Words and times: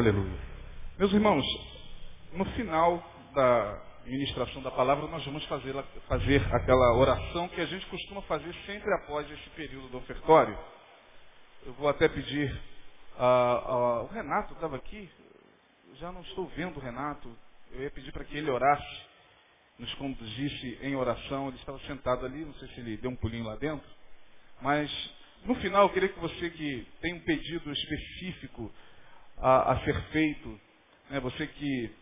Aleluia. 0.00 0.40
Meus 0.98 1.12
irmãos, 1.12 1.44
no 2.32 2.46
final 2.52 3.06
da 3.34 3.82
ministração 4.06 4.62
da 4.62 4.70
palavra, 4.70 5.06
nós 5.08 5.22
vamos 5.26 5.44
fazer, 5.44 5.74
fazer 6.08 6.42
aquela 6.54 6.96
oração 6.96 7.46
que 7.48 7.60
a 7.60 7.66
gente 7.66 7.84
costuma 7.84 8.22
fazer 8.22 8.50
sempre 8.64 8.90
após 8.94 9.30
esse 9.30 9.50
período 9.50 9.88
do 9.88 9.98
ofertório. 9.98 10.58
Eu 11.66 11.74
vou 11.74 11.86
até 11.86 12.08
pedir. 12.08 12.50
Uh, 13.18 13.20
uh, 13.20 14.04
o 14.04 14.06
Renato 14.06 14.54
estava 14.54 14.76
aqui, 14.76 15.06
já 15.96 16.10
não 16.10 16.22
estou 16.22 16.46
vendo 16.56 16.78
o 16.78 16.80
Renato. 16.80 17.30
Eu 17.70 17.82
ia 17.82 17.90
pedir 17.90 18.10
para 18.10 18.24
que 18.24 18.38
ele 18.38 18.50
orasse, 18.50 19.02
nos 19.78 19.92
conduzisse 19.96 20.78
em 20.80 20.96
oração. 20.96 21.48
Ele 21.48 21.58
estava 21.58 21.78
sentado 21.80 22.24
ali, 22.24 22.42
não 22.42 22.54
sei 22.54 22.68
se 22.68 22.80
ele 22.80 22.96
deu 22.96 23.10
um 23.10 23.16
pulinho 23.16 23.44
lá 23.44 23.56
dentro. 23.56 23.86
Mas 24.62 24.90
no 25.44 25.54
final, 25.56 25.82
eu 25.82 25.90
queria 25.90 26.08
que 26.08 26.18
você 26.18 26.48
que 26.48 26.86
tem 27.02 27.12
um 27.12 27.20
pedido 27.20 27.70
específico 27.70 28.72
a, 29.40 29.72
a 29.72 29.84
ser 29.84 30.00
feito, 30.10 30.60
né, 31.08 31.18
você 31.20 31.46
que 31.46 31.94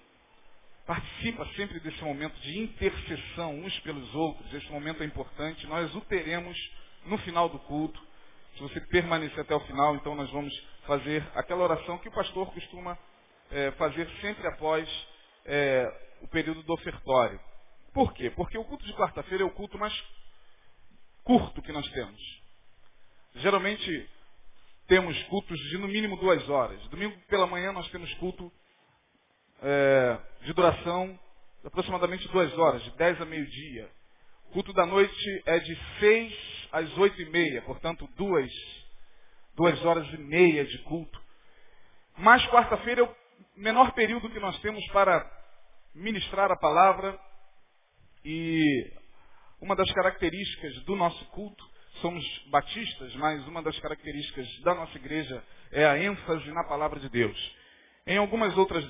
participa 0.86 1.47
sempre 1.55 1.78
desse 1.81 2.03
momento 2.03 2.34
de 2.41 2.61
intercessão 2.61 3.55
uns 3.58 3.78
pelos 3.81 4.14
outros, 4.14 4.53
esse 4.55 4.70
momento 4.70 5.03
é 5.03 5.06
importante, 5.06 5.66
nós 5.66 5.94
o 5.94 6.00
teremos 6.03 6.56
no 7.05 7.19
final 7.19 7.48
do 7.48 7.59
culto. 7.61 8.00
Se 8.55 8.62
você 8.62 8.81
permanecer 8.81 9.41
até 9.41 9.55
o 9.55 9.61
final, 9.61 9.94
então 9.94 10.14
nós 10.14 10.31
vamos 10.31 10.53
fazer 10.86 11.25
aquela 11.34 11.62
oração 11.62 11.98
que 11.98 12.09
o 12.09 12.12
pastor 12.12 12.50
costuma 12.53 12.98
é, 13.50 13.70
fazer 13.72 14.09
sempre 14.20 14.47
após 14.48 14.89
é, 15.44 15.86
o 16.22 16.28
período 16.28 16.62
do 16.62 16.72
ofertório. 16.72 17.39
Por 17.92 18.12
quê? 18.14 18.31
Porque 18.31 18.59
o 18.59 18.64
culto 18.64 18.84
de 18.84 18.94
quarta-feira 18.94 19.44
é 19.44 19.47
o 19.47 19.50
culto 19.50 19.78
mais 19.78 19.94
curto 21.22 21.62
que 21.62 21.72
nós 21.72 21.86
temos. 21.91 22.42
Geralmente 23.36 24.11
temos 24.89 25.22
cultos 25.25 25.58
de 25.69 25.78
no 25.78 25.86
mínimo 25.86 26.17
duas 26.17 26.48
horas. 26.48 26.81
Domingo 26.89 27.14
pela 27.28 27.47
manhã 27.47 27.72
nós 27.72 27.89
temos 27.91 28.12
culto 28.14 28.50
é, 29.62 30.19
de 30.42 30.53
duração 30.55 31.19
de 31.61 31.67
aproximadamente 31.67 32.27
duas 32.28 32.56
horas, 32.56 32.83
de 32.83 32.91
dez 32.97 33.20
a 33.20 33.27
meio-dia. 33.27 33.91
O 34.47 34.53
culto 34.53 34.72
da 34.72 34.86
noite 34.86 35.42
é 35.44 35.59
de 35.59 35.78
seis 36.00 36.69
às 36.72 36.97
oito 36.97 37.20
e 37.20 37.27
meia, 37.27 37.60
portanto 37.62 38.09
duas, 38.16 38.50
duas 39.54 39.84
horas 39.84 40.06
e 40.15 40.16
meia 40.16 40.65
de 40.65 40.78
culto. 40.84 41.21
Mas 42.16 42.44
quarta-feira 42.47 43.03
é 43.03 43.04
o 43.04 43.15
menor 43.56 43.93
período 43.93 44.31
que 44.31 44.41
nós 44.41 44.59
temos 44.60 44.84
para 44.88 45.31
ministrar 45.94 46.50
a 46.50 46.56
palavra 46.56 47.19
e 48.25 48.91
uma 49.60 49.77
das 49.77 49.93
características 49.93 50.82
do 50.84 50.97
nosso 50.97 51.22
culto 51.27 51.78
somos 52.00 52.25
batistas, 52.50 53.14
mas 53.16 53.47
uma 53.47 53.62
das 53.62 53.78
características 53.78 54.47
da 54.60 54.75
nossa 54.75 54.97
igreja 54.97 55.42
é 55.70 55.84
a 55.84 55.98
ênfase 55.98 56.50
na 56.53 56.64
palavra 56.64 56.98
de 57.00 57.09
Deus. 57.09 57.56
Em 58.06 58.16
algumas 58.16 58.56
outras 58.56 58.84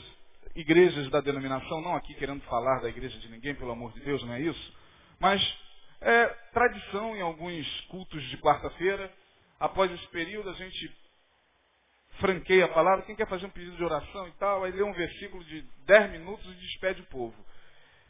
igrejas 0.54 1.08
da 1.10 1.20
denominação, 1.20 1.80
não 1.80 1.96
aqui 1.96 2.14
querendo 2.14 2.42
falar 2.42 2.80
da 2.80 2.88
igreja 2.88 3.18
de 3.18 3.28
ninguém, 3.28 3.54
pelo 3.54 3.72
amor 3.72 3.92
de 3.92 4.00
Deus, 4.00 4.22
não 4.24 4.34
é 4.34 4.40
isso, 4.40 4.74
mas 5.20 5.42
é 6.00 6.26
tradição 6.52 7.16
em 7.16 7.20
alguns 7.20 7.80
cultos 7.88 8.22
de 8.28 8.36
quarta-feira, 8.38 9.12
após 9.58 9.90
esse 9.90 10.06
período 10.08 10.50
a 10.50 10.54
gente 10.54 10.96
franqueia 12.18 12.64
a 12.64 12.68
palavra, 12.68 13.04
quem 13.04 13.16
quer 13.16 13.28
fazer 13.28 13.46
um 13.46 13.50
pedido 13.50 13.76
de 13.76 13.84
oração 13.84 14.26
e 14.28 14.32
tal, 14.32 14.64
aí 14.64 14.72
lê 14.72 14.82
um 14.82 14.92
versículo 14.92 15.44
de 15.44 15.62
10 15.86 16.10
minutos 16.12 16.44
e 16.50 16.54
despede 16.56 17.02
o 17.02 17.06
povo. 17.06 17.34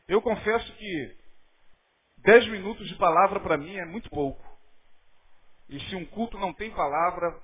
Eu 0.06 0.22
confesso 0.22 0.72
que 0.72 1.16
10 2.18 2.48
minutos 2.48 2.88
de 2.88 2.94
palavra 2.96 3.40
para 3.40 3.58
mim 3.58 3.76
é 3.76 3.84
muito 3.84 4.08
pouco. 4.10 4.47
E 5.68 5.80
se 5.80 5.96
um 5.96 6.04
culto 6.06 6.38
não 6.38 6.52
tem 6.54 6.70
palavra, 6.70 7.38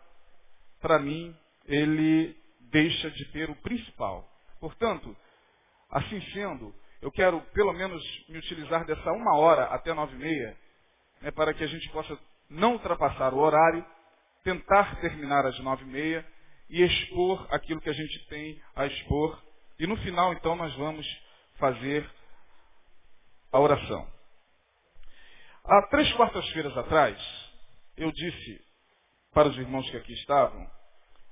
para 0.81 0.99
mim, 0.99 1.37
ele 1.67 2.37
deixa 2.71 3.11
de 3.11 3.25
ter 3.33 3.51
o 3.51 3.57
principal. 3.57 4.29
Portanto, 4.61 5.17
assim 5.91 6.21
sendo, 6.33 6.75
eu 7.01 7.11
quero 7.11 7.41
pelo 7.53 7.73
menos 7.73 8.03
me 8.29 8.39
utilizar 8.39 8.85
dessa 8.87 9.13
uma 9.13 9.37
hora 9.37 9.65
até 9.67 9.93
nove 9.93 10.15
e 10.15 10.19
meia, 10.19 10.57
né, 11.21 11.31
para 11.31 11.53
que 11.53 11.63
a 11.63 11.67
gente 11.67 11.89
possa 11.91 12.19
não 12.49 12.73
ultrapassar 12.73 13.33
o 13.35 13.39
horário, 13.39 13.85
tentar 14.43 15.01
terminar 15.01 15.47
às 15.47 15.59
nove 15.61 15.85
e 15.85 15.87
meia 15.87 16.27
e 16.69 16.83
expor 16.83 17.47
aquilo 17.51 17.81
que 17.81 17.91
a 17.91 17.95
gente 17.95 18.27
tem 18.29 18.61
a 18.75 18.87
expor. 18.87 19.43
E 19.79 19.87
no 19.87 19.97
final, 19.99 20.33
então, 20.33 20.57
nós 20.57 20.75
vamos 20.77 21.07
fazer 21.57 22.09
a 23.53 23.61
oração. 23.61 24.07
Há 25.65 25.83
três 25.89 26.13
quartas-feiras 26.15 26.77
atrás, 26.77 27.17
eu 27.97 28.11
disse 28.13 28.65
para 29.33 29.49
os 29.49 29.57
irmãos 29.57 29.89
que 29.91 29.97
aqui 29.97 30.13
estavam, 30.13 30.71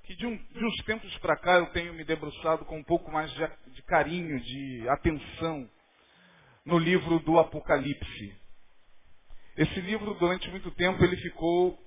que 0.05 0.15
de, 0.17 0.27
um, 0.27 0.37
de 0.37 0.65
uns 0.65 0.77
tempos 0.85 1.17
para 1.19 1.37
cá 1.37 1.59
eu 1.59 1.67
tenho 1.67 1.95
me 1.95 2.05
debruçado 2.05 2.65
com 2.65 2.79
um 2.79 2.85
pouco 2.85 3.11
mais 3.11 3.31
de, 3.33 3.49
de 3.73 3.83
carinho, 3.83 4.41
de 4.41 4.89
atenção 4.89 5.69
no 6.65 6.79
livro 6.79 7.19
do 7.21 7.39
Apocalipse. 7.39 8.37
Esse 9.57 9.81
livro, 9.81 10.15
durante 10.15 10.49
muito 10.51 10.71
tempo, 10.73 11.03
ele 11.05 11.17
ficou 11.17 11.79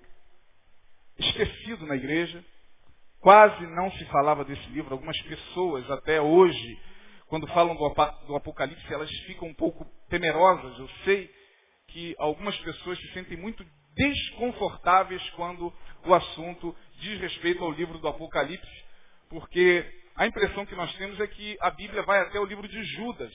esquecido 1.18 1.86
na 1.86 1.96
igreja. 1.96 2.44
Quase 3.20 3.66
não 3.68 3.92
se 3.92 4.06
falava 4.06 4.46
desse 4.46 4.68
livro. 4.70 4.94
Algumas 4.94 5.20
pessoas, 5.24 5.90
até 5.90 6.22
hoje, 6.22 6.80
quando 7.28 7.48
falam 7.48 7.76
do 7.76 8.36
Apocalipse, 8.36 8.94
elas 8.94 9.10
ficam 9.26 9.48
um 9.48 9.54
pouco 9.54 9.84
temerosas. 10.10 10.78
Eu 10.78 10.88
sei 11.06 11.34
que 11.88 12.16
algumas 12.20 12.56
pessoas 12.60 13.00
se 13.00 13.14
sentem 13.14 13.38
muito 13.38 13.66
desconfortáveis 13.96 15.28
quando 15.32 15.74
o 16.06 16.14
assunto 16.14 16.76
diz 17.00 17.20
respeito 17.20 17.64
ao 17.64 17.72
livro 17.72 17.98
do 17.98 18.08
Apocalipse, 18.08 18.86
porque 19.30 19.86
a 20.16 20.28
impressão 20.28 20.66
que 20.66 20.76
nós 20.76 20.94
temos 20.96 21.20
é 21.20 21.28
que 21.28 21.58
a 21.60 21.70
Bíblia 21.72 22.04
vai 22.04 22.20
até 22.22 22.40
o 22.40 22.46
livro 22.46 22.68
de 22.68 22.84
Judas, 22.84 23.34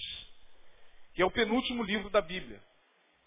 que 1.15 1.23
é 1.23 1.27
o 1.27 1.31
penúltimo 1.31 1.83
livro 1.83 2.09
da 2.11 2.21
Bíblia. 2.21 2.61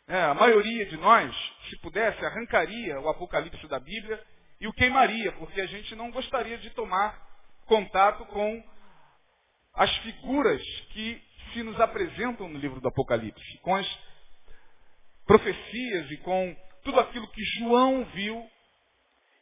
É, 0.07 0.21
a 0.23 0.33
maioria 0.33 0.85
de 0.85 0.97
nós, 0.97 1.33
se 1.69 1.79
pudesse, 1.79 2.23
arrancaria 2.25 2.99
o 2.99 3.09
Apocalipse 3.09 3.67
da 3.67 3.79
Bíblia 3.79 4.21
e 4.59 4.67
o 4.67 4.73
queimaria, 4.73 5.31
porque 5.33 5.61
a 5.61 5.65
gente 5.65 5.95
não 5.95 6.11
gostaria 6.11 6.57
de 6.57 6.69
tomar 6.71 7.17
contato 7.65 8.25
com 8.25 8.63
as 9.73 9.95
figuras 9.99 10.61
que 10.91 11.21
se 11.53 11.63
nos 11.63 11.79
apresentam 11.79 12.49
no 12.49 12.59
livro 12.59 12.81
do 12.81 12.87
Apocalipse, 12.87 13.57
com 13.61 13.75
as 13.75 13.99
profecias 15.25 16.11
e 16.11 16.17
com 16.17 16.55
tudo 16.83 16.99
aquilo 16.99 17.27
que 17.27 17.43
João 17.57 18.05
viu 18.05 18.49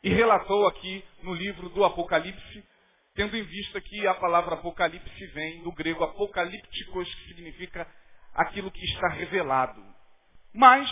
e 0.03 0.09
relatou 0.09 0.67
aqui 0.67 1.03
no 1.21 1.33
livro 1.33 1.69
do 1.69 1.83
Apocalipse, 1.83 2.63
tendo 3.13 3.35
em 3.35 3.43
vista 3.43 3.79
que 3.81 4.07
a 4.07 4.13
palavra 4.15 4.55
Apocalipse 4.55 5.27
vem 5.27 5.61
do 5.63 5.71
grego 5.71 6.03
apocalípticos, 6.03 7.13
que 7.15 7.27
significa 7.27 7.87
aquilo 8.33 8.71
que 8.71 8.83
está 8.85 9.09
revelado. 9.09 9.83
Mas 10.53 10.89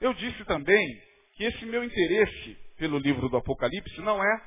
eu 0.00 0.12
disse 0.14 0.44
também 0.44 1.02
que 1.36 1.44
esse 1.44 1.64
meu 1.66 1.84
interesse 1.84 2.56
pelo 2.78 2.98
livro 2.98 3.28
do 3.28 3.36
Apocalipse 3.36 4.00
não 4.00 4.22
é 4.22 4.42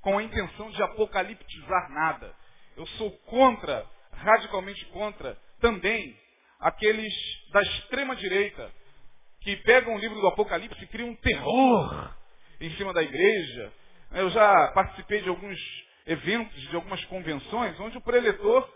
com 0.00 0.18
a 0.18 0.22
intenção 0.22 0.70
de 0.70 0.82
apocaliptizar 0.82 1.90
nada. 1.90 2.34
Eu 2.76 2.86
sou 2.86 3.10
contra, 3.26 3.86
radicalmente 4.12 4.84
contra, 4.86 5.36
também 5.60 6.16
aqueles 6.60 7.12
da 7.52 7.62
extrema 7.62 8.16
direita 8.16 8.72
que 9.40 9.56
pegam 9.58 9.94
o 9.94 9.98
livro 9.98 10.20
do 10.20 10.26
Apocalipse 10.26 10.82
e 10.82 10.86
criam 10.88 11.10
um 11.10 11.16
terror 11.16 12.14
em 12.60 12.70
cima 12.76 12.92
da 12.92 13.02
igreja. 13.02 13.72
Eu 14.12 14.30
já 14.30 14.68
participei 14.68 15.22
de 15.22 15.28
alguns 15.28 15.58
eventos, 16.06 16.60
de 16.68 16.74
algumas 16.74 17.04
convenções, 17.06 17.78
onde 17.80 17.98
o 17.98 18.00
preletor, 18.00 18.68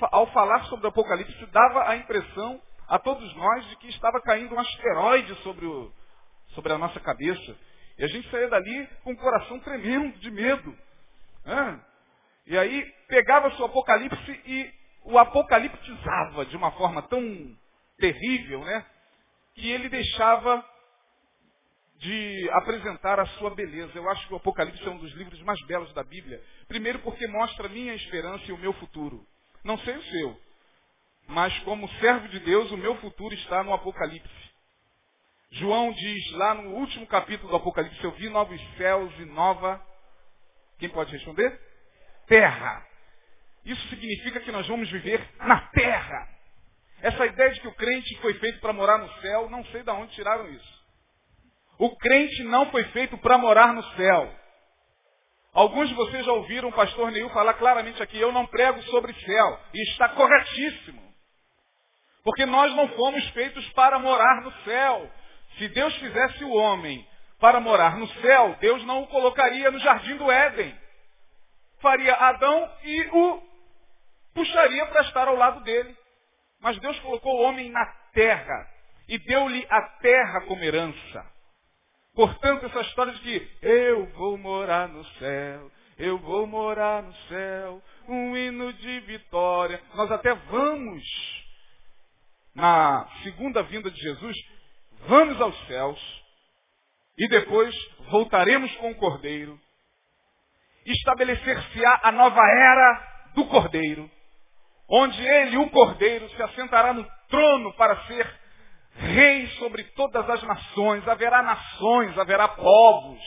ao 0.00 0.26
falar 0.32 0.64
sobre 0.64 0.86
o 0.86 0.88
Apocalipse, 0.88 1.46
dava 1.46 1.88
a 1.88 1.96
impressão 1.96 2.60
a 2.88 2.98
todos 2.98 3.34
nós 3.36 3.68
de 3.68 3.76
que 3.76 3.88
estava 3.88 4.20
caindo 4.20 4.54
um 4.54 4.58
asteroide 4.58 5.34
sobre, 5.42 5.64
o, 5.66 5.92
sobre 6.54 6.72
a 6.72 6.78
nossa 6.78 6.98
cabeça. 6.98 7.56
E 7.98 8.04
a 8.04 8.08
gente 8.08 8.28
saía 8.30 8.48
dali 8.48 8.88
com 9.04 9.12
o 9.12 9.16
coração 9.16 9.60
tremendo 9.60 10.18
de 10.18 10.30
medo. 10.30 10.76
E 12.46 12.58
aí 12.58 12.82
pegava 13.06 13.48
o 13.48 13.64
Apocalipse 13.64 14.40
e 14.46 14.80
o 15.04 15.18
apocaliptizava 15.18 16.44
de 16.46 16.56
uma 16.56 16.72
forma 16.72 17.02
tão 17.02 17.22
terrível, 17.98 18.64
né? 18.64 18.84
Que 19.54 19.70
ele 19.70 19.88
deixava 19.88 20.64
de 21.98 22.50
apresentar 22.54 23.20
a 23.20 23.26
sua 23.26 23.54
beleza. 23.54 23.92
Eu 23.94 24.08
acho 24.10 24.26
que 24.26 24.32
o 24.32 24.36
Apocalipse 24.36 24.86
é 24.86 24.90
um 24.90 24.98
dos 24.98 25.12
livros 25.12 25.40
mais 25.42 25.60
belos 25.66 25.92
da 25.92 26.02
Bíblia. 26.02 26.42
Primeiro 26.66 26.98
porque 27.00 27.26
mostra 27.26 27.66
a 27.66 27.70
minha 27.70 27.94
esperança 27.94 28.44
e 28.46 28.52
o 28.52 28.58
meu 28.58 28.72
futuro. 28.74 29.26
Não 29.62 29.76
sei 29.78 29.96
o 29.96 30.02
seu, 30.04 30.40
mas 31.28 31.56
como 31.60 31.88
servo 32.00 32.26
de 32.28 32.40
Deus, 32.40 32.70
o 32.70 32.76
meu 32.76 32.96
futuro 32.96 33.34
está 33.34 33.62
no 33.62 33.74
Apocalipse. 33.74 34.50
João 35.52 35.92
diz 35.92 36.32
lá 36.32 36.54
no 36.54 36.70
último 36.70 37.06
capítulo 37.06 37.50
do 37.50 37.56
Apocalipse, 37.56 38.02
eu 38.02 38.12
vi 38.12 38.28
novos 38.28 38.60
céus 38.76 39.12
e 39.18 39.24
nova. 39.26 39.84
Quem 40.78 40.88
pode 40.88 41.12
responder? 41.12 41.60
Terra. 42.26 42.86
Isso 43.64 43.88
significa 43.88 44.40
que 44.40 44.52
nós 44.52 44.66
vamos 44.66 44.90
viver 44.90 45.22
na 45.38 45.60
terra. 45.68 46.28
Essa 47.02 47.26
ideia 47.26 47.50
de 47.50 47.60
que 47.60 47.68
o 47.68 47.74
crente 47.74 48.16
foi 48.20 48.34
feito 48.34 48.60
para 48.60 48.72
morar 48.72 48.98
no 48.98 49.10
céu, 49.20 49.48
não 49.48 49.64
sei 49.66 49.82
de 49.82 49.90
onde 49.90 50.14
tiraram 50.14 50.48
isso. 50.48 50.80
O 51.78 51.96
crente 51.96 52.42
não 52.44 52.70
foi 52.70 52.84
feito 52.84 53.16
para 53.18 53.38
morar 53.38 53.72
no 53.72 53.82
céu. 53.94 54.34
Alguns 55.52 55.88
de 55.88 55.94
vocês 55.94 56.24
já 56.24 56.32
ouviram 56.32 56.68
o 56.68 56.72
pastor 56.72 57.10
Neil 57.10 57.28
falar 57.30 57.54
claramente 57.54 58.02
aqui, 58.02 58.18
eu 58.18 58.30
não 58.30 58.46
prego 58.46 58.82
sobre 58.84 59.14
céu. 59.14 59.60
E 59.74 59.82
está 59.90 60.10
corretíssimo. 60.10 61.10
Porque 62.22 62.44
nós 62.44 62.74
não 62.76 62.88
fomos 62.90 63.26
feitos 63.30 63.66
para 63.70 63.98
morar 63.98 64.42
no 64.42 64.52
céu. 64.64 65.10
Se 65.56 65.68
Deus 65.68 65.94
fizesse 65.96 66.44
o 66.44 66.52
homem 66.52 67.06
para 67.40 67.58
morar 67.58 67.96
no 67.96 68.06
céu, 68.20 68.56
Deus 68.60 68.84
não 68.84 69.02
o 69.02 69.06
colocaria 69.06 69.70
no 69.70 69.78
jardim 69.80 70.16
do 70.18 70.30
Éden. 70.30 70.78
Faria 71.80 72.14
Adão 72.14 72.70
e 72.84 73.08
o 73.10 73.42
puxaria 74.34 74.86
para 74.86 75.00
estar 75.02 75.26
ao 75.26 75.34
lado 75.34 75.64
dele. 75.64 75.96
Mas 76.60 76.78
Deus 76.78 76.98
colocou 77.00 77.32
o 77.34 77.42
homem 77.42 77.70
na 77.70 77.86
terra 78.12 78.68
e 79.08 79.18
deu-lhe 79.18 79.66
a 79.68 79.82
terra 79.98 80.42
como 80.42 80.62
herança. 80.62 81.26
Portanto, 82.14 82.66
essa 82.66 82.80
história 82.82 83.12
de 83.14 83.20
que 83.20 83.50
eu 83.62 84.06
vou 84.12 84.36
morar 84.36 84.88
no 84.88 85.04
céu, 85.04 85.72
eu 85.98 86.18
vou 86.18 86.46
morar 86.46 87.02
no 87.02 87.14
céu, 87.28 87.82
um 88.08 88.36
hino 88.36 88.72
de 88.72 89.00
vitória. 89.00 89.80
Nós 89.94 90.10
até 90.10 90.34
vamos, 90.34 91.02
na 92.54 93.08
segunda 93.22 93.62
vinda 93.62 93.90
de 93.90 94.00
Jesus, 94.00 94.36
vamos 95.06 95.40
aos 95.40 95.66
céus 95.66 96.22
e 97.18 97.28
depois 97.28 97.74
voltaremos 98.10 98.74
com 98.76 98.90
o 98.90 98.96
Cordeiro. 98.96 99.58
Estabelecer-se-á 100.84 102.00
a 102.04 102.12
nova 102.12 102.40
era 102.40 103.30
do 103.34 103.46
Cordeiro, 103.46 104.10
onde 104.90 105.24
ele, 105.24 105.56
o 105.56 105.70
Cordeiro, 105.70 106.28
se 106.30 106.42
assentará 106.42 106.92
no 106.92 107.06
trono 107.28 107.72
para 107.74 107.96
ser 108.06 108.40
rei 108.94 109.46
sobre 109.58 109.84
todas 109.94 110.28
as 110.28 110.42
nações, 110.42 111.06
haverá 111.06 111.42
nações, 111.42 112.18
haverá 112.18 112.48
povos. 112.48 113.20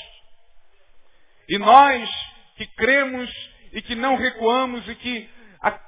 E 1.47 1.57
nós 1.57 2.09
que 2.57 2.67
cremos 2.75 3.31
e 3.71 3.81
que 3.81 3.95
não 3.95 4.15
recuamos 4.15 4.87
e 4.87 4.95
que 4.95 5.29
a, 5.61 5.79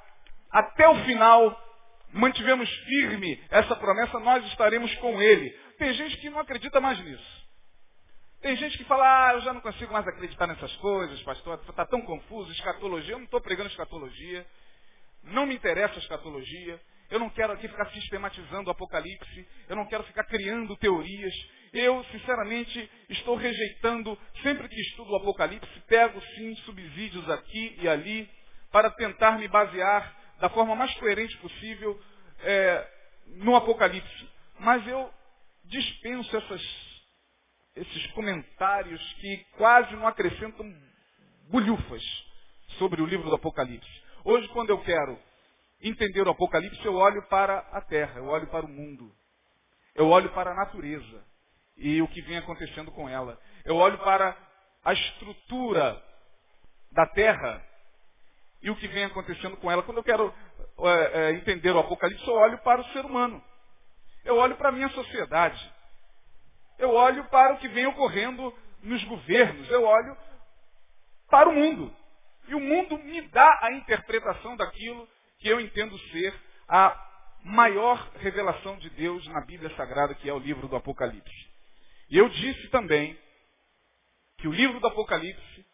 até 0.50 0.88
o 0.88 1.04
final 1.04 1.62
mantivemos 2.12 2.68
firme 2.68 3.40
essa 3.50 3.76
promessa, 3.76 4.18
nós 4.20 4.44
estaremos 4.46 4.92
com 4.96 5.20
ele. 5.20 5.50
Tem 5.78 5.92
gente 5.92 6.16
que 6.16 6.30
não 6.30 6.40
acredita 6.40 6.80
mais 6.80 6.98
nisso. 7.04 7.46
Tem 8.40 8.56
gente 8.56 8.78
que 8.78 8.84
fala, 8.84 9.04
ah, 9.28 9.34
eu 9.34 9.40
já 9.40 9.52
não 9.52 9.60
consigo 9.60 9.92
mais 9.92 10.06
acreditar 10.06 10.46
nessas 10.46 10.74
coisas, 10.76 11.20
pastor, 11.22 11.60
está 11.68 11.86
tão 11.86 12.00
confuso, 12.02 12.50
escatologia, 12.52 13.14
eu 13.14 13.18
não 13.18 13.24
estou 13.24 13.40
pregando 13.40 13.70
escatologia, 13.70 14.46
não 15.26 15.46
me 15.46 15.54
interessa 15.54 15.94
a 15.94 15.98
escatologia, 15.98 16.80
eu 17.10 17.20
não 17.20 17.30
quero 17.30 17.52
aqui 17.52 17.68
ficar 17.68 17.88
sistematizando 17.90 18.68
o 18.68 18.72
Apocalipse. 18.72 19.48
Eu 19.68 19.76
não 19.76 19.86
quero 19.86 20.02
ficar 20.04 20.24
criando 20.24 20.76
teorias. 20.76 21.34
Eu, 21.72 22.02
sinceramente, 22.04 22.90
estou 23.08 23.36
rejeitando, 23.36 24.18
sempre 24.42 24.68
que 24.68 24.80
estudo 24.80 25.12
o 25.12 25.16
Apocalipse, 25.16 25.80
pego 25.86 26.20
sim 26.34 26.56
subsídios 26.56 27.28
aqui 27.30 27.76
e 27.80 27.88
ali 27.88 28.28
para 28.72 28.90
tentar 28.90 29.38
me 29.38 29.46
basear 29.46 30.16
da 30.40 30.48
forma 30.48 30.74
mais 30.74 30.92
coerente 30.96 31.36
possível 31.38 32.00
é, 32.40 32.88
no 33.26 33.54
Apocalipse. 33.54 34.28
Mas 34.58 34.86
eu 34.88 35.12
dispenso 35.64 36.36
essas, 36.36 36.62
esses 37.76 38.06
comentários 38.08 39.00
que 39.14 39.46
quase 39.56 39.94
não 39.94 40.06
acrescentam 40.06 40.74
bolhufas 41.50 42.02
sobre 42.78 43.00
o 43.00 43.06
livro 43.06 43.28
do 43.28 43.36
Apocalipse. 43.36 44.05
Hoje, 44.28 44.48
quando 44.48 44.70
eu 44.70 44.82
quero 44.82 45.16
entender 45.80 46.26
o 46.26 46.30
Apocalipse, 46.32 46.84
eu 46.84 46.96
olho 46.96 47.22
para 47.28 47.58
a 47.70 47.80
terra, 47.80 48.18
eu 48.18 48.26
olho 48.26 48.48
para 48.48 48.66
o 48.66 48.68
mundo. 48.68 49.14
Eu 49.94 50.08
olho 50.08 50.30
para 50.30 50.50
a 50.50 50.54
natureza 50.54 51.24
e 51.76 52.02
o 52.02 52.08
que 52.08 52.20
vem 52.22 52.36
acontecendo 52.36 52.90
com 52.90 53.08
ela. 53.08 53.40
Eu 53.64 53.76
olho 53.76 53.96
para 53.98 54.36
a 54.84 54.92
estrutura 54.92 56.02
da 56.90 57.06
terra 57.06 57.64
e 58.60 58.68
o 58.68 58.74
que 58.74 58.88
vem 58.88 59.04
acontecendo 59.04 59.56
com 59.58 59.70
ela. 59.70 59.84
Quando 59.84 59.98
eu 59.98 60.04
quero 60.04 60.34
é, 60.80 61.20
é, 61.20 61.30
entender 61.30 61.70
o 61.70 61.78
Apocalipse, 61.78 62.26
eu 62.26 62.34
olho 62.34 62.58
para 62.58 62.80
o 62.80 62.84
ser 62.86 63.04
humano. 63.04 63.40
Eu 64.24 64.38
olho 64.38 64.56
para 64.56 64.70
a 64.70 64.72
minha 64.72 64.88
sociedade. 64.88 65.72
Eu 66.80 66.92
olho 66.92 67.22
para 67.26 67.54
o 67.54 67.58
que 67.58 67.68
vem 67.68 67.86
ocorrendo 67.86 68.52
nos 68.82 69.04
governos. 69.04 69.70
Eu 69.70 69.84
olho 69.84 70.16
para 71.30 71.48
o 71.48 71.54
mundo. 71.54 71.94
E 72.48 72.54
o 72.54 72.60
mundo 72.60 72.98
me 72.98 73.20
dá 73.22 73.58
a 73.62 73.72
interpretação 73.72 74.56
daquilo 74.56 75.08
que 75.38 75.48
eu 75.48 75.60
entendo 75.60 75.98
ser 76.10 76.34
a 76.68 77.02
maior 77.44 78.10
revelação 78.16 78.76
de 78.78 78.90
Deus 78.90 79.26
na 79.28 79.40
Bíblia 79.44 79.74
Sagrada, 79.76 80.14
que 80.14 80.28
é 80.28 80.32
o 80.32 80.38
livro 80.38 80.68
do 80.68 80.76
Apocalipse. 80.76 81.50
E 82.10 82.18
eu 82.18 82.28
disse 82.28 82.68
também 82.68 83.18
que 84.38 84.48
o 84.48 84.52
livro 84.52 84.80
do 84.80 84.86
Apocalipse 84.86 85.66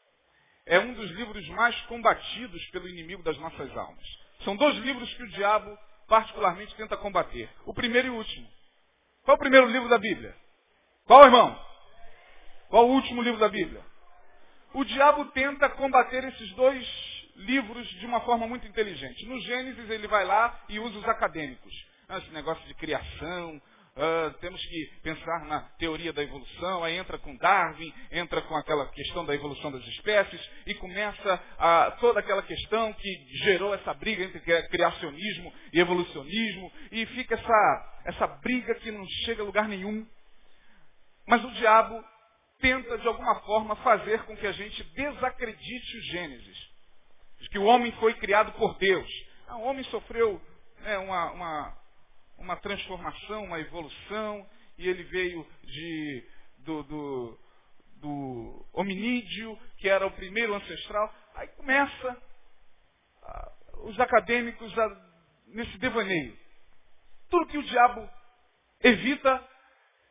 é 0.66 0.78
um 0.78 0.94
dos 0.94 1.10
livros 1.12 1.46
mais 1.50 1.78
combatidos 1.82 2.64
pelo 2.70 2.88
inimigo 2.88 3.22
das 3.22 3.36
nossas 3.38 3.76
almas. 3.76 4.04
São 4.44 4.56
dois 4.56 4.76
livros 4.76 5.12
que 5.14 5.22
o 5.22 5.28
diabo 5.28 5.76
particularmente 6.06 6.74
tenta 6.76 6.96
combater. 6.96 7.48
O 7.64 7.74
primeiro 7.74 8.08
e 8.08 8.10
o 8.10 8.16
último. 8.16 8.48
Qual 9.24 9.34
é 9.34 9.36
o 9.36 9.40
primeiro 9.40 9.66
livro 9.66 9.88
da 9.88 9.98
Bíblia? 9.98 10.34
Qual, 11.04 11.24
irmão? 11.24 11.58
Qual 12.68 12.88
o 12.88 12.92
último 12.92 13.22
livro 13.22 13.38
da 13.38 13.48
Bíblia? 13.48 13.84
O 14.74 14.84
diabo 14.84 15.24
tenta 15.26 15.68
combater 15.70 16.24
esses 16.24 16.52
dois 16.52 16.86
livros 17.36 17.88
de 17.98 18.06
uma 18.06 18.20
forma 18.20 18.46
muito 18.46 18.66
inteligente. 18.66 19.26
No 19.26 19.40
Gênesis 19.40 19.88
ele 19.90 20.06
vai 20.06 20.24
lá 20.24 20.60
e 20.68 20.78
usa 20.78 20.98
os 20.98 21.08
acadêmicos. 21.08 21.72
Ah, 22.08 22.18
esse 22.18 22.30
negócio 22.30 22.66
de 22.66 22.74
criação, 22.74 23.60
Uh, 23.94 24.32
temos 24.38 24.58
que 24.64 24.90
pensar 25.02 25.44
na 25.44 25.60
teoria 25.78 26.14
da 26.14 26.22
evolução, 26.22 26.82
aí 26.82 26.96
entra 26.96 27.18
com 27.18 27.36
Darwin, 27.36 27.92
entra 28.10 28.40
com 28.40 28.56
aquela 28.56 28.88
questão 28.88 29.22
da 29.22 29.34
evolução 29.34 29.70
das 29.70 29.86
espécies 29.86 30.40
e 30.66 30.72
começa 30.76 31.42
a, 31.58 31.90
toda 32.00 32.20
aquela 32.20 32.42
questão 32.42 32.90
que 32.94 33.26
gerou 33.44 33.74
essa 33.74 33.92
briga 33.92 34.24
entre 34.24 34.40
criacionismo 34.40 35.52
e 35.74 35.78
evolucionismo 35.78 36.72
e 36.90 37.04
fica 37.04 37.34
essa, 37.34 38.00
essa 38.06 38.26
briga 38.26 38.74
que 38.76 38.90
não 38.90 39.06
chega 39.26 39.42
a 39.42 39.44
lugar 39.44 39.68
nenhum. 39.68 40.06
Mas 41.28 41.44
o 41.44 41.50
diabo 41.50 42.02
tenta 42.62 42.96
de 42.96 43.08
alguma 43.08 43.40
forma 43.40 43.76
fazer 43.76 44.22
com 44.22 44.36
que 44.36 44.46
a 44.46 44.52
gente 44.52 44.82
desacredite 44.94 45.96
o 45.98 46.00
Gênesis 46.12 46.72
de 47.40 47.48
que 47.50 47.58
o 47.58 47.64
homem 47.64 47.90
foi 47.98 48.14
criado 48.14 48.52
por 48.52 48.78
Deus. 48.78 49.08
Ah, 49.48 49.56
o 49.56 49.62
homem 49.62 49.82
sofreu 49.86 50.40
né, 50.78 50.96
uma, 50.98 51.32
uma, 51.32 51.78
uma, 52.38 52.56
transformação, 52.56 53.44
uma 53.44 53.58
evolução, 53.58 54.48
e 54.78 54.88
ele 54.88 55.02
veio 55.02 55.44
de, 55.64 56.28
do, 56.58 56.82
do, 56.84 57.38
do 57.96 58.66
hominídeo, 58.72 59.58
que 59.78 59.88
era 59.88 60.06
o 60.06 60.12
primeiro 60.12 60.54
ancestral. 60.54 61.12
Aí 61.34 61.48
começa 61.48 62.22
ah, 63.24 63.52
os 63.86 63.98
acadêmicos 63.98 64.78
a, 64.78 65.06
nesse 65.48 65.76
devaneio. 65.78 66.38
Tudo 67.28 67.48
que 67.48 67.58
o 67.58 67.64
diabo 67.64 68.08
evita 68.84 69.48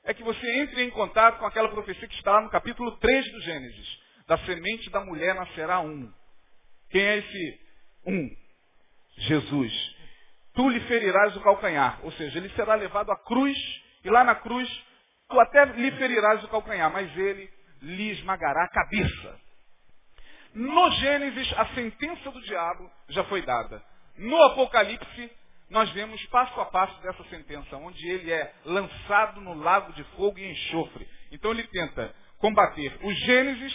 é 0.04 0.14
que 0.14 0.24
você 0.24 0.62
entre 0.62 0.84
em 0.84 0.90
contato 0.90 1.40
com 1.40 1.46
aquela 1.46 1.70
profecia 1.70 2.08
que 2.08 2.16
está 2.16 2.32
lá 2.32 2.42
no 2.42 2.50
capítulo 2.50 2.92
3 2.98 3.32
do 3.32 3.42
Gênesis. 3.42 4.00
Da 4.28 4.38
semente 4.40 4.90
da 4.90 5.02
mulher 5.02 5.36
nascerá 5.36 5.80
um. 5.80 6.12
Quem 6.90 7.02
é 7.02 7.18
esse 7.18 7.60
um? 8.06 8.30
Jesus. 9.18 9.96
Tu 10.54 10.70
lhe 10.70 10.80
ferirás 10.82 11.36
o 11.36 11.42
calcanhar. 11.42 12.00
Ou 12.04 12.12
seja, 12.14 12.38
ele 12.38 12.50
será 12.50 12.76
levado 12.76 13.12
à 13.12 13.18
cruz, 13.18 13.58
e 14.04 14.10
lá 14.10 14.24
na 14.24 14.36
cruz, 14.36 14.70
tu 15.30 15.40
até 15.40 15.66
lhe 15.66 15.92
ferirás 15.92 16.44
o 16.44 16.48
calcanhar, 16.48 16.92
mas 16.92 17.16
ele 17.18 17.50
lhe 17.82 18.12
esmagará 18.12 18.64
a 18.64 18.70
cabeça. 18.70 19.40
No 20.54 20.92
Gênesis, 20.92 21.54
a 21.58 21.68
sentença 21.68 22.30
do 22.32 22.42
diabo 22.42 22.92
já 23.10 23.24
foi 23.26 23.42
dada. 23.42 23.82
No 24.18 24.42
Apocalipse, 24.44 25.32
nós 25.72 25.90
vemos 25.92 26.24
passo 26.26 26.60
a 26.60 26.66
passo 26.66 27.02
dessa 27.02 27.24
sentença, 27.30 27.78
onde 27.78 28.06
ele 28.08 28.30
é 28.30 28.54
lançado 28.66 29.40
no 29.40 29.54
lago 29.54 29.94
de 29.94 30.04
fogo 30.16 30.38
e 30.38 30.52
enxofre. 30.52 31.08
Então 31.32 31.52
ele 31.52 31.64
tenta 31.64 32.14
combater 32.38 33.00
o 33.02 33.14
Gênesis, 33.14 33.74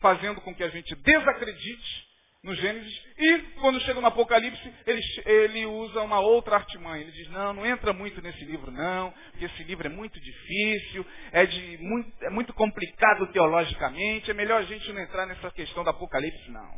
fazendo 0.00 0.40
com 0.40 0.52
que 0.54 0.64
a 0.64 0.68
gente 0.68 0.94
desacredite 0.96 2.06
no 2.42 2.52
Gênesis, 2.54 3.00
e 3.18 3.38
quando 3.60 3.80
chega 3.80 4.00
no 4.00 4.06
Apocalipse, 4.08 4.74
ele, 4.86 5.02
ele 5.24 5.66
usa 5.66 6.00
uma 6.02 6.20
outra 6.20 6.56
artimanha. 6.56 7.02
Ele 7.02 7.12
diz, 7.12 7.28
não, 7.30 7.52
não 7.52 7.66
entra 7.66 7.92
muito 7.92 8.20
nesse 8.20 8.44
livro, 8.44 8.70
não, 8.70 9.12
porque 9.30 9.44
esse 9.46 9.62
livro 9.64 9.86
é 9.86 9.90
muito 9.90 10.20
difícil, 10.20 11.06
é, 11.32 11.46
de, 11.46 11.78
muito, 11.78 12.24
é 12.24 12.30
muito 12.30 12.52
complicado 12.54 13.26
teologicamente, 13.28 14.30
é 14.30 14.34
melhor 14.34 14.60
a 14.60 14.64
gente 14.64 14.92
não 14.92 15.00
entrar 15.00 15.26
nessa 15.26 15.50
questão 15.52 15.84
do 15.84 15.90
Apocalipse, 15.90 16.50
não. 16.50 16.70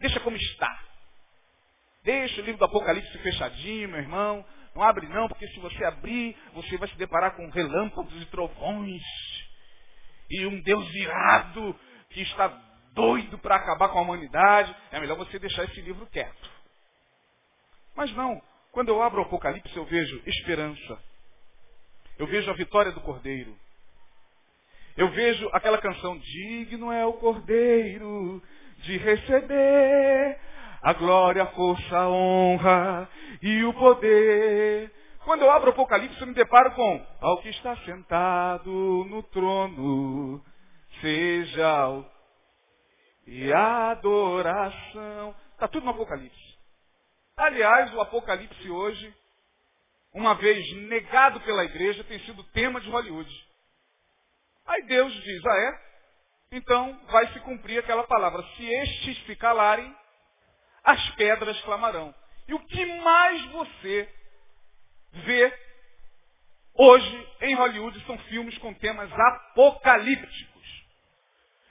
Deixa 0.00 0.20
como 0.20 0.36
está. 0.36 0.93
Deixa 2.04 2.42
o 2.42 2.44
livro 2.44 2.58
do 2.58 2.66
Apocalipse 2.66 3.18
fechadinho, 3.18 3.88
meu 3.88 3.98
irmão. 3.98 4.44
Não 4.74 4.82
abre 4.82 5.06
não, 5.08 5.26
porque 5.26 5.48
se 5.48 5.58
você 5.58 5.84
abrir, 5.84 6.36
você 6.52 6.76
vai 6.76 6.88
se 6.88 6.96
deparar 6.96 7.34
com 7.34 7.48
relâmpagos 7.48 8.20
e 8.20 8.26
trovões. 8.26 9.02
E 10.30 10.46
um 10.46 10.60
Deus 10.60 10.92
irado 10.94 11.74
que 12.10 12.20
está 12.22 12.48
doido 12.92 13.38
para 13.38 13.56
acabar 13.56 13.88
com 13.88 13.98
a 13.98 14.02
humanidade, 14.02 14.74
é 14.92 15.00
melhor 15.00 15.16
você 15.16 15.38
deixar 15.38 15.64
esse 15.64 15.80
livro 15.80 16.06
quieto. 16.06 16.50
Mas 17.96 18.12
não, 18.14 18.40
quando 18.70 18.88
eu 18.88 19.02
abro 19.02 19.20
o 19.20 19.24
Apocalipse 19.24 19.76
eu 19.76 19.84
vejo 19.86 20.22
esperança. 20.26 21.02
Eu 22.18 22.26
vejo 22.26 22.50
a 22.50 22.54
vitória 22.54 22.92
do 22.92 23.00
Cordeiro. 23.00 23.56
Eu 24.96 25.08
vejo 25.10 25.48
aquela 25.52 25.78
canção, 25.78 26.18
digno 26.18 26.92
é 26.92 27.04
o 27.06 27.14
Cordeiro 27.14 28.42
de 28.78 28.98
receber 28.98 30.38
a 30.84 30.92
glória, 30.92 31.42
a 31.42 31.46
força, 31.46 31.96
a 31.96 32.08
honra 32.10 33.08
e 33.40 33.64
o 33.64 33.72
poder. 33.72 34.92
Quando 35.24 35.40
eu 35.40 35.50
abro 35.50 35.70
o 35.70 35.72
Apocalipse, 35.72 36.20
eu 36.20 36.26
me 36.26 36.34
deparo 36.34 36.72
com 36.72 37.06
ao 37.22 37.40
que 37.40 37.48
está 37.48 37.74
sentado 37.78 38.70
no 39.08 39.22
trono, 39.22 40.44
seja 41.00 41.88
o 41.88 42.04
e 43.26 43.50
adoração. 43.50 45.34
Está 45.54 45.66
tudo 45.68 45.84
no 45.84 45.92
Apocalipse. 45.92 46.58
Aliás, 47.34 47.92
o 47.94 48.00
Apocalipse 48.02 48.68
hoje, 48.68 49.14
uma 50.12 50.34
vez 50.34 50.70
negado 50.88 51.40
pela 51.40 51.64
igreja, 51.64 52.04
tem 52.04 52.18
sido 52.20 52.44
tema 52.52 52.78
de 52.82 52.90
Hollywood. 52.90 53.30
Aí 54.66 54.82
Deus 54.82 55.12
diz, 55.14 55.46
ah 55.46 55.56
é? 55.56 56.58
Então 56.58 57.00
vai 57.06 57.26
se 57.32 57.40
cumprir 57.40 57.78
aquela 57.78 58.04
palavra. 58.04 58.42
Se 58.56 58.66
estes 58.66 59.24
se 59.24 59.36
calarem, 59.36 60.03
as 60.84 61.10
pedras 61.16 61.60
clamarão. 61.62 62.14
E 62.46 62.54
o 62.54 62.60
que 62.60 62.84
mais 63.00 63.44
você 63.46 64.08
vê 65.12 65.58
hoje 66.74 67.28
em 67.40 67.54
Hollywood 67.54 68.04
são 68.06 68.18
filmes 68.18 68.56
com 68.58 68.74
temas 68.74 69.10
apocalípticos. 69.12 70.54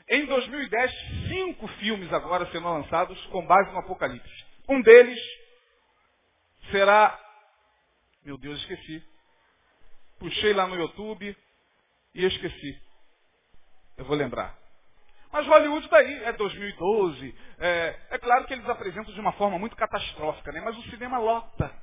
Em 0.10 0.26
2010, 0.26 0.92
cinco 1.30 1.68
filmes 1.80 2.12
agora 2.12 2.50
serão 2.52 2.74
lançados 2.74 3.20
com 3.28 3.46
base 3.46 3.72
no 3.72 3.80
Apocalipse. 3.80 4.46
Um 4.68 4.82
deles 4.82 5.20
será. 6.72 7.20
Meu 8.24 8.38
Deus, 8.38 8.60
esqueci. 8.60 9.04
Puxei 10.20 10.54
lá 10.54 10.68
no 10.68 10.76
YouTube 10.76 11.36
e 12.14 12.26
esqueci. 12.26 12.82
Eu 13.98 14.06
vou 14.06 14.16
lembrar. 14.16 14.63
Mas 15.34 15.48
Hollywood 15.48 15.90
daí 15.90 16.24
é 16.26 16.32
2012. 16.34 17.36
É, 17.58 18.00
é, 18.12 18.18
claro 18.20 18.46
que 18.46 18.54
eles 18.54 18.70
apresentam 18.70 19.12
de 19.12 19.20
uma 19.20 19.32
forma 19.32 19.58
muito 19.58 19.76
catastrófica, 19.76 20.52
né? 20.52 20.62
mas 20.62 20.78
o 20.78 20.84
cinema 20.92 21.18
lota. 21.18 21.74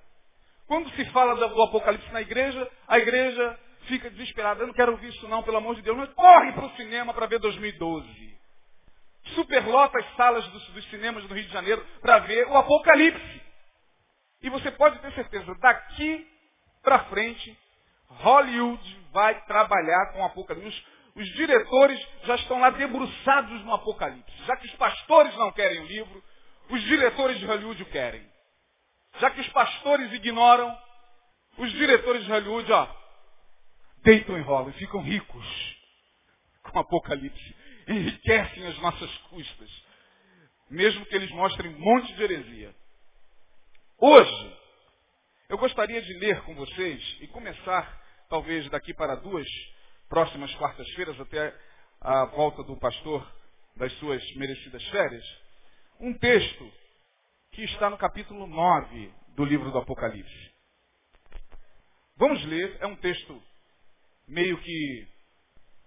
Quando 0.69 0.89
se 0.91 1.05
fala 1.07 1.35
do 1.35 1.63
Apocalipse 1.65 2.13
na 2.13 2.21
igreja, 2.21 2.71
a 2.87 2.97
igreja 3.01 3.59
fica 3.89 4.09
desesperada. 4.09 4.63
Eu 4.63 4.69
não 4.69 4.75
quero 4.75 4.93
ouvir 4.93 5.09
isso 5.09 5.27
não, 5.27 5.43
pelo 5.43 5.57
amor 5.57 5.75
de 5.75 5.83
Deus. 5.83 5.97
Mas 5.97 6.11
corre 6.15 6.53
para 6.53 6.67
o 6.67 6.77
cinema 6.77 7.13
para 7.13 7.27
ver 7.27 7.41
2012. 7.41 8.39
Superlota 9.35 9.99
as 9.99 10.15
salas 10.15 10.47
dos, 10.47 10.69
dos 10.69 10.89
cinemas 10.89 11.25
do 11.25 11.35
Rio 11.35 11.45
de 11.45 11.53
Janeiro 11.53 11.85
para 12.01 12.21
ver 12.21 12.47
o 12.47 12.57
Apocalipse. 12.57 13.43
E 14.45 14.49
você 14.49 14.71
pode 14.71 14.97
ter 15.01 15.13
certeza, 15.13 15.53
daqui 15.57 16.25
para 16.85 17.01
frente, 17.07 17.59
Hollywood 18.07 19.01
vai 19.13 19.45
trabalhar 19.47 20.13
com 20.13 20.25
Apocalipse. 20.25 20.81
Os, 21.21 21.29
diretores 21.35 22.09
já 22.25 22.35
estão 22.37 22.59
lá 22.59 22.71
debruçados 22.71 23.65
no 23.65 23.75
Apocalipse. 23.75 24.45
Já 24.47 24.57
que 24.57 24.67
os 24.67 24.75
pastores 24.75 25.35
não 25.37 25.53
querem 25.53 25.81
o 25.81 25.87
livro, 25.87 26.23
os 26.71 26.83
diretores 26.83 27.39
de 27.39 27.45
Hollywood 27.45 27.83
o 27.83 27.87
querem. 27.87 28.27
Já 29.19 29.31
que 29.31 29.41
os 29.41 29.49
pastores 29.51 30.11
ignoram, 30.13 30.75
os 31.59 31.71
diretores 31.73 32.25
de 32.25 32.31
Hollywood, 32.31 32.73
ó, 32.73 32.89
deitam 34.03 34.39
e 34.39 34.41
rolam 34.41 34.71
e 34.71 34.75
ficam 34.75 35.03
ricos 35.03 35.77
com 36.63 36.79
o 36.79 36.81
Apocalipse. 36.81 37.57
Enriquecem 37.87 38.67
as 38.67 38.79
nossas 38.79 39.11
custas. 39.29 39.71
Mesmo 40.71 41.05
que 41.05 41.17
eles 41.17 41.31
mostrem 41.33 41.75
um 41.75 41.79
monte 41.79 42.15
de 42.15 42.23
heresia. 42.23 42.75
Hoje, 43.99 44.57
eu 45.51 45.59
gostaria 45.59 46.01
de 46.01 46.15
ler 46.15 46.41
com 46.43 46.55
vocês 46.55 47.19
e 47.21 47.27
começar, 47.27 48.01
talvez 48.29 48.69
daqui 48.71 48.95
para 48.95 49.17
duas 49.17 49.47
próximas 50.11 50.53
quartas-feiras, 50.57 51.19
até 51.21 51.57
a 52.01 52.25
volta 52.27 52.65
do 52.65 52.77
pastor 52.77 53.27
das 53.77 53.93
suas 53.95 54.21
merecidas 54.35 54.85
férias, 54.89 55.25
um 56.01 56.13
texto 56.19 56.73
que 57.53 57.63
está 57.63 57.89
no 57.89 57.97
capítulo 57.97 58.47
9 58.47 59.15
do 59.37 59.45
livro 59.45 59.71
do 59.71 59.79
Apocalipse. 59.79 60.51
Vamos 62.17 62.45
ler, 62.45 62.77
é 62.81 62.87
um 62.87 62.97
texto 62.97 63.41
meio 64.27 64.61
que 64.61 65.09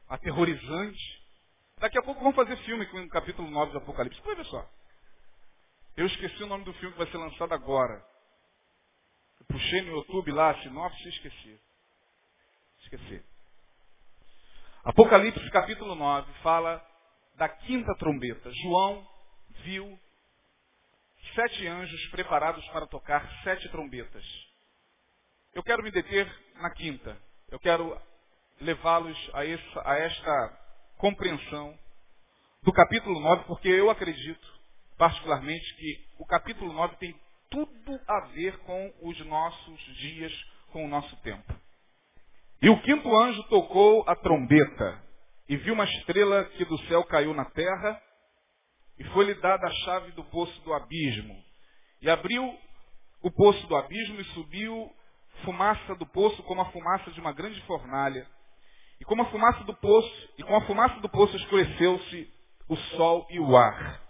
aterrorizante. 0.08 1.24
Daqui 1.78 2.00
a 2.00 2.02
pouco 2.02 2.22
vamos 2.22 2.36
fazer 2.36 2.56
filme 2.64 2.86
com 2.88 3.00
o 3.02 3.10
capítulo 3.10 3.50
9 3.50 3.74
do 3.74 3.78
Apocalipse. 3.80 4.22
Pode 4.22 4.38
ver 4.38 4.46
só. 4.46 4.70
Eu 5.98 6.08
esqueci 6.08 6.42
o 6.44 6.48
nome 6.48 6.64
do 6.64 6.74
filme 6.76 6.94
que 6.94 6.98
vai 6.98 7.12
ser 7.12 7.18
lançado 7.18 7.54
agora. 7.54 8.04
Eu 9.40 9.46
puxei 9.48 9.82
no 9.82 9.98
YouTube 9.98 10.32
lá, 10.32 10.56
sinopse 10.62 11.04
e 11.04 11.10
esqueci. 11.10 11.60
Esqueci. 12.84 13.33
Apocalipse 14.86 15.50
capítulo 15.50 15.96
9 15.96 16.30
fala 16.42 16.86
da 17.38 17.48
quinta 17.48 17.96
trombeta. 17.96 18.52
João 18.52 19.08
viu 19.64 19.98
sete 21.34 21.66
anjos 21.66 22.06
preparados 22.08 22.68
para 22.68 22.86
tocar 22.88 23.26
sete 23.46 23.70
trombetas. 23.70 24.26
Eu 25.54 25.64
quero 25.64 25.82
me 25.82 25.90
deter 25.90 26.30
na 26.56 26.70
quinta. 26.72 27.18
Eu 27.50 27.62
quero 27.62 27.98
levá-los 28.60 29.18
a, 29.34 29.40
a 29.90 29.96
esta 29.96 30.60
compreensão 30.98 31.80
do 32.62 32.74
capítulo 32.74 33.22
9, 33.22 33.46
porque 33.46 33.70
eu 33.70 33.90
acredito, 33.90 34.60
particularmente, 34.98 35.76
que 35.78 36.10
o 36.20 36.26
capítulo 36.26 36.74
9 36.74 36.98
tem 36.98 37.18
tudo 37.50 38.02
a 38.06 38.20
ver 38.34 38.58
com 38.60 38.94
os 39.02 39.18
nossos 39.26 39.80
dias, 39.96 40.34
com 40.74 40.84
o 40.84 40.90
nosso 40.90 41.16
tempo. 41.22 41.63
E 42.64 42.70
o 42.70 42.80
quinto 42.80 43.14
anjo 43.14 43.44
tocou 43.50 44.06
a 44.08 44.16
trombeta, 44.16 44.98
e 45.50 45.58
viu 45.58 45.74
uma 45.74 45.84
estrela 45.84 46.46
que 46.46 46.64
do 46.64 46.78
céu 46.88 47.04
caiu 47.04 47.34
na 47.34 47.44
terra, 47.44 48.02
e 48.98 49.04
foi-lhe 49.10 49.34
dada 49.34 49.68
a 49.68 49.72
chave 49.84 50.14
do 50.14 50.24
poço 50.24 50.62
do 50.62 50.74
abismo. 50.74 51.36
E 52.02 52.10
abriu 52.10 52.58
o 53.22 53.30
poço 53.30 53.68
do 53.68 53.76
abismo 53.76 54.22
e 54.22 54.24
subiu 54.28 54.90
fumaça 55.44 55.94
do 55.96 56.06
poço 56.06 56.42
como 56.44 56.62
a 56.62 56.72
fumaça 56.72 57.12
de 57.12 57.20
uma 57.20 57.34
grande 57.34 57.60
fornalha. 57.64 58.26
E 59.02 59.04
como 59.04 59.24
a 59.24 59.26
fumaça 59.26 59.62
do 59.66 59.74
poço, 59.74 60.30
e 60.38 60.44
com 60.44 60.56
a 60.56 60.62
fumaça 60.62 61.02
do 61.02 61.10
poço 61.10 61.36
escureceu-se 61.36 62.32
o 62.70 62.78
sol 62.96 63.28
e 63.30 63.42
o 63.42 63.58
ar. 63.58 64.02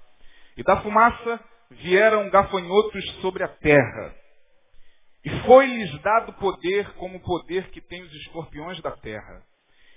E 0.55 0.61
da 0.61 0.79
fumaça 0.79 1.43
vieram 1.71 2.29
gafanhotos 2.29 3.03
sobre 3.19 3.43
a 3.43 3.47
terra. 3.47 4.22
E 5.23 5.29
foi-lhes 5.41 6.01
dado 6.01 6.33
poder 6.33 6.93
como 6.93 7.17
o 7.17 7.21
poder 7.21 7.69
que 7.71 7.81
tem 7.81 8.01
os 8.01 8.13
escorpiões 8.13 8.81
da 8.81 8.91
terra. 8.91 9.43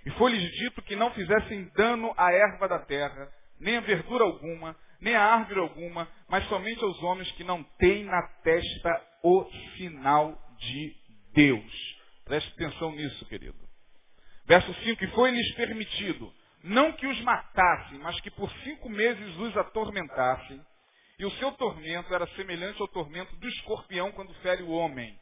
E 0.05 0.11
foi-lhes 0.13 0.49
dito 0.53 0.81
que 0.83 0.95
não 0.95 1.11
fizessem 1.11 1.71
dano 1.77 2.15
à 2.17 2.33
erva 2.33 2.69
da 2.69 2.79
terra, 2.79 3.29
nem 3.59 3.77
a 3.77 3.81
verdura 3.81 4.25
alguma, 4.25 4.77
nem 5.01 5.17
a 5.17 5.25
árvore 5.25 5.61
alguma, 5.61 6.09
mas 6.29 6.47
somente 6.49 6.83
aos 6.83 7.03
homens 7.03 7.31
que 7.33 7.43
não 7.43 7.63
têm 7.79 8.05
na 8.05 8.23
testa 8.43 9.03
o 9.23 9.45
sinal 9.77 10.39
de 10.59 10.95
Deus. 11.35 11.97
Preste 12.25 12.53
atenção 12.53 12.93
nisso, 12.93 13.27
querido. 13.27 13.59
Verso 14.47 14.73
5, 14.73 15.05
e 15.05 15.09
foi-lhes 15.09 15.55
permitido, 15.57 16.33
não 16.63 16.93
que 16.93 17.07
os 17.07 17.21
matassem, 17.23 17.99
mas 17.99 18.21
que 18.21 18.31
por 18.31 18.51
cinco 18.63 18.89
meses 18.89 19.37
os 19.37 19.57
atormentassem, 19.57 20.61
e 21.19 21.25
o 21.25 21.31
seu 21.33 21.53
tormento 21.53 22.15
era 22.15 22.27
semelhante 22.35 22.81
ao 22.81 22.89
tormento 22.89 23.35
do 23.37 23.49
escorpião 23.49 24.13
quando 24.13 24.35
fere 24.37 24.63
o 24.63 24.71
homem. 24.71 25.19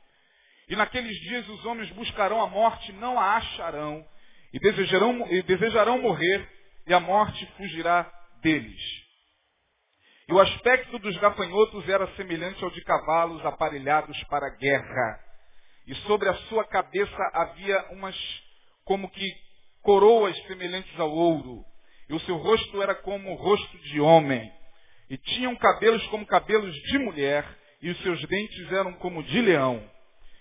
E 0.69 0.75
naqueles 0.75 1.17
dias 1.21 1.49
os 1.49 1.65
homens 1.65 1.91
buscarão 1.91 2.43
a 2.43 2.47
morte, 2.47 2.93
não 2.93 3.19
a 3.19 3.37
acharão, 3.37 4.05
e 4.53 4.59
desejarão, 4.59 5.27
e 5.31 5.43
desejarão 5.43 6.01
morrer, 6.01 6.49
e 6.87 6.95
a 6.95 7.01
morte 7.01 7.47
fugirá 7.57 8.11
deles. 8.41 9.05
E 10.29 10.33
o 10.33 10.41
aspecto 10.41 10.99
dos 10.99 11.17
gafanhotos 11.19 11.89
era 11.89 12.07
semelhante 12.17 12.63
ao 12.65 12.71
de 12.71 12.83
cavalos 12.83 13.45
aparelhados 13.45 14.23
para 14.25 14.47
a 14.47 14.57
guerra. 14.57 15.21
E 15.87 15.95
sobre 16.07 16.31
a 16.31 16.35
sua 16.49 16.65
cabeça 16.65 17.31
havia 17.35 17.91
umas 17.91 18.17
como 18.85 19.11
que 19.11 19.27
coroas 19.83 20.37
semelhantes 20.47 20.99
ao 20.99 21.11
ouro. 21.11 21.63
E 22.09 22.15
o 22.15 22.21
seu 22.21 22.37
rosto 22.37 22.83
era 22.83 22.95
como 22.95 23.33
o 23.33 23.35
rosto 23.35 23.79
de 23.79 24.01
homem. 24.01 24.51
E 25.11 25.17
tinham 25.17 25.55
cabelos 25.57 26.05
como 26.07 26.27
cabelos 26.27 26.75
de 26.75 26.99
mulher, 26.99 27.45
e 27.83 27.91
os 27.91 27.99
seus 28.03 28.21
dentes 28.27 28.73
eram 28.73 28.93
como 28.95 29.23
de 29.23 29.41
leão. 29.41 29.83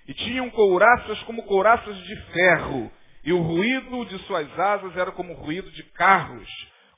E 0.07 0.13
tinham 0.13 0.49
couraças 0.49 1.21
como 1.23 1.43
couraças 1.43 1.97
de 1.97 2.15
ferro, 2.31 2.91
e 3.23 3.31
o 3.31 3.41
ruído 3.41 4.05
de 4.05 4.17
suas 4.25 4.59
asas 4.59 4.95
era 4.97 5.11
como 5.11 5.33
o 5.33 5.37
ruído 5.37 5.69
de 5.71 5.83
carros, 5.91 6.47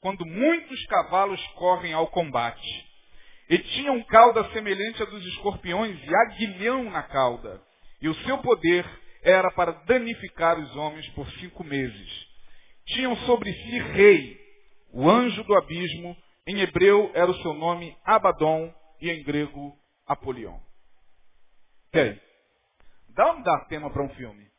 quando 0.01 0.25
muitos 0.25 0.85
cavalos 0.85 1.41
correm 1.55 1.93
ao 1.93 2.07
combate. 2.07 2.85
E 3.49 3.57
tinham 3.59 4.01
cauda 4.03 4.43
semelhante 4.51 5.01
à 5.03 5.05
dos 5.05 5.25
escorpiões, 5.25 5.99
e 6.03 6.15
aguilhão 6.15 6.89
na 6.89 7.03
cauda. 7.03 7.61
E 8.01 8.09
o 8.09 8.15
seu 8.23 8.37
poder 8.39 8.85
era 9.23 9.49
para 9.51 9.71
danificar 9.87 10.59
os 10.59 10.75
homens 10.75 11.07
por 11.09 11.29
cinco 11.39 11.63
meses. 11.63 12.27
Tinham 12.87 13.15
sobre 13.17 13.51
si 13.51 13.79
rei, 13.79 14.39
o 14.93 15.09
anjo 15.09 15.43
do 15.43 15.57
abismo, 15.57 16.15
em 16.47 16.59
hebreu 16.59 17.11
era 17.15 17.29
o 17.29 17.41
seu 17.41 17.53
nome 17.53 17.97
Abaddon 18.03 18.73
e 19.01 19.09
em 19.09 19.23
grego 19.23 19.77
Apolion. 20.05 20.59
Ok. 21.87 22.21
Dá 23.09 23.31
um 23.31 23.41
dá 23.41 23.65
tema 23.65 23.89
para 23.89 24.03
um 24.03 24.09
filme. 24.15 24.51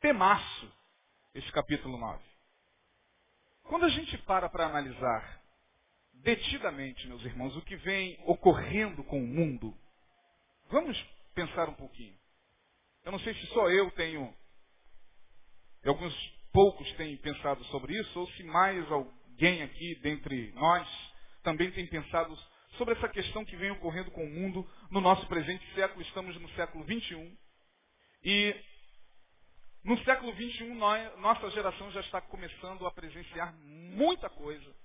Temaço, 0.00 0.72
esse 1.34 1.50
capítulo 1.52 1.98
9. 1.98 2.24
Quando 3.64 3.84
a 3.84 3.88
gente 3.88 4.18
para 4.18 4.48
para 4.48 4.66
analisar 4.66 5.40
detidamente, 6.14 7.06
meus 7.06 7.22
irmãos, 7.24 7.56
o 7.56 7.62
que 7.62 7.76
vem 7.76 8.18
ocorrendo 8.26 9.04
com 9.04 9.22
o 9.22 9.26
mundo, 9.26 9.76
vamos 10.68 11.00
pensar 11.34 11.68
um 11.68 11.74
pouquinho. 11.74 12.18
Eu 13.04 13.12
não 13.12 13.20
sei 13.20 13.34
se 13.34 13.46
só 13.48 13.68
eu 13.70 13.90
tenho, 13.92 14.34
alguns 15.84 16.14
poucos 16.52 16.90
têm 16.94 17.16
pensado 17.18 17.62
sobre 17.66 17.98
isso, 17.98 18.18
ou 18.18 18.26
se 18.32 18.42
mais 18.42 18.90
alguém 19.40 19.62
aqui 19.62 19.94
dentre 20.02 20.52
nós 20.52 20.86
também 21.42 21.70
tem 21.70 21.86
pensado 21.86 22.36
sobre 22.76 22.92
essa 22.94 23.08
questão 23.08 23.42
que 23.42 23.56
vem 23.56 23.70
ocorrendo 23.70 24.10
com 24.10 24.22
o 24.22 24.30
mundo 24.30 24.68
no 24.90 25.00
nosso 25.00 25.26
presente 25.28 25.64
século. 25.74 26.02
Estamos 26.02 26.38
no 26.38 26.48
século 26.50 26.84
21 26.84 27.36
e 28.22 28.54
no 29.82 29.96
século 30.04 30.34
21 30.34 30.74
nós, 30.74 31.18
nossa 31.20 31.50
geração 31.52 31.90
já 31.90 32.00
está 32.00 32.20
começando 32.20 32.86
a 32.86 32.90
presenciar 32.90 33.54
muita 33.64 34.28
coisa. 34.28 34.76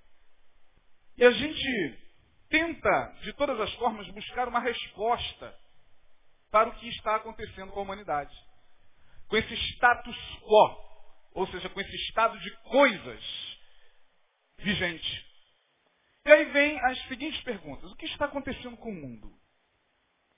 E 1.18 1.26
a 1.26 1.32
gente 1.32 2.00
tenta, 2.48 3.14
de 3.24 3.34
todas 3.34 3.60
as 3.60 3.74
formas, 3.74 4.08
buscar 4.12 4.48
uma 4.48 4.62
resposta 4.62 5.54
para 6.50 6.70
o 6.70 6.76
que 6.76 6.88
está 6.88 7.18
acontecendo 7.18 7.74
com 7.74 7.82
a 7.82 7.84
humanidade. 7.84 8.34
Com 9.28 9.36
esse 9.36 9.54
status 9.74 10.16
quo, 10.44 10.78
ou 11.34 11.46
seja, 11.48 11.68
com 11.68 11.82
esse 11.82 11.96
estado 12.08 12.40
de 12.40 12.52
coisas 12.70 13.55
vigente. 14.60 15.26
E 16.26 16.32
aí 16.32 16.46
vem 16.46 16.80
as 16.86 17.00
seguintes 17.08 17.42
perguntas. 17.44 17.92
O 17.92 17.96
que 17.96 18.06
está 18.06 18.26
acontecendo 18.26 18.78
com 18.78 18.90
o 18.90 18.96
mundo? 18.96 19.32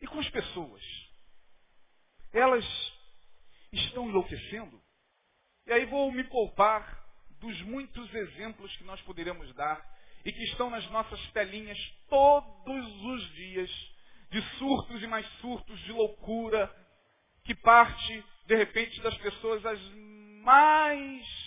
E 0.02 0.08
com 0.08 0.20
as 0.20 0.30
pessoas? 0.30 0.84
Elas 2.34 2.66
estão 3.72 4.10
enlouquecendo? 4.10 4.82
E 5.66 5.74
aí 5.74 5.86
vou 5.86 6.12
me 6.12 6.24
poupar 6.26 7.06
dos 7.40 7.62
muitos 7.62 8.14
exemplos 8.14 8.76
que 8.78 8.84
nós 8.84 9.02
poderíamos 9.02 9.54
dar 9.56 9.84
e 10.26 10.32
que 10.32 10.44
estão 10.46 10.70
nas 10.70 10.90
nossas 10.90 11.20
telinhas 11.32 11.78
todos 12.10 13.04
os 13.04 13.34
dias 13.36 13.72
de 14.30 14.42
surtos 14.58 15.02
e 15.02 15.08
mais 15.08 15.26
surtos 15.40 15.80
de 15.82 15.92
loucura 15.92 16.74
que 17.46 17.56
parte, 17.56 18.26
de 18.46 18.56
repente, 18.56 19.00
das 19.02 19.18
pessoas 19.20 19.66
as 19.66 19.80
mais 20.44 21.47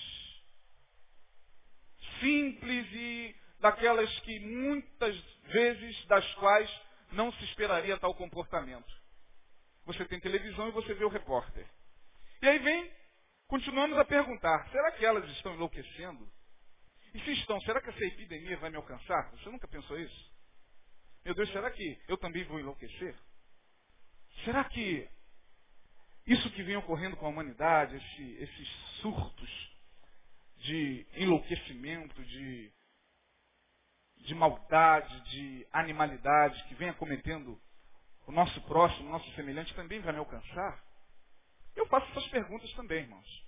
simples 2.21 2.87
e 2.93 3.35
daquelas 3.61 4.21
que 4.21 4.39
muitas 4.41 5.17
vezes 5.45 6.07
das 6.07 6.35
quais 6.35 6.71
não 7.13 7.33
se 7.33 7.45
esperaria 7.45 7.99
tal 7.99 8.15
comportamento. 8.15 9.01
Você 9.85 10.05
tem 10.05 10.21
televisão 10.21 10.69
e 10.69 10.73
você 10.73 10.95
vê 10.95 11.05
o 11.05 11.09
repórter. 11.09 11.67
E 12.43 12.49
aí 12.49 12.59
vem, 12.59 12.91
continuamos 13.49 13.99
a 13.99 14.05
perguntar, 14.05 14.69
será 14.71 14.93
que 14.93 15.05
elas 15.05 15.29
estão 15.33 15.55
enlouquecendo? 15.55 16.31
E 17.13 17.21
se 17.21 17.33
estão, 17.33 17.61
será 17.63 17.81
que 17.81 17.91
essa 17.91 18.05
epidemia 18.05 18.57
vai 18.59 18.71
me 18.71 18.77
alcançar? 18.77 19.31
Você 19.33 19.51
nunca 19.51 19.67
pensou 19.67 19.99
isso? 19.99 20.31
Meu 21.25 21.35
Deus, 21.35 21.51
será 21.51 21.71
que 21.71 22.01
eu 22.09 22.17
também 22.17 22.45
vou 22.45 22.61
enlouquecer? 22.61 23.15
Será 24.45 24.65
que 24.65 25.09
isso 26.27 26.51
que 26.53 26.63
vem 26.63 26.77
ocorrendo 26.77 27.17
com 27.17 27.27
a 27.27 27.29
humanidade, 27.29 27.97
esse, 27.97 28.33
esses 28.35 28.69
surtos 29.01 29.70
de 30.61 31.07
enlouquecimento, 31.15 32.23
de, 32.25 32.73
de 34.19 34.35
maldade, 34.35 35.21
de 35.31 35.67
animalidade 35.73 36.63
que 36.65 36.75
vem 36.75 36.89
acometendo 36.89 37.61
o 38.27 38.33
nosso 38.33 38.61
próximo, 38.63 39.09
o 39.09 39.13
nosso 39.13 39.31
semelhante, 39.35 39.75
também 39.75 40.01
vai 40.01 40.13
me 40.13 40.19
alcançar? 40.19 40.85
Eu 41.75 41.87
faço 41.87 42.11
essas 42.11 42.29
perguntas 42.29 42.71
também, 42.75 43.03
irmãos. 43.03 43.47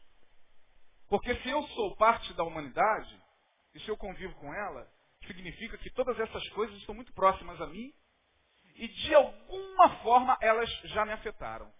Porque 1.09 1.35
se 1.37 1.49
eu 1.49 1.63
sou 1.69 1.95
parte 1.97 2.33
da 2.35 2.45
humanidade, 2.45 3.23
e 3.75 3.81
se 3.81 3.89
eu 3.89 3.97
convivo 3.97 4.35
com 4.37 4.53
ela, 4.53 4.91
significa 5.27 5.79
que 5.79 5.91
todas 5.91 6.19
essas 6.19 6.49
coisas 6.51 6.77
estão 6.79 6.95
muito 6.95 7.13
próximas 7.13 7.61
a 7.61 7.67
mim 7.67 7.93
e 8.75 8.89
de 8.89 9.15
alguma 9.15 9.97
forma 10.03 10.37
elas 10.41 10.69
já 10.85 11.05
me 11.05 11.13
afetaram. 11.13 11.73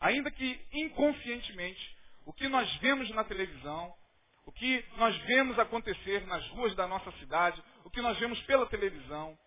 Ainda 0.00 0.30
que 0.30 0.66
inconscientemente, 0.72 1.96
o 2.24 2.32
que 2.32 2.48
nós 2.48 2.72
vemos 2.76 3.10
na 3.10 3.24
televisão, 3.24 3.94
o 4.48 4.52
que 4.52 4.82
nós 4.96 5.14
vemos 5.24 5.58
acontecer 5.58 6.26
nas 6.26 6.42
ruas 6.48 6.74
da 6.74 6.88
nossa 6.88 7.12
cidade, 7.18 7.62
o 7.84 7.90
que 7.90 8.00
nós 8.00 8.18
vemos 8.18 8.40
pela 8.44 8.64
televisão, 8.64 9.38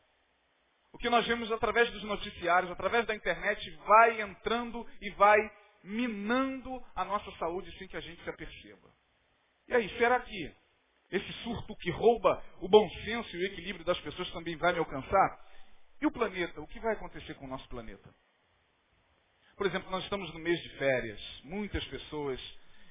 o 0.93 0.97
que 0.99 1.09
nós 1.09 1.25
vemos 1.25 1.51
através 1.51 1.89
dos 1.89 2.03
noticiários, 2.03 2.71
através 2.71 3.07
da 3.07 3.15
internet, 3.15 3.67
vai 3.77 4.21
entrando 4.21 4.87
e 5.01 5.09
vai 5.09 5.39
minando 5.83 6.85
a 6.93 7.03
nossa 7.03 7.31
saúde 7.39 7.75
sem 7.79 7.87
que 7.87 7.97
a 7.97 7.99
gente 7.99 8.23
se 8.23 8.29
aperceba. 8.29 8.93
E 9.67 9.73
aí, 9.73 9.89
será 9.97 10.19
que 10.19 10.55
esse 11.09 11.33
surto 11.41 11.75
que 11.77 11.89
rouba 11.89 12.39
o 12.59 12.69
bom 12.69 12.87
senso 13.03 13.35
e 13.35 13.41
o 13.41 13.45
equilíbrio 13.47 13.83
das 13.83 13.99
pessoas 14.01 14.29
também 14.29 14.55
vai 14.55 14.71
me 14.71 14.79
alcançar? 14.79 15.47
E 15.99 16.05
o 16.05 16.11
planeta? 16.11 16.61
O 16.61 16.67
que 16.67 16.79
vai 16.79 16.93
acontecer 16.93 17.33
com 17.33 17.45
o 17.45 17.49
nosso 17.49 17.67
planeta? 17.69 18.13
Por 19.57 19.65
exemplo, 19.65 19.89
nós 19.89 20.03
estamos 20.03 20.31
no 20.31 20.39
mês 20.39 20.61
de 20.61 20.69
férias. 20.77 21.19
Muitas 21.43 21.83
pessoas 21.85 22.39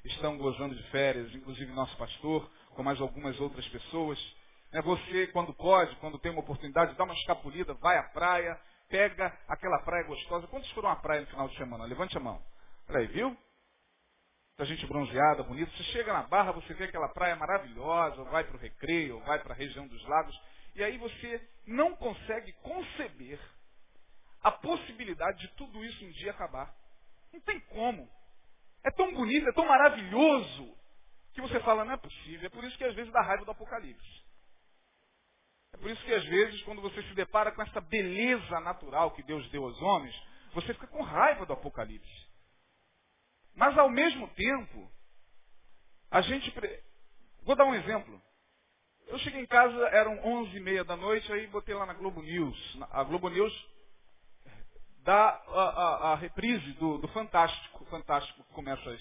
estão 0.04 0.36
gozando 0.36 0.74
de 0.74 0.82
férias, 0.90 1.34
inclusive 1.34 1.72
nosso 1.72 1.96
pastor, 1.96 2.50
com 2.70 2.82
mais 2.82 3.00
algumas 3.00 3.38
outras 3.40 3.66
pessoas. 3.68 4.18
É 4.72 4.80
você, 4.80 5.26
quando 5.28 5.52
pode, 5.52 5.94
quando 5.96 6.18
tem 6.18 6.30
uma 6.30 6.40
oportunidade, 6.40 6.94
dá 6.96 7.04
uma 7.04 7.14
escapulida, 7.14 7.74
vai 7.74 7.98
à 7.98 8.04
praia, 8.04 8.58
pega 8.88 9.36
aquela 9.48 9.78
praia 9.80 10.06
gostosa. 10.06 10.46
Quantos 10.46 10.70
foram 10.72 10.90
à 10.90 10.96
praia 10.96 11.22
no 11.22 11.26
final 11.26 11.48
de 11.48 11.56
semana? 11.56 11.84
Levante 11.84 12.16
a 12.16 12.20
mão. 12.20 12.40
Peraí, 12.86 13.06
viu? 13.08 13.36
da 14.60 14.66
gente 14.66 14.86
bronzeada, 14.86 15.42
bonita. 15.42 15.74
Você 15.74 15.84
chega 15.84 16.12
na 16.12 16.24
Barra, 16.24 16.52
você 16.52 16.74
vê 16.74 16.84
aquela 16.84 17.08
praia 17.08 17.34
maravilhosa, 17.34 18.22
vai 18.24 18.44
para 18.44 18.56
o 18.56 18.60
Recreio, 18.60 19.18
vai 19.20 19.38
para 19.42 19.54
a 19.54 19.56
região 19.56 19.86
dos 19.88 20.04
lagos, 20.06 20.38
e 20.74 20.84
aí 20.84 20.98
você 20.98 21.48
não 21.66 21.96
consegue 21.96 22.52
conceber 22.62 23.40
a 24.42 24.50
possibilidade 24.52 25.38
de 25.38 25.48
tudo 25.54 25.82
isso 25.82 26.04
um 26.04 26.10
dia 26.10 26.32
acabar. 26.32 26.74
Não 27.32 27.40
tem 27.40 27.58
como. 27.60 28.06
É 28.82 28.90
tão 28.90 29.12
bonito, 29.12 29.48
é 29.48 29.52
tão 29.52 29.66
maravilhoso, 29.66 30.76
que 31.32 31.40
você 31.40 31.60
fala, 31.60 31.84
não 31.84 31.94
é 31.94 31.96
possível. 31.96 32.46
É 32.46 32.50
por 32.50 32.64
isso 32.64 32.76
que 32.76 32.84
às 32.84 32.94
vezes 32.94 33.12
dá 33.12 33.22
raiva 33.22 33.44
do 33.44 33.50
Apocalipse. 33.50 34.24
É 35.72 35.76
por 35.76 35.90
isso 35.90 36.02
que 36.04 36.12
às 36.12 36.24
vezes, 36.24 36.62
quando 36.62 36.82
você 36.82 37.02
se 37.02 37.14
depara 37.14 37.52
com 37.52 37.62
essa 37.62 37.80
beleza 37.80 38.60
natural 38.60 39.12
que 39.12 39.22
Deus 39.22 39.48
deu 39.50 39.64
aos 39.64 39.80
homens, 39.80 40.14
você 40.52 40.74
fica 40.74 40.86
com 40.88 41.02
raiva 41.02 41.46
do 41.46 41.52
Apocalipse. 41.52 42.28
Mas 43.54 43.76
ao 43.78 43.90
mesmo 43.90 44.28
tempo, 44.28 44.90
a 46.10 46.20
gente. 46.22 46.52
Vou 47.42 47.54
dar 47.54 47.64
um 47.64 47.74
exemplo. 47.74 48.20
Eu 49.06 49.18
cheguei 49.18 49.40
em 49.40 49.46
casa, 49.46 49.76
eram 49.88 50.18
11 50.24 50.56
e 50.56 50.60
meia 50.60 50.84
da 50.84 50.96
noite, 50.96 51.32
aí 51.32 51.46
botei 51.48 51.74
lá 51.74 51.84
na 51.84 51.94
Globo 51.94 52.22
News. 52.22 52.78
A 52.90 53.02
Globo 53.02 53.28
News 53.28 53.52
dá 55.04 55.42
a, 55.48 55.62
a, 55.62 56.12
a 56.12 56.14
reprise 56.16 56.72
do, 56.74 56.98
do, 56.98 57.08
Fantástico. 57.08 57.84
O 57.84 57.86
Fantástico 57.86 58.44
começa 58.52 58.90
às 58.90 59.00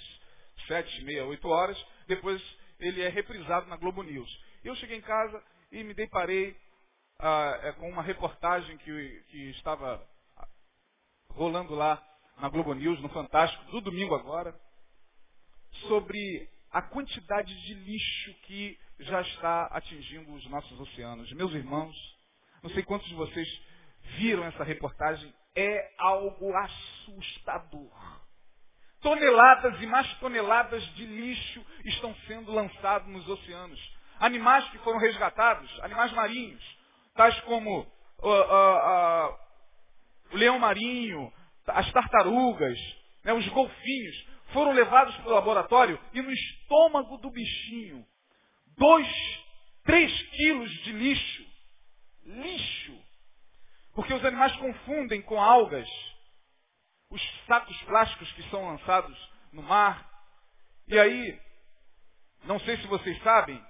7, 0.68 1.04
meia, 1.04 1.26
8 1.26 1.48
horas. 1.48 1.86
Depois 2.08 2.42
ele 2.80 3.02
é 3.02 3.10
reprisado 3.10 3.68
na 3.68 3.78
Globo 3.78 4.04
News. 4.04 4.30
Eu 4.64 4.76
cheguei 4.76 4.98
em 4.98 5.02
casa 5.02 5.44
e 5.72 5.84
me 5.84 5.94
deparei 5.94 6.56
ah, 7.20 7.60
é, 7.64 7.72
com 7.74 7.90
uma 7.90 8.02
reportagem 8.02 8.78
que, 8.78 9.24
que 9.30 9.50
estava 9.52 10.06
rolando 11.32 11.76
lá 11.76 12.04
na 12.38 12.50
Globo 12.50 12.74
News, 12.74 13.00
no 13.02 13.10
Fantástico, 13.10 13.72
do 13.72 13.82
domingo 13.82 14.16
agora, 14.16 14.58
sobre 15.88 16.50
a 16.72 16.82
quantidade 16.82 17.54
de 17.66 17.74
lixo 17.74 18.34
que 18.44 18.80
já 19.00 19.22
está 19.22 19.66
atingindo 19.68 20.34
os 20.34 20.46
nossos 20.50 20.80
oceanos. 20.80 21.32
Meus 21.34 21.54
irmãos, 21.54 21.96
não 22.62 22.70
sei 22.72 22.84
quantos 22.84 23.08
de 23.08 23.16
vocês 23.16 23.48
viram 24.18 24.44
essa 24.46 24.64
reportagem, 24.64 25.34
é 25.60 25.92
algo 25.98 26.56
assustador. 26.56 28.20
Toneladas 29.02 29.82
e 29.82 29.88
mais 29.88 30.12
toneladas 30.20 30.84
de 30.96 31.06
lixo 31.06 31.66
estão 31.86 32.16
sendo 32.28 32.52
lançados 32.52 33.08
nos 33.10 33.28
oceanos. 33.28 33.80
Animais 34.20 34.68
que 34.70 34.78
foram 34.80 35.00
resgatados, 35.00 35.70
animais 35.82 36.12
marinhos, 36.14 36.64
tais 37.16 37.40
como 37.42 37.86
o 38.22 40.38
leão 40.38 40.60
marinho, 40.60 41.32
as 41.68 41.92
tartarugas, 41.92 42.78
né, 43.24 43.34
os 43.34 43.48
golfinhos, 43.50 44.28
foram 44.52 44.72
levados 44.72 45.16
para 45.18 45.28
o 45.28 45.36
laboratório 45.36 46.00
e 46.14 46.22
no 46.22 46.32
estômago 46.32 47.18
do 47.18 47.30
bichinho, 47.30 48.06
dois, 48.78 49.08
três 49.84 50.22
quilos 50.30 50.72
de 50.84 50.92
lixo. 50.92 51.50
Lixo. 52.26 53.09
Porque 54.00 54.14
os 54.14 54.24
animais 54.24 54.56
confundem 54.56 55.22
com 55.24 55.38
algas 55.38 55.86
os 57.10 57.22
sacos 57.46 57.78
plásticos 57.82 58.32
que 58.32 58.50
são 58.50 58.66
lançados 58.66 59.32
no 59.52 59.62
mar. 59.62 60.10
E 60.88 60.98
aí, 60.98 61.38
não 62.46 62.58
sei 62.62 62.78
se 62.78 62.88
vocês 62.88 63.22
sabem, 63.22 63.62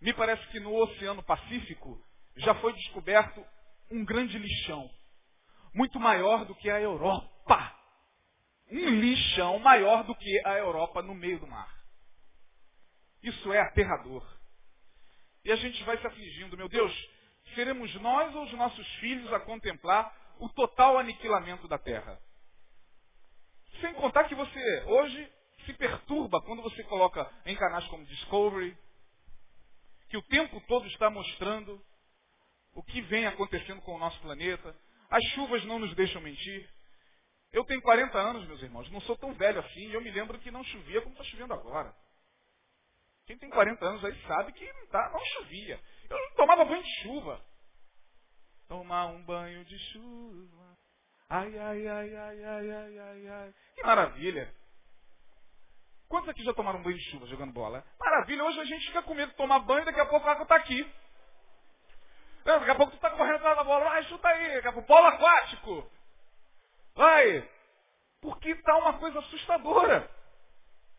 me 0.00 0.14
parece 0.14 0.42
que 0.46 0.58
no 0.58 0.74
Oceano 0.74 1.22
Pacífico 1.22 2.02
já 2.36 2.54
foi 2.62 2.72
descoberto 2.72 3.44
um 3.90 4.02
grande 4.06 4.38
lixão 4.38 4.90
muito 5.74 6.00
maior 6.00 6.46
do 6.46 6.54
que 6.54 6.70
a 6.70 6.80
Europa. 6.80 7.76
Um 8.70 8.88
lixão 8.88 9.58
maior 9.58 10.02
do 10.04 10.14
que 10.14 10.46
a 10.46 10.56
Europa 10.56 11.02
no 11.02 11.14
meio 11.14 11.38
do 11.38 11.46
mar. 11.46 11.70
Isso 13.22 13.52
é 13.52 13.60
aterrador. 13.60 14.26
E 15.44 15.52
a 15.52 15.56
gente 15.56 15.84
vai 15.84 15.98
se 15.98 16.06
afligindo, 16.06 16.56
meu 16.56 16.70
Deus, 16.70 17.11
seremos 17.54 17.94
nós 17.96 18.34
ou 18.34 18.44
os 18.44 18.52
nossos 18.52 18.86
filhos 18.96 19.32
a 19.32 19.40
contemplar 19.40 20.14
o 20.38 20.48
total 20.48 20.98
aniquilamento 20.98 21.68
da 21.68 21.78
Terra. 21.78 22.20
Sem 23.80 23.94
contar 23.94 24.24
que 24.24 24.34
você 24.34 24.82
hoje 24.86 25.32
se 25.64 25.72
perturba 25.74 26.40
quando 26.42 26.62
você 26.62 26.82
coloca 26.84 27.30
em 27.46 27.56
canais 27.56 27.86
como 27.86 28.04
Discovery, 28.04 28.76
que 30.08 30.16
o 30.16 30.22
tempo 30.22 30.60
todo 30.66 30.86
está 30.88 31.08
mostrando 31.08 31.80
o 32.74 32.82
que 32.82 33.00
vem 33.02 33.26
acontecendo 33.26 33.80
com 33.82 33.94
o 33.94 33.98
nosso 33.98 34.20
planeta. 34.20 34.74
As 35.10 35.24
chuvas 35.34 35.64
não 35.64 35.78
nos 35.78 35.94
deixam 35.94 36.20
mentir. 36.20 36.68
Eu 37.52 37.64
tenho 37.64 37.82
40 37.82 38.18
anos, 38.18 38.46
meus 38.46 38.62
irmãos, 38.62 38.90
não 38.90 39.00
sou 39.02 39.16
tão 39.16 39.34
velho 39.34 39.60
assim, 39.60 39.88
e 39.88 39.94
eu 39.94 40.00
me 40.00 40.10
lembro 40.10 40.38
que 40.38 40.50
não 40.50 40.64
chovia 40.64 41.02
como 41.02 41.12
está 41.12 41.24
chovendo 41.24 41.52
agora. 41.52 41.94
Quem 43.26 43.38
tem 43.38 43.50
40 43.50 43.84
anos 43.84 44.04
aí 44.04 44.22
sabe 44.26 44.52
que 44.52 44.72
não, 44.72 44.86
tá, 44.88 45.10
não 45.12 45.24
chovia. 45.26 45.80
Eu 46.12 46.34
tomava 46.36 46.64
banho 46.64 46.82
de 46.82 47.02
chuva. 47.02 47.40
Tomar 48.68 49.06
um 49.06 49.22
banho 49.24 49.64
de 49.64 49.78
chuva. 49.78 50.78
Ai, 51.28 51.58
ai, 51.58 51.88
ai, 51.88 52.16
ai, 52.16 52.44
ai, 52.44 52.70
ai, 52.70 52.98
ai, 52.98 53.28
ai. 53.28 53.54
Que 53.74 53.82
maravilha. 53.82 54.54
Quantos 56.08 56.28
aqui 56.28 56.44
já 56.44 56.52
tomaram 56.52 56.82
banho 56.82 56.96
de 56.96 57.10
chuva 57.10 57.26
jogando 57.26 57.52
bola? 57.52 57.82
Maravilha, 57.98 58.44
hoje 58.44 58.60
a 58.60 58.64
gente 58.64 58.86
fica 58.86 59.02
com 59.02 59.14
medo 59.14 59.30
de 59.30 59.36
tomar 59.36 59.60
banho, 59.60 59.84
daqui 59.86 60.00
a 60.00 60.06
pouco 60.06 60.28
a 60.28 60.32
água 60.32 60.42
está 60.42 60.56
aqui. 60.56 60.86
Daqui 62.44 62.70
a 62.70 62.74
pouco 62.74 62.92
tu 62.92 62.96
está 62.96 63.10
correndo 63.10 63.36
atrás 63.36 63.56
da 63.56 63.64
bola, 63.64 63.84
vai, 63.84 64.02
chuta 64.04 64.28
aí, 64.28 64.54
daqui 64.56 64.68
a 64.68 64.72
pouco, 64.72 64.88
polo 64.88 65.06
aquático. 65.06 65.90
Vai. 66.94 67.48
Porque 68.20 68.50
está 68.50 68.76
uma 68.76 68.98
coisa 68.98 69.18
assustadora. 69.20 70.10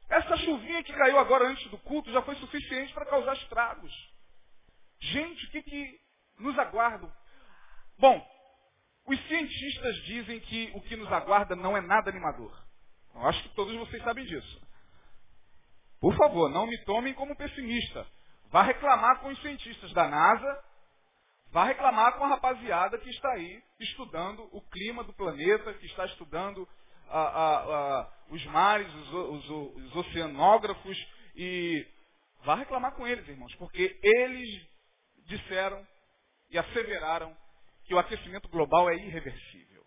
Essa 0.09 0.35
chuvinha 0.37 0.83
que 0.83 0.93
caiu 0.93 1.19
agora 1.19 1.47
antes 1.47 1.69
do 1.69 1.77
culto 1.77 2.11
já 2.11 2.21
foi 2.23 2.35
suficiente 2.35 2.93
para 2.93 3.05
causar 3.05 3.33
estragos. 3.33 4.12
Gente, 5.03 5.45
o 5.45 5.51
que, 5.51 5.61
que 5.63 5.99
nos 6.39 6.57
aguarda? 6.57 7.11
Bom, 7.99 8.25
os 9.05 9.27
cientistas 9.27 9.95
dizem 10.05 10.39
que 10.39 10.71
o 10.75 10.81
que 10.81 10.95
nos 10.95 11.11
aguarda 11.11 11.55
não 11.55 11.75
é 11.75 11.81
nada 11.81 12.09
animador. 12.09 12.57
Eu 13.13 13.27
acho 13.27 13.43
que 13.43 13.55
todos 13.55 13.75
vocês 13.75 14.01
sabem 14.03 14.25
disso. 14.25 14.61
Por 15.99 16.15
favor, 16.15 16.49
não 16.49 16.65
me 16.65 16.77
tomem 16.85 17.13
como 17.13 17.35
pessimista. 17.35 18.07
Vá 18.49 18.63
reclamar 18.63 19.19
com 19.19 19.29
os 19.29 19.41
cientistas 19.41 19.91
da 19.93 20.07
NASA, 20.07 20.63
vá 21.51 21.65
reclamar 21.65 22.17
com 22.17 22.23
a 22.23 22.29
rapaziada 22.29 22.97
que 22.97 23.09
está 23.09 23.31
aí 23.33 23.61
estudando 23.79 24.47
o 24.51 24.61
clima 24.69 25.03
do 25.03 25.13
planeta, 25.13 25.73
que 25.73 25.85
está 25.85 26.05
estudando 26.05 26.67
a, 27.09 27.19
a, 27.19 27.55
a, 28.01 28.13
os 28.29 28.45
mares, 28.45 28.93
os, 28.93 29.13
os, 29.13 29.49
os 29.49 29.95
oceanógrafos, 29.97 30.97
e 31.35 31.85
vá 32.43 32.55
reclamar 32.55 32.93
com 32.95 33.05
eles, 33.05 33.27
irmãos, 33.27 33.53
porque 33.55 33.99
eles 34.01 34.72
disseram 35.25 35.85
e 36.49 36.57
asseveraram 36.57 37.35
que 37.85 37.93
o 37.93 37.99
aquecimento 37.99 38.47
global 38.49 38.89
é 38.89 38.95
irreversível. 38.95 39.85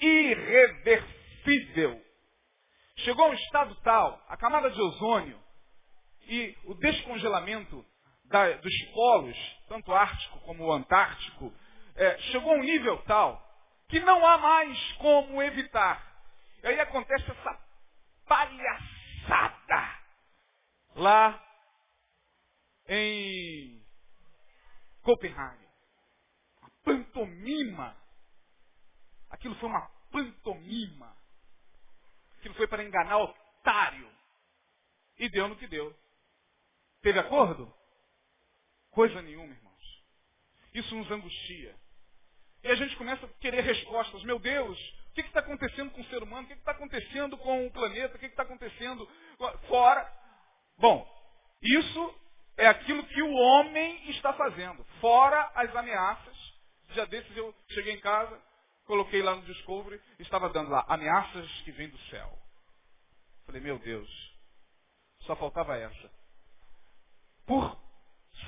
Irreversível. 0.00 2.02
Chegou 2.98 3.26
a 3.26 3.30
um 3.30 3.34
estado 3.34 3.74
tal, 3.82 4.22
a 4.28 4.36
camada 4.36 4.70
de 4.70 4.80
ozônio 4.80 5.40
e 6.26 6.56
o 6.64 6.74
descongelamento 6.74 7.84
da, 8.24 8.52
dos 8.52 8.84
polos, 8.92 9.36
tanto 9.68 9.92
ártico 9.92 10.40
como 10.40 10.64
o 10.64 10.72
antártico, 10.72 11.52
é, 11.96 12.18
chegou 12.30 12.52
a 12.52 12.56
um 12.56 12.62
nível 12.62 12.98
tal 13.02 13.46
que 13.88 14.00
não 14.00 14.24
há 14.24 14.38
mais 14.38 14.92
como 14.94 15.42
evitar. 15.42 16.06
E 16.62 16.68
aí 16.68 16.80
acontece 16.80 17.30
essa 17.30 17.58
palhaçada 18.26 19.98
lá 20.94 21.42
em 22.88 23.79
Copenhague. 25.02 25.68
Uma 26.60 26.70
pantomima. 26.84 27.96
Aquilo 29.30 29.54
foi 29.56 29.68
uma 29.68 29.88
pantomima. 30.10 31.16
Aquilo 32.38 32.54
foi 32.54 32.66
para 32.66 32.84
enganar 32.84 33.18
otário. 33.18 34.10
E 35.18 35.28
deu 35.28 35.48
no 35.48 35.56
que 35.56 35.66
deu. 35.66 35.94
Teve 37.02 37.18
acordo? 37.18 37.72
Coisa 38.90 39.20
nenhuma, 39.22 39.52
irmãos. 39.52 40.04
Isso 40.74 40.94
nos 40.94 41.10
angustia. 41.10 41.76
E 42.62 42.68
a 42.68 42.74
gente 42.74 42.96
começa 42.96 43.24
a 43.24 43.28
querer 43.40 43.62
respostas. 43.62 44.22
Meu 44.24 44.38
Deus, 44.38 44.78
o 45.10 45.14
que 45.14 45.22
está 45.22 45.40
acontecendo 45.40 45.90
com 45.90 46.00
o 46.00 46.04
ser 46.06 46.22
humano? 46.22 46.44
O 46.44 46.46
que 46.46 46.54
está 46.54 46.72
acontecendo 46.72 47.36
com 47.38 47.66
o 47.66 47.70
planeta? 47.70 48.16
O 48.16 48.18
que 48.18 48.26
está 48.26 48.42
acontecendo 48.42 49.08
fora? 49.68 50.10
Bom, 50.78 51.06
isso 51.62 52.14
é 52.60 52.66
aquilo 52.68 53.04
que 53.06 53.22
o 53.22 53.34
homem 53.34 54.10
está 54.10 54.32
fazendo. 54.32 54.84
Fora 55.00 55.50
as 55.54 55.74
ameaças. 55.74 56.36
Já 56.90 57.04
desses 57.04 57.36
eu 57.36 57.54
cheguei 57.68 57.94
em 57.94 58.00
casa, 58.00 58.40
Coloquei 58.90 59.22
lá 59.22 59.36
no 59.36 59.42
Discovery, 59.42 60.02
estava 60.18 60.48
dando 60.48 60.68
lá 60.68 60.84
ameaças 60.88 61.48
que 61.62 61.70
vêm 61.70 61.88
do 61.88 61.98
céu. 62.08 62.36
Falei, 63.46 63.60
meu 63.60 63.78
Deus, 63.78 64.10
só 65.20 65.36
faltava 65.36 65.76
essa. 65.76 66.10
Por 67.46 67.80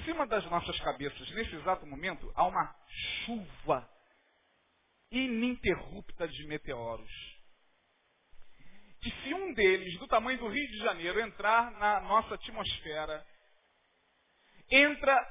cima 0.05 0.27
das 0.27 0.45
nossas 0.47 0.77
cabeças, 0.81 1.31
nesse 1.31 1.55
exato 1.55 1.87
momento, 1.87 2.29
há 2.35 2.45
uma 2.45 2.75
chuva 3.25 3.89
ininterrupta 5.13 6.27
de 6.27 6.45
meteoros. 6.49 7.13
Que 9.01 9.13
se 9.23 9.35
um 9.35 9.55
deles, 9.55 9.97
do 10.01 10.09
tamanho 10.09 10.41
do 10.41 10.49
Rio 10.49 10.71
de 10.73 10.79
Janeiro, 10.79 11.21
entrar 11.21 11.71
na 11.71 12.01
nossa 12.01 12.35
atmosfera, 12.35 13.25
entra 14.75 15.29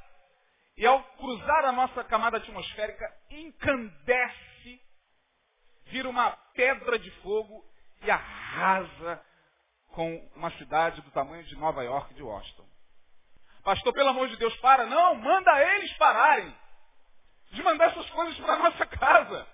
e 0.78 0.86
ao 0.86 1.04
cruzar 1.16 1.66
a 1.66 1.72
nossa 1.72 2.04
camada 2.04 2.38
atmosférica, 2.38 3.06
encandece 3.30 4.52
vira 5.92 6.10
uma 6.10 6.32
pedra 6.54 6.98
de 6.98 7.12
fogo 7.22 7.64
e 8.02 8.10
arrasa 8.10 9.24
com 9.90 10.32
uma 10.36 10.50
cidade 10.52 11.02
do 11.02 11.12
tamanho 11.12 11.44
de 11.44 11.56
Nova 11.58 11.84
York, 11.84 12.14
de 12.14 12.24
Washington. 12.24 12.66
Pastor, 13.64 13.94
pelo 13.94 14.10
amor 14.10 14.28
de 14.30 14.38
Deus, 14.38 14.56
para. 14.58 14.86
Não, 14.86 15.16
manda 15.16 15.76
eles 15.76 15.92
pararem. 15.98 16.56
De 17.52 17.62
mandar 17.62 17.92
essas 17.92 18.10
coisas 18.12 18.40
para 18.40 18.56
nossa 18.58 18.86
casa. 18.86 19.48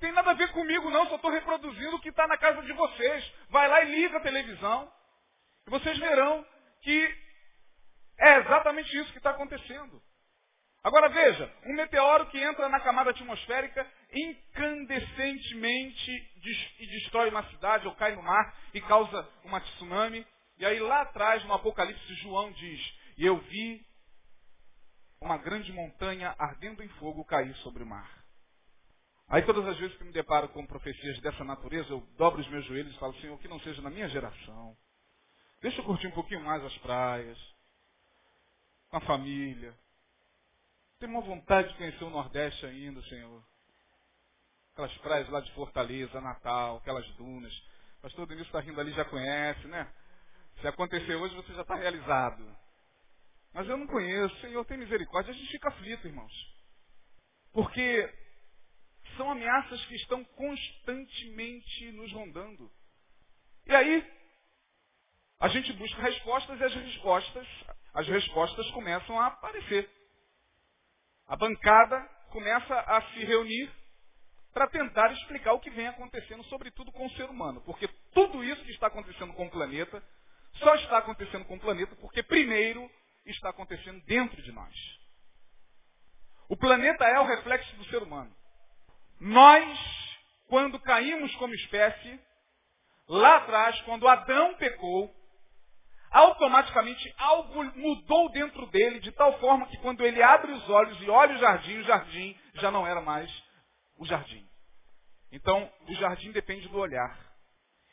Tem 0.00 0.10
nada 0.12 0.30
a 0.30 0.34
ver 0.34 0.50
comigo, 0.52 0.90
não. 0.90 1.06
Só 1.06 1.16
estou 1.16 1.30
reproduzindo 1.30 1.96
o 1.96 2.00
que 2.00 2.08
está 2.08 2.26
na 2.26 2.38
casa 2.38 2.62
de 2.62 2.72
vocês. 2.72 3.32
Vai 3.50 3.68
lá 3.68 3.82
e 3.82 3.94
liga 3.94 4.16
a 4.16 4.22
televisão. 4.22 4.90
E 5.66 5.70
vocês 5.70 5.98
verão 5.98 6.44
que 6.80 7.27
é 8.18 8.38
exatamente 8.38 8.96
isso 8.96 9.12
que 9.12 9.18
está 9.18 9.30
acontecendo. 9.30 10.02
Agora 10.82 11.08
veja, 11.08 11.52
um 11.66 11.74
meteoro 11.74 12.26
que 12.26 12.38
entra 12.38 12.68
na 12.68 12.80
camada 12.80 13.10
atmosférica 13.10 13.86
incandescentemente 14.12 16.10
e 16.78 16.86
destrói 16.86 17.30
uma 17.30 17.42
cidade 17.50 17.86
ou 17.86 17.94
cai 17.94 18.14
no 18.14 18.22
mar 18.22 18.56
e 18.72 18.80
causa 18.80 19.28
uma 19.44 19.60
tsunami. 19.60 20.26
E 20.56 20.64
aí 20.64 20.80
lá 20.80 21.02
atrás, 21.02 21.44
no 21.44 21.52
Apocalipse, 21.54 22.14
João 22.16 22.50
diz, 22.52 22.94
e 23.16 23.26
eu 23.26 23.38
vi 23.38 23.86
uma 25.20 25.36
grande 25.36 25.72
montanha 25.72 26.34
ardendo 26.38 26.82
em 26.82 26.88
fogo 26.90 27.24
cair 27.24 27.54
sobre 27.56 27.82
o 27.82 27.86
mar. 27.86 28.18
Aí 29.28 29.42
todas 29.42 29.66
as 29.66 29.76
vezes 29.76 29.96
que 29.98 30.04
me 30.04 30.12
deparo 30.12 30.48
com 30.48 30.64
profecias 30.64 31.20
dessa 31.20 31.44
natureza, 31.44 31.90
eu 31.90 32.00
dobro 32.16 32.40
os 32.40 32.48
meus 32.48 32.64
joelhos 32.64 32.94
e 32.94 32.98
falo, 32.98 33.14
Senhor, 33.20 33.38
que 33.38 33.48
não 33.48 33.60
seja 33.60 33.82
na 33.82 33.90
minha 33.90 34.08
geração. 34.08 34.74
Deixa 35.60 35.80
eu 35.80 35.84
curtir 35.84 36.06
um 36.06 36.12
pouquinho 36.12 36.40
mais 36.40 36.64
as 36.64 36.78
praias, 36.78 37.38
com 38.88 38.96
a 38.96 39.00
família, 39.02 39.76
tenho 40.98 41.12
uma 41.12 41.20
vontade 41.20 41.68
de 41.68 41.74
conhecer 41.76 42.04
o 42.04 42.10
Nordeste 42.10 42.66
ainda, 42.66 43.00
Senhor. 43.02 43.44
Aquelas 44.72 44.96
praias 44.98 45.28
lá 45.28 45.40
de 45.40 45.52
Fortaleza, 45.52 46.20
Natal, 46.20 46.78
aquelas 46.78 47.06
dunas. 47.14 47.52
O 47.98 48.02
pastor 48.02 48.26
Denilson 48.26 48.48
está 48.48 48.60
rindo 48.60 48.80
ali, 48.80 48.92
já 48.92 49.04
conhece, 49.04 49.66
né? 49.68 49.92
Se 50.60 50.66
acontecer 50.66 51.14
hoje, 51.14 51.34
você 51.36 51.52
já 51.54 51.62
está 51.62 51.76
realizado. 51.76 52.56
Mas 53.52 53.68
eu 53.68 53.76
não 53.76 53.86
conheço. 53.86 54.34
Senhor, 54.40 54.64
tem 54.64 54.76
misericórdia. 54.76 55.32
A 55.32 55.36
gente 55.36 55.50
fica 55.50 55.68
aflito, 55.68 56.06
irmãos. 56.06 56.32
Porque 57.52 58.12
são 59.16 59.30
ameaças 59.30 59.84
que 59.86 59.94
estão 59.94 60.24
constantemente 60.24 61.92
nos 61.92 62.12
rondando. 62.12 62.70
E 63.66 63.74
aí, 63.74 64.12
a 65.40 65.48
gente 65.48 65.72
busca 65.74 66.02
respostas 66.02 66.58
e 66.60 66.64
as 66.64 66.74
respostas, 66.74 67.46
as 67.94 68.06
respostas 68.06 68.70
começam 68.72 69.18
a 69.20 69.26
aparecer 69.26 69.90
a 71.28 71.36
bancada 71.36 72.00
começa 72.30 72.74
a 72.74 73.02
se 73.12 73.24
reunir 73.24 73.70
para 74.52 74.66
tentar 74.68 75.12
explicar 75.12 75.52
o 75.52 75.60
que 75.60 75.70
vem 75.70 75.86
acontecendo, 75.86 76.42
sobretudo 76.44 76.90
com 76.90 77.06
o 77.06 77.10
ser 77.10 77.28
humano. 77.28 77.60
Porque 77.60 77.86
tudo 78.14 78.42
isso 78.42 78.64
que 78.64 78.70
está 78.70 78.86
acontecendo 78.86 79.34
com 79.34 79.46
o 79.46 79.50
planeta 79.50 80.02
só 80.54 80.74
está 80.76 80.98
acontecendo 80.98 81.44
com 81.44 81.56
o 81.56 81.60
planeta 81.60 81.94
porque 81.96 82.22
primeiro 82.22 82.90
está 83.26 83.50
acontecendo 83.50 84.02
dentro 84.06 84.40
de 84.42 84.50
nós. 84.52 84.74
O 86.48 86.56
planeta 86.56 87.04
é 87.04 87.20
o 87.20 87.26
reflexo 87.26 87.76
do 87.76 87.84
ser 87.84 88.02
humano. 88.02 88.34
Nós, 89.20 89.78
quando 90.48 90.80
caímos 90.80 91.34
como 91.36 91.54
espécie, 91.54 92.18
lá 93.06 93.36
atrás, 93.36 93.78
quando 93.82 94.08
Adão 94.08 94.54
pecou, 94.54 95.14
automaticamente 96.10 97.12
algo 97.18 97.64
mudou 97.76 98.30
dentro 98.30 98.66
dele 98.66 99.00
de 99.00 99.12
tal 99.12 99.38
forma 99.38 99.66
que 99.66 99.76
quando 99.78 100.04
ele 100.04 100.22
abre 100.22 100.52
os 100.52 100.68
olhos 100.68 101.00
e 101.02 101.10
olha 101.10 101.34
o 101.34 101.38
jardim, 101.38 101.78
o 101.78 101.84
jardim 101.84 102.36
já 102.54 102.70
não 102.70 102.86
era 102.86 103.00
mais 103.00 103.30
o 103.96 104.06
jardim. 104.06 104.46
Então, 105.30 105.70
o 105.88 105.94
jardim 105.94 106.32
depende 106.32 106.68
do 106.68 106.78
olhar. 106.78 107.28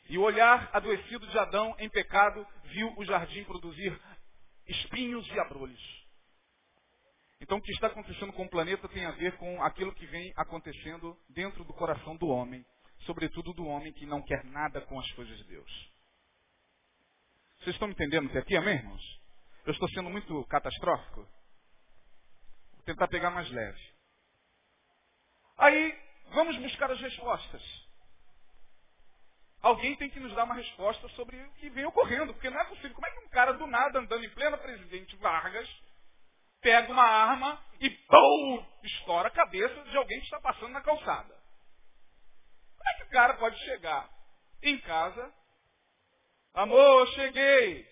E 0.08 0.16
o 0.16 0.22
olhar 0.22 0.70
adoecido 0.72 1.26
de 1.26 1.38
Adão 1.38 1.74
em 1.78 1.88
pecado 1.88 2.46
viu 2.64 2.94
o 2.96 3.04
jardim 3.04 3.44
produzir 3.44 3.98
espinhos 4.66 5.26
e 5.28 5.38
abrolhos. 5.40 6.06
Então, 7.40 7.58
o 7.58 7.62
que 7.62 7.72
está 7.72 7.88
acontecendo 7.88 8.32
com 8.32 8.44
o 8.44 8.50
planeta 8.50 8.88
tem 8.88 9.04
a 9.04 9.10
ver 9.10 9.36
com 9.36 9.62
aquilo 9.62 9.94
que 9.94 10.06
vem 10.06 10.32
acontecendo 10.36 11.16
dentro 11.28 11.64
do 11.64 11.74
coração 11.74 12.16
do 12.16 12.28
homem, 12.28 12.64
sobretudo 13.00 13.52
do 13.52 13.66
homem 13.66 13.92
que 13.92 14.06
não 14.06 14.22
quer 14.22 14.42
nada 14.44 14.80
com 14.80 14.98
as 14.98 15.10
coisas 15.12 15.36
de 15.36 15.44
Deus. 15.44 15.95
Vocês 17.58 17.74
estão 17.74 17.88
me 17.88 17.94
entendendo 17.94 18.28
até 18.30 18.38
aqui, 18.38 18.56
amém, 18.56 18.76
irmãos? 18.76 19.20
Eu 19.64 19.72
estou 19.72 19.88
sendo 19.90 20.08
muito 20.10 20.44
catastrófico? 20.46 21.22
Vou 22.74 22.82
tentar 22.84 23.08
pegar 23.08 23.30
mais 23.30 23.50
leve. 23.50 23.80
Aí, 25.58 25.98
vamos 26.30 26.56
buscar 26.58 26.90
as 26.90 27.00
respostas. 27.00 27.62
Alguém 29.62 29.96
tem 29.96 30.08
que 30.10 30.20
nos 30.20 30.32
dar 30.34 30.44
uma 30.44 30.54
resposta 30.54 31.08
sobre 31.10 31.36
o 31.42 31.52
que 31.54 31.68
vem 31.70 31.84
ocorrendo, 31.86 32.32
porque 32.32 32.50
não 32.50 32.60
é 32.60 32.64
possível. 32.66 32.94
Como 32.94 33.06
é 33.06 33.10
que 33.10 33.18
um 33.18 33.28
cara 33.30 33.54
do 33.54 33.66
nada, 33.66 33.98
andando 33.98 34.24
em 34.24 34.30
plena 34.30 34.56
presidente 34.58 35.16
Vargas, 35.16 35.68
pega 36.60 36.92
uma 36.92 37.02
arma 37.02 37.60
e 37.80 37.90
pum, 37.90 38.66
estoura 38.84 39.28
a 39.28 39.32
cabeça 39.32 39.82
de 39.84 39.96
alguém 39.96 40.18
que 40.18 40.26
está 40.26 40.40
passando 40.40 40.70
na 40.70 40.82
calçada? 40.82 41.34
Como 42.76 42.88
é 42.88 42.94
que 42.94 43.02
o 43.04 43.10
cara 43.10 43.34
pode 43.38 43.58
chegar 43.64 44.08
em 44.62 44.78
casa 44.82 45.34
Amor, 46.56 47.06
cheguei. 47.08 47.86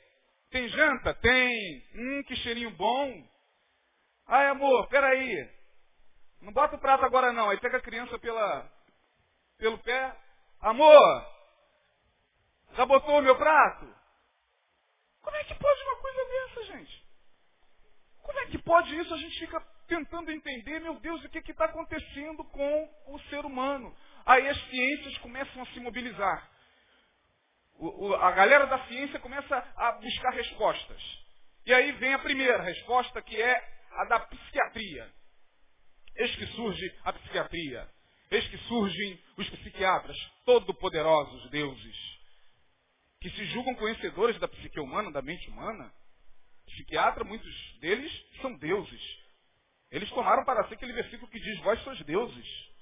Tem 0.50 0.66
janta? 0.68 1.12
Tem. 1.12 1.84
Hum, 1.94 2.22
que 2.22 2.34
cheirinho 2.36 2.70
bom. 2.70 3.28
Ai, 4.26 4.46
amor, 4.48 4.88
peraí. 4.88 5.50
Não 6.40 6.50
bota 6.50 6.76
o 6.76 6.78
prato 6.78 7.04
agora 7.04 7.30
não. 7.30 7.50
Aí 7.50 7.60
pega 7.60 7.76
a 7.76 7.82
criança 7.82 8.18
pela, 8.18 8.66
pelo 9.58 9.76
pé. 9.80 10.16
Amor, 10.60 11.26
já 12.74 12.86
botou 12.86 13.18
o 13.18 13.22
meu 13.22 13.36
prato? 13.36 13.94
Como 15.20 15.36
é 15.36 15.44
que 15.44 15.54
pode 15.54 15.82
uma 15.82 15.96
coisa 15.96 16.24
dessa, 16.24 16.64
gente? 16.72 17.06
Como 18.22 18.38
é 18.38 18.46
que 18.46 18.58
pode 18.62 18.98
isso? 18.98 19.12
A 19.12 19.18
gente 19.18 19.40
fica 19.40 19.60
tentando 19.86 20.30
entender, 20.32 20.80
meu 20.80 20.98
Deus, 21.00 21.22
o 21.22 21.28
que 21.28 21.50
está 21.50 21.66
acontecendo 21.66 22.42
com 22.44 22.94
o 23.08 23.20
ser 23.28 23.44
humano. 23.44 23.94
Aí 24.24 24.48
as 24.48 24.58
ciências 24.70 25.18
começam 25.18 25.62
a 25.62 25.66
se 25.66 25.80
mobilizar. 25.80 26.53
O, 27.78 28.08
o, 28.08 28.14
a 28.14 28.30
galera 28.32 28.66
da 28.66 28.86
ciência 28.86 29.18
começa 29.18 29.56
a 29.76 29.92
buscar 29.92 30.30
respostas. 30.30 31.02
E 31.66 31.72
aí 31.72 31.92
vem 31.92 32.14
a 32.14 32.18
primeira 32.18 32.62
resposta, 32.62 33.22
que 33.22 33.40
é 33.40 33.74
a 33.90 34.04
da 34.04 34.20
psiquiatria. 34.20 35.10
Eis 36.16 36.36
que 36.36 36.46
surge 36.48 36.94
a 37.04 37.12
psiquiatria. 37.12 37.88
Eis 38.30 38.46
que 38.48 38.58
surgem 38.58 39.20
os 39.36 39.48
psiquiatras, 39.50 40.16
todo-poderosos 40.44 41.50
deuses, 41.50 41.96
que 43.20 43.30
se 43.30 43.44
julgam 43.46 43.74
conhecedores 43.76 44.38
da 44.38 44.48
psique 44.48 44.80
humana, 44.80 45.12
da 45.12 45.22
mente 45.22 45.48
humana. 45.50 45.92
Psiquiatra, 46.66 47.24
muitos 47.24 47.78
deles 47.80 48.12
são 48.40 48.56
deuses. 48.58 49.18
Eles 49.90 50.10
tomaram 50.10 50.44
para 50.44 50.66
si 50.68 50.74
aquele 50.74 50.92
versículo 50.92 51.30
que 51.30 51.38
diz, 51.38 51.60
vós 51.60 51.80
sois 51.82 52.00
deuses. 52.04 52.73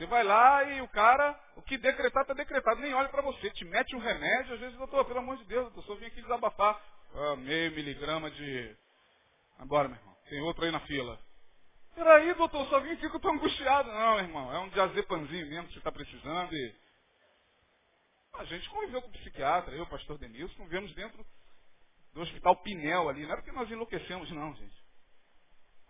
Você 0.00 0.06
vai 0.06 0.24
lá 0.24 0.64
e 0.64 0.80
o 0.80 0.88
cara, 0.88 1.38
o 1.56 1.60
que 1.60 1.76
decretar 1.76 2.22
está 2.22 2.32
decretado, 2.32 2.80
nem 2.80 2.94
olha 2.94 3.10
para 3.10 3.20
você, 3.20 3.50
te 3.50 3.66
mete 3.66 3.94
um 3.94 3.98
remédio, 3.98 4.54
às 4.54 4.60
vezes, 4.60 4.78
doutor, 4.78 5.04
pelo 5.04 5.18
amor 5.18 5.36
de 5.36 5.44
Deus, 5.44 5.64
doutor, 5.64 5.84
só 5.84 5.94
vim 5.94 6.06
aqui 6.06 6.22
desabafar. 6.22 6.82
Ah, 7.14 7.36
meio 7.36 7.70
miligrama 7.72 8.30
de. 8.30 8.74
Agora, 9.58 9.88
meu 9.88 9.98
irmão, 9.98 10.16
tem 10.30 10.40
outro 10.40 10.64
aí 10.64 10.70
na 10.70 10.80
fila. 10.80 11.20
Peraí, 11.94 12.32
doutor, 12.32 12.66
só 12.70 12.80
vim 12.80 12.92
aqui 12.92 13.10
que 13.10 13.14
eu 13.14 13.16
estou 13.16 13.30
angustiado. 13.30 13.92
Não, 13.92 14.18
irmão, 14.20 14.50
é 14.54 14.58
um 14.60 14.70
diazepanzinho 14.70 15.46
mesmo 15.46 15.66
que 15.66 15.74
você 15.74 15.80
está 15.80 15.92
precisando. 15.92 16.50
E... 16.50 16.76
A 18.38 18.44
gente 18.44 18.70
conviveu 18.70 19.02
com 19.02 19.08
o 19.08 19.12
psiquiatra, 19.12 19.74
eu, 19.74 19.82
o 19.82 19.90
pastor 19.90 20.16
Denilson, 20.16 20.56
convivemos 20.56 20.94
dentro 20.94 21.22
do 22.14 22.22
hospital 22.22 22.56
Pinel 22.62 23.10
ali. 23.10 23.26
Não 23.26 23.34
é 23.34 23.36
porque 23.36 23.52
nós 23.52 23.70
enlouquecemos, 23.70 24.30
não, 24.30 24.54
gente. 24.54 24.79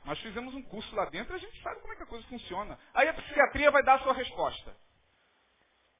Nós 0.05 0.19
fizemos 0.21 0.55
um 0.55 0.63
curso 0.63 0.95
lá 0.95 1.05
dentro 1.07 1.35
e 1.35 1.37
a 1.37 1.39
gente 1.39 1.61
sabe 1.63 1.81
como 1.81 1.93
é 1.93 1.97
que 1.97 2.03
a 2.03 2.07
coisa 2.07 2.27
funciona. 2.29 2.79
Aí 2.95 3.09
a 3.09 3.15
psiquiatria 3.15 3.71
vai 3.71 3.83
dar 3.83 3.97
a 3.97 4.03
sua 4.03 4.15
resposta. 4.15 4.77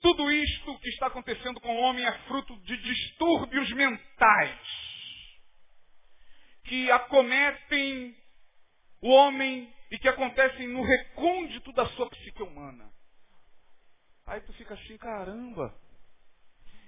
Tudo 0.01 0.31
isto 0.33 0.79
que 0.79 0.89
está 0.89 1.09
acontecendo 1.09 1.61
com 1.61 1.77
o 1.77 1.81
homem 1.81 2.05
é 2.07 2.13
fruto 2.21 2.57
de 2.63 2.77
distúrbios 2.79 3.71
mentais 3.73 4.59
que 6.65 6.91
acometem 6.91 8.17
o 9.03 9.11
homem 9.11 9.75
e 9.91 9.99
que 9.99 10.09
acontecem 10.09 10.69
no 10.69 10.83
recôndito 10.83 11.73
da 11.73 11.87
sua 11.89 12.09
psique 12.11 12.43
humana. 12.43 12.91
Aí 14.27 14.41
tu 14.43 14.53
fica 14.55 14.75
assim, 14.75 14.97
caramba. 14.97 15.75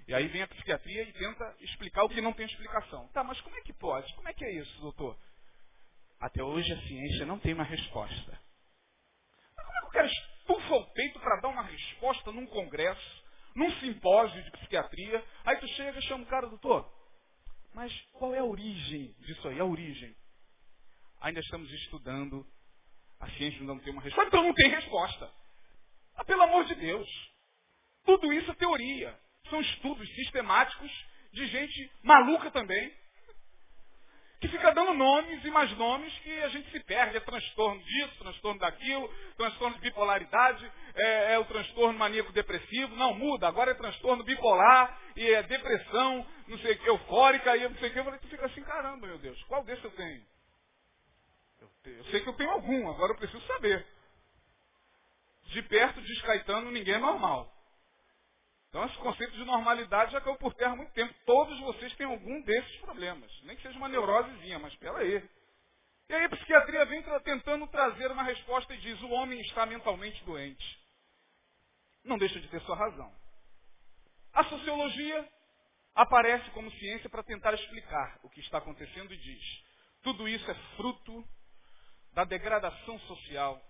E 0.06 0.14
aí 0.14 0.28
vem 0.28 0.42
a 0.42 0.48
psiquiatria 0.48 1.02
e 1.02 1.12
tenta 1.12 1.56
explicar 1.60 2.04
o 2.04 2.08
que 2.08 2.20
não 2.20 2.32
tem 2.32 2.46
explicação. 2.46 3.08
Tá, 3.08 3.22
mas 3.22 3.40
como 3.40 3.56
é 3.56 3.60
que 3.62 3.72
pode? 3.72 4.12
Como 4.14 4.28
é 4.28 4.32
que 4.32 4.44
é 4.44 4.52
isso, 4.52 4.80
doutor? 4.80 5.18
Até 6.22 6.40
hoje 6.40 6.72
a 6.72 6.80
ciência 6.82 7.26
não 7.26 7.36
tem 7.36 7.52
uma 7.52 7.64
resposta. 7.64 8.40
Mas 9.56 9.66
como 9.66 9.76
é 9.76 9.80
que 9.80 9.86
o 9.86 9.90
cara 9.90 10.06
estufa 10.06 10.74
o 10.76 10.92
peito 10.92 11.18
para 11.18 11.40
dar 11.40 11.48
uma 11.48 11.64
resposta 11.64 12.30
num 12.30 12.46
congresso, 12.46 13.24
num 13.56 13.68
simpósio 13.80 14.40
de 14.40 14.50
psiquiatria? 14.52 15.24
Aí 15.44 15.56
tu 15.56 15.66
chega 15.70 15.98
e 15.98 16.02
chama 16.02 16.22
o 16.22 16.28
cara, 16.28 16.46
doutor, 16.46 16.88
mas 17.74 17.92
qual 18.12 18.32
é 18.32 18.38
a 18.38 18.44
origem 18.44 19.12
disso 19.18 19.48
aí? 19.48 19.58
A 19.58 19.64
origem. 19.64 20.14
Ainda 21.22 21.40
estamos 21.40 21.68
estudando, 21.72 22.46
a 23.18 23.28
ciência 23.30 23.60
não 23.62 23.80
tem 23.80 23.92
uma 23.92 24.02
resposta, 24.02 24.28
então 24.28 24.44
não 24.44 24.54
tem 24.54 24.70
resposta. 24.70 25.28
Ah, 26.14 26.24
pelo 26.24 26.42
amor 26.42 26.64
de 26.66 26.76
Deus. 26.76 27.08
Tudo 28.04 28.32
isso 28.32 28.48
é 28.48 28.54
teoria. 28.54 29.18
São 29.50 29.60
estudos 29.60 30.08
sistemáticos 30.14 30.90
de 31.32 31.48
gente 31.48 31.90
maluca 32.00 32.48
também, 32.52 32.94
que 34.42 34.48
fica 34.48 34.74
dando 34.74 34.92
nomes 34.94 35.44
e 35.44 35.50
mais 35.52 35.70
nomes 35.78 36.12
que 36.18 36.42
a 36.42 36.48
gente 36.48 36.68
se 36.72 36.80
perde. 36.80 37.16
É 37.16 37.20
transtorno 37.20 37.80
disso, 37.80 38.18
transtorno 38.18 38.58
daquilo, 38.58 39.08
transtorno 39.36 39.76
de 39.76 39.82
bipolaridade, 39.82 40.68
é, 40.96 41.34
é 41.34 41.38
o 41.38 41.44
transtorno 41.44 41.96
maníaco-depressivo. 41.96 42.96
Não, 42.96 43.14
muda, 43.14 43.46
agora 43.46 43.70
é 43.70 43.74
transtorno 43.74 44.24
bipolar 44.24 44.98
e 45.14 45.24
é 45.32 45.44
depressão, 45.44 46.26
não 46.48 46.58
sei 46.58 46.72
o 46.72 46.78
que, 46.78 46.88
eufórica 46.88 47.56
e 47.56 47.68
não 47.68 47.76
sei 47.76 47.90
o 47.90 47.92
que. 47.92 47.98
Eu 48.00 48.04
falei, 48.04 48.18
tu 48.18 48.26
fica 48.26 48.46
assim, 48.46 48.64
caramba, 48.64 49.06
meu 49.06 49.18
Deus, 49.18 49.40
qual 49.44 49.62
desses 49.62 49.84
eu 49.84 49.92
tenho? 49.92 50.26
Eu, 51.60 51.70
eu 51.84 52.04
sei 52.06 52.20
que 52.20 52.28
eu 52.28 52.34
tenho 52.34 52.50
algum, 52.50 52.90
agora 52.90 53.12
eu 53.12 53.16
preciso 53.16 53.46
saber. 53.46 53.86
De 55.44 55.62
perto, 55.62 56.02
diz 56.02 56.20
Caetano, 56.22 56.72
ninguém 56.72 56.94
é 56.94 56.98
normal. 56.98 57.48
Então 58.72 58.86
esse 58.86 58.96
conceito 58.96 59.34
de 59.34 59.44
normalidade 59.44 60.12
já 60.12 60.20
caiu 60.22 60.36
por 60.36 60.54
terra 60.54 60.72
há 60.72 60.76
muito 60.76 60.92
tempo. 60.94 61.14
Todos 61.26 61.60
vocês 61.60 61.94
têm 61.96 62.06
algum 62.06 62.40
desses 62.40 62.74
problemas. 62.78 63.30
Nem 63.42 63.54
que 63.54 63.60
seja 63.60 63.76
uma 63.76 63.86
neurosezinha, 63.86 64.58
mas 64.58 64.74
pela 64.76 65.00
aí. 65.00 65.22
E 66.08 66.14
aí 66.14 66.24
a 66.24 66.28
psiquiatria 66.30 66.86
vem 66.86 67.02
tentando 67.22 67.66
trazer 67.66 68.10
uma 68.10 68.22
resposta 68.22 68.72
e 68.72 68.78
diz, 68.78 68.98
o 69.02 69.10
homem 69.10 69.38
está 69.42 69.66
mentalmente 69.66 70.24
doente. 70.24 70.80
Não 72.02 72.16
deixa 72.16 72.40
de 72.40 72.48
ter 72.48 72.62
sua 72.62 72.74
razão. 72.74 73.14
A 74.32 74.42
sociologia 74.44 75.28
aparece 75.94 76.48
como 76.52 76.70
ciência 76.72 77.10
para 77.10 77.22
tentar 77.22 77.52
explicar 77.52 78.20
o 78.22 78.30
que 78.30 78.40
está 78.40 78.56
acontecendo 78.56 79.12
e 79.12 79.18
diz, 79.18 79.64
tudo 80.02 80.26
isso 80.26 80.50
é 80.50 80.54
fruto 80.76 81.22
da 82.14 82.24
degradação 82.24 82.98
social 83.00 83.60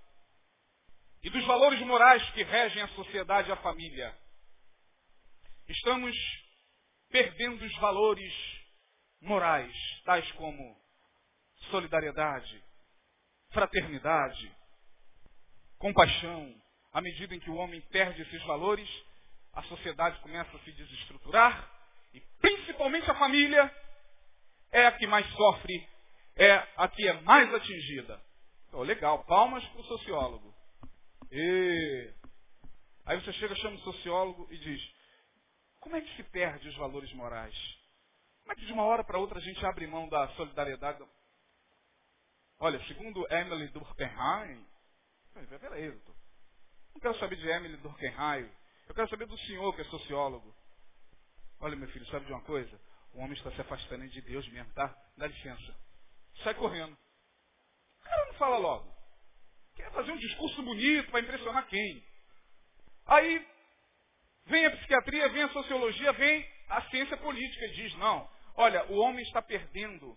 e 1.25 1.29
dos 1.29 1.45
valores 1.45 1.81
morais 1.81 2.23
que 2.31 2.45
regem 2.45 2.83
a 2.83 2.89
sociedade 2.91 3.49
e 3.49 3.53
a 3.53 3.57
família. 3.57 4.22
Estamos 5.69 6.17
perdendo 7.11 7.65
os 7.65 7.75
valores 7.77 8.33
morais, 9.21 9.75
tais 10.05 10.31
como 10.33 10.77
solidariedade, 11.71 12.63
fraternidade, 13.51 14.53
compaixão. 15.79 16.61
À 16.93 17.01
medida 17.01 17.35
em 17.35 17.41
que 17.41 17.51
o 17.51 17.55
homem 17.55 17.81
perde 17.91 18.21
esses 18.21 18.43
valores, 18.43 18.89
a 19.53 19.63
sociedade 19.63 20.21
começa 20.21 20.55
a 20.55 20.61
se 20.61 20.73
desestruturar 20.73 21.71
e 22.13 22.21
principalmente 22.41 23.11
a 23.11 23.15
família 23.15 23.75
é 24.71 24.87
a 24.87 24.93
que 24.93 25.07
mais 25.07 25.27
sofre, 25.33 25.89
é 26.37 26.53
a 26.77 26.89
que 26.89 27.07
é 27.07 27.13
mais 27.23 27.53
atingida. 27.55 28.21
Legal, 28.73 29.25
palmas 29.25 29.65
para 29.69 29.81
o 29.81 29.85
sociólogo. 29.85 30.55
E... 31.31 32.13
Aí 33.05 33.21
você 33.21 33.33
chega, 33.35 33.55
chama 33.57 33.77
o 33.77 33.81
sociólogo 33.81 34.49
e 34.51 34.59
diz, 34.59 34.93
como 35.83 35.97
é 35.97 36.01
que 36.01 36.17
se 36.17 36.23
perde 36.23 36.69
os 36.69 36.77
valores 36.77 37.13
morais? 37.13 37.55
Como 38.43 38.53
é 38.53 38.55
que 38.55 38.65
de 38.65 38.73
uma 38.73 38.85
hora 38.85 39.03
para 39.03 39.19
outra 39.19 39.39
a 39.39 39.43
gente 39.43 39.65
abre 39.67 39.85
mão 39.87 40.09
da 40.09 40.29
solidariedade? 40.37 41.05
Olha, 42.61 42.81
segundo 42.87 43.27
Emily 43.29 43.67
Durkheim, 43.69 44.65
peraí, 45.35 45.91
doutor. 45.91 46.15
Não 46.95 47.01
quero 47.01 47.19
saber 47.19 47.35
de 47.35 47.49
Emily 47.49 47.77
Durkheim. 47.79 48.49
Eu 48.87 48.95
quero 48.95 49.09
saber 49.11 49.27
do 49.27 49.37
senhor 49.39 49.75
que 49.75 49.83
é 49.83 49.85
sociólogo. 49.85 50.55
Olha, 51.59 51.75
meu 51.75 51.89
filho, 51.89 52.07
sabe 52.07 52.27
de 52.27 52.33
uma 52.33 52.43
coisa? 52.43 52.81
O 53.13 53.19
homem 53.19 53.33
está 53.33 53.51
se 53.51 53.61
afastando 53.61 54.09
de 54.09 54.21
Deus 54.23 54.49
mesmo, 54.51 54.73
tá? 54.75 54.97
Dá 55.17 55.27
licença. 55.27 55.77
Sai 56.45 56.55
correndo. 56.55 56.93
O 56.93 58.05
cara 58.05 58.27
não 58.27 58.35
fala 58.35 58.57
logo. 58.57 58.97
Quer 59.75 59.91
fazer 59.91 60.13
um 60.13 60.19
discurso 60.19 60.63
bonito 60.63 61.11
para 61.11 61.21
impressionar 61.21 61.67
quem? 61.67 62.07
Aí 63.07 63.52
vem 64.47 64.67
a 64.67 64.71
psiquiatria, 64.71 65.29
vem 65.29 65.43
a 65.43 65.49
sociologia, 65.51 66.13
vem 66.13 66.49
a 66.69 66.83
ciência 66.91 67.17
política 67.19 67.67
e 67.67 67.73
diz, 67.73 67.95
não, 67.97 68.29
olha, 68.57 68.85
o 68.87 68.99
homem 68.99 69.23
está 69.25 69.43
perdendo 69.43 70.17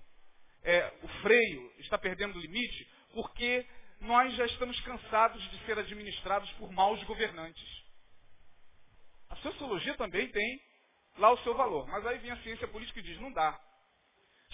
é, 0.63 0.93
o 1.03 1.07
freio, 1.21 1.73
está 1.79 1.97
perdendo 1.97 2.37
o 2.37 2.41
limite, 2.41 2.89
porque 3.13 3.65
nós 4.01 4.33
já 4.35 4.45
estamos 4.45 4.79
cansados 4.81 5.41
de 5.51 5.65
ser 5.65 5.77
administrados 5.77 6.51
por 6.53 6.71
maus 6.71 7.01
governantes. 7.03 7.85
A 9.29 9.35
sociologia 9.37 9.95
também 9.95 10.27
tem 10.29 10.61
lá 11.17 11.31
o 11.31 11.37
seu 11.39 11.55
valor, 11.55 11.87
mas 11.87 12.05
aí 12.05 12.17
vem 12.19 12.31
a 12.31 12.41
ciência 12.41 12.67
política 12.67 12.99
e 12.99 13.03
diz, 13.03 13.19
não 13.19 13.31
dá. 13.31 13.59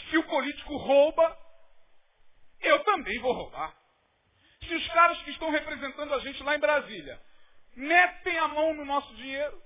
Se 0.10 0.18
o 0.18 0.24
político 0.24 0.76
rouba, 0.78 1.38
eu 2.60 2.84
também 2.84 3.20
vou 3.20 3.34
roubar. 3.34 3.76
Se 4.68 4.74
os 4.74 4.88
caras 4.90 5.22
que 5.24 5.32
estão 5.32 5.50
representando 5.50 6.14
a 6.14 6.20
gente 6.20 6.42
lá 6.44 6.56
em 6.56 6.60
Brasília 6.60 7.22
metem 7.76 8.38
a 8.38 8.48
mão 8.48 8.74
no 8.74 8.86
nosso 8.86 9.14
dinheiro, 9.16 9.62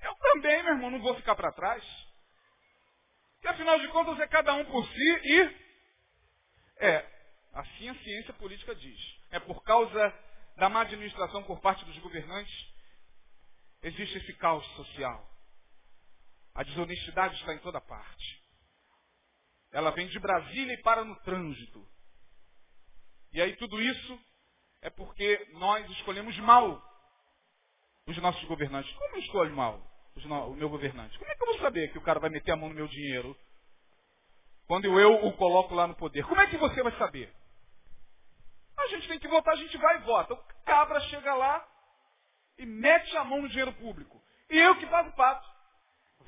eu 0.00 0.14
também, 0.16 0.62
meu 0.62 0.74
irmão, 0.74 0.90
não 0.90 1.00
vou 1.00 1.14
ficar 1.16 1.34
para 1.34 1.52
trás. 1.52 1.84
Porque 3.34 3.48
afinal 3.48 3.78
de 3.78 3.88
contas 3.88 4.18
é 4.20 4.26
cada 4.26 4.54
um 4.54 4.64
por 4.66 4.86
si 4.86 5.20
e 5.24 5.70
é, 6.78 7.06
assim 7.54 7.88
a 7.88 7.94
ciência 7.96 8.34
política 8.34 8.74
diz. 8.74 8.98
É 9.30 9.38
por 9.40 9.62
causa 9.62 10.14
da 10.56 10.68
má 10.68 10.82
administração 10.82 11.42
por 11.44 11.60
parte 11.60 11.84
dos 11.84 11.98
governantes, 11.98 12.54
existe 13.82 14.18
esse 14.18 14.34
caos 14.34 14.66
social. 14.74 15.26
A 16.54 16.62
desonestidade 16.62 17.34
está 17.36 17.54
em 17.54 17.58
toda 17.60 17.80
parte. 17.80 18.40
Ela 19.72 19.90
vem 19.90 20.08
de 20.08 20.18
Brasília 20.18 20.74
e 20.74 20.82
para 20.82 21.04
no 21.04 21.16
trânsito. 21.20 21.86
E 23.32 23.40
aí 23.40 23.56
tudo 23.56 23.80
isso 23.80 24.20
é 24.82 24.90
porque 24.90 25.48
nós 25.52 25.88
escolhemos 25.92 26.36
mal 26.38 26.89
os 28.10 28.18
nossos 28.18 28.42
governantes. 28.44 28.92
Como 28.94 29.16
eu 29.16 29.20
escolho 29.20 29.54
mal 29.54 29.80
o 30.14 30.54
meu 30.54 30.68
governante? 30.68 31.18
Como 31.18 31.30
é 31.30 31.34
que 31.34 31.42
eu 31.42 31.46
vou 31.46 31.58
saber 31.60 31.90
que 31.92 31.98
o 31.98 32.02
cara 32.02 32.20
vai 32.20 32.30
meter 32.30 32.52
a 32.52 32.56
mão 32.56 32.68
no 32.68 32.74
meu 32.74 32.86
dinheiro 32.88 33.36
quando 34.66 34.84
eu 34.84 35.26
o 35.26 35.32
coloco 35.32 35.74
lá 35.74 35.86
no 35.86 35.94
poder? 35.94 36.24
Como 36.26 36.40
é 36.40 36.46
que 36.46 36.56
você 36.56 36.82
vai 36.82 36.92
saber? 36.98 37.32
A 38.78 38.86
gente 38.88 39.08
tem 39.08 39.18
que 39.18 39.28
votar, 39.28 39.54
a 39.54 39.56
gente 39.56 39.76
vai 39.76 39.96
e 39.96 40.00
vota. 40.00 40.34
O 40.34 40.44
cabra 40.64 41.00
chega 41.00 41.34
lá 41.34 41.66
e 42.58 42.66
mete 42.66 43.16
a 43.16 43.24
mão 43.24 43.42
no 43.42 43.48
dinheiro 43.48 43.72
público. 43.74 44.20
E 44.48 44.58
eu 44.58 44.76
que 44.76 44.86
pago 44.86 45.10
o 45.10 45.16
pato. 45.16 45.48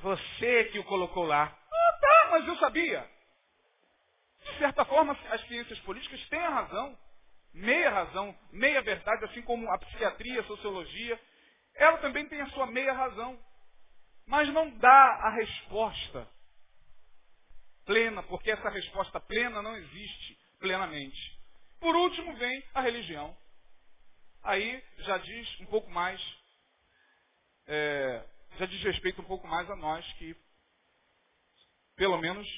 Você 0.02 0.64
que 0.66 0.78
o 0.78 0.84
colocou 0.84 1.24
lá. 1.24 1.44
Ah, 1.44 1.98
tá, 2.00 2.28
mas 2.30 2.48
eu 2.48 2.56
sabia. 2.56 3.08
De 4.44 4.58
certa 4.58 4.84
forma, 4.84 5.16
as 5.30 5.40
ciências 5.42 5.78
políticas 5.80 6.20
têm 6.28 6.40
a 6.40 6.50
razão. 6.50 6.98
Meia 7.54 7.90
razão, 7.90 8.34
meia 8.50 8.80
verdade, 8.80 9.24
assim 9.26 9.42
como 9.42 9.70
a 9.70 9.78
psiquiatria, 9.78 10.40
a 10.40 10.44
sociologia. 10.44 11.20
Ela 11.74 11.98
também 11.98 12.28
tem 12.28 12.40
a 12.40 12.50
sua 12.50 12.66
meia 12.66 12.92
razão. 12.92 13.38
Mas 14.26 14.48
não 14.52 14.70
dá 14.78 14.88
a 14.88 15.30
resposta 15.30 16.28
plena, 17.84 18.22
porque 18.24 18.50
essa 18.50 18.68
resposta 18.68 19.20
plena 19.20 19.60
não 19.60 19.76
existe 19.76 20.38
plenamente. 20.58 21.40
Por 21.80 21.96
último 21.96 22.36
vem 22.36 22.64
a 22.72 22.80
religião. 22.80 23.36
Aí 24.42 24.82
já 24.98 25.18
diz 25.18 25.60
um 25.60 25.66
pouco 25.66 25.90
mais, 25.90 26.20
é, 27.66 28.24
já 28.58 28.66
diz 28.66 28.82
respeito 28.82 29.20
um 29.20 29.24
pouco 29.24 29.46
mais 29.46 29.68
a 29.70 29.76
nós 29.76 30.04
que, 30.14 30.36
pelo 31.96 32.18
menos, 32.18 32.48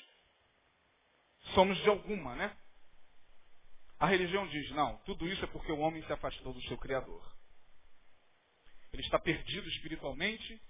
somos 1.55 1.77
de 1.79 1.89
alguma, 1.89 2.35
né? 2.37 2.57
A 3.99 4.07
religião 4.07 4.47
diz, 4.49 4.71
não, 4.73 4.97
tudo 4.99 5.27
isso 5.27 5.45
é 5.45 5.49
porque 5.49 5.73
o 5.73 5.79
homem 5.79 6.03
se 6.05 6.13
afastou 6.13 6.53
do 6.53 6.63
seu 6.63 6.77
Criador. 6.77 7.34
Ele 8.95 9.03
está 9.03 9.19
perdido 9.19 9.69
espiritualmente, 9.69 10.63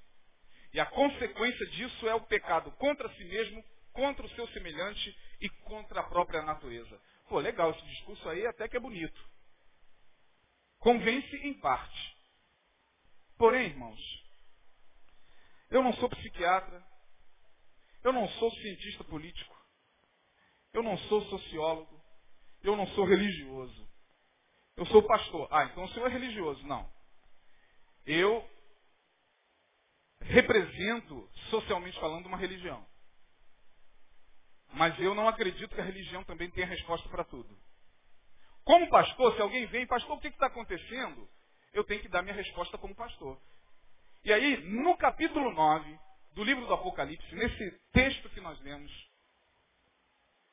e 0.72 0.80
a 0.80 0.86
consequência 0.86 1.66
disso 1.66 2.08
é 2.08 2.14
o 2.14 2.22
pecado 2.22 2.72
contra 2.72 3.08
si 3.14 3.24
mesmo, 3.24 3.62
contra 3.92 4.24
o 4.24 4.30
seu 4.30 4.48
semelhante 4.48 5.16
e 5.40 5.48
contra 5.48 6.00
a 6.00 6.04
própria 6.04 6.42
natureza. 6.42 7.00
Pô, 7.28 7.38
legal, 7.38 7.70
esse 7.70 7.86
discurso 7.86 8.26
aí 8.28 8.46
até 8.46 8.66
que 8.66 8.76
é 8.76 8.80
bonito. 8.80 9.30
Convence 10.78 11.36
em 11.36 11.54
parte. 11.60 12.16
Porém, 13.36 13.66
irmãos, 13.66 14.00
eu 15.70 15.82
não 15.82 15.92
sou 15.92 16.08
psiquiatra, 16.08 16.82
eu 18.02 18.12
não 18.12 18.26
sou 18.30 18.50
cientista 18.52 19.04
político, 19.04 19.54
eu 20.72 20.82
não 20.82 20.96
sou 20.96 21.22
sociólogo, 21.26 22.02
eu 22.62 22.74
não 22.74 22.86
sou 22.88 23.04
religioso. 23.04 23.88
Eu 24.76 24.86
sou 24.86 25.02
pastor. 25.02 25.46
Ah, 25.50 25.64
então 25.66 25.84
o 25.84 25.88
senhor 25.90 26.06
é 26.06 26.12
religioso. 26.12 26.66
Não. 26.66 26.90
Eu 28.06 28.48
represento, 30.20 31.28
socialmente 31.50 31.98
falando, 32.00 32.26
uma 32.26 32.36
religião. 32.36 32.86
Mas 34.72 34.98
eu 34.98 35.14
não 35.14 35.28
acredito 35.28 35.74
que 35.74 35.80
a 35.80 35.84
religião 35.84 36.24
também 36.24 36.50
tenha 36.50 36.66
resposta 36.66 37.08
para 37.08 37.24
tudo. 37.24 37.56
Como 38.64 38.88
pastor, 38.88 39.34
se 39.34 39.42
alguém 39.42 39.66
vem, 39.66 39.86
pastor, 39.86 40.16
o 40.16 40.20
que 40.20 40.28
está 40.28 40.46
acontecendo? 40.46 41.28
Eu 41.72 41.84
tenho 41.84 42.00
que 42.00 42.08
dar 42.08 42.22
minha 42.22 42.34
resposta 42.34 42.78
como 42.78 42.94
pastor. 42.94 43.40
E 44.24 44.32
aí, 44.32 44.56
no 44.64 44.96
capítulo 44.96 45.52
9 45.52 45.98
do 46.32 46.42
livro 46.42 46.66
do 46.66 46.74
Apocalipse, 46.74 47.34
nesse 47.34 47.70
texto 47.92 48.28
que 48.30 48.40
nós 48.40 48.58
lemos, 48.60 48.90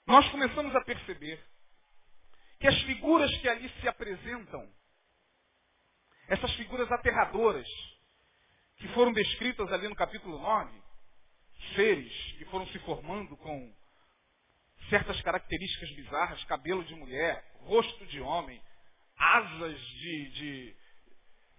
nós 0.06 0.30
começamos 0.30 0.76
a 0.76 0.82
perceber 0.84 1.44
que 2.60 2.68
as 2.68 2.80
figuras 2.84 3.36
que 3.38 3.50
ali 3.50 3.70
se 3.80 3.88
apresentam, 3.88 4.72
essas 6.32 6.54
figuras 6.54 6.90
aterradoras, 6.90 7.68
que 8.78 8.88
foram 8.94 9.12
descritas 9.12 9.70
ali 9.74 9.90
no 9.90 9.96
capítulo 9.96 10.40
9, 10.40 10.82
seres 11.76 12.14
que 12.38 12.46
foram 12.46 12.66
se 12.68 12.80
formando 12.80 13.36
com 13.36 13.76
certas 14.90 15.22
características 15.22 15.92
bizarras, 15.92 16.42
cabelo 16.46 16.86
de 16.86 16.96
mulher, 16.96 17.44
rosto 17.60 18.06
de 18.06 18.22
homem, 18.22 18.64
asas 19.18 19.78
de, 19.78 20.30
de, 20.32 20.76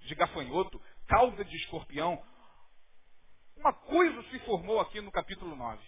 de 0.06 0.14
gafanhoto, 0.14 0.82
cauda 1.06 1.44
de 1.44 1.56
escorpião. 1.58 2.24
Uma 3.58 3.74
coisa 3.74 4.22
se 4.30 4.38
formou 4.40 4.80
aqui 4.80 5.02
no 5.02 5.12
capítulo 5.12 5.54
9. 5.54 5.82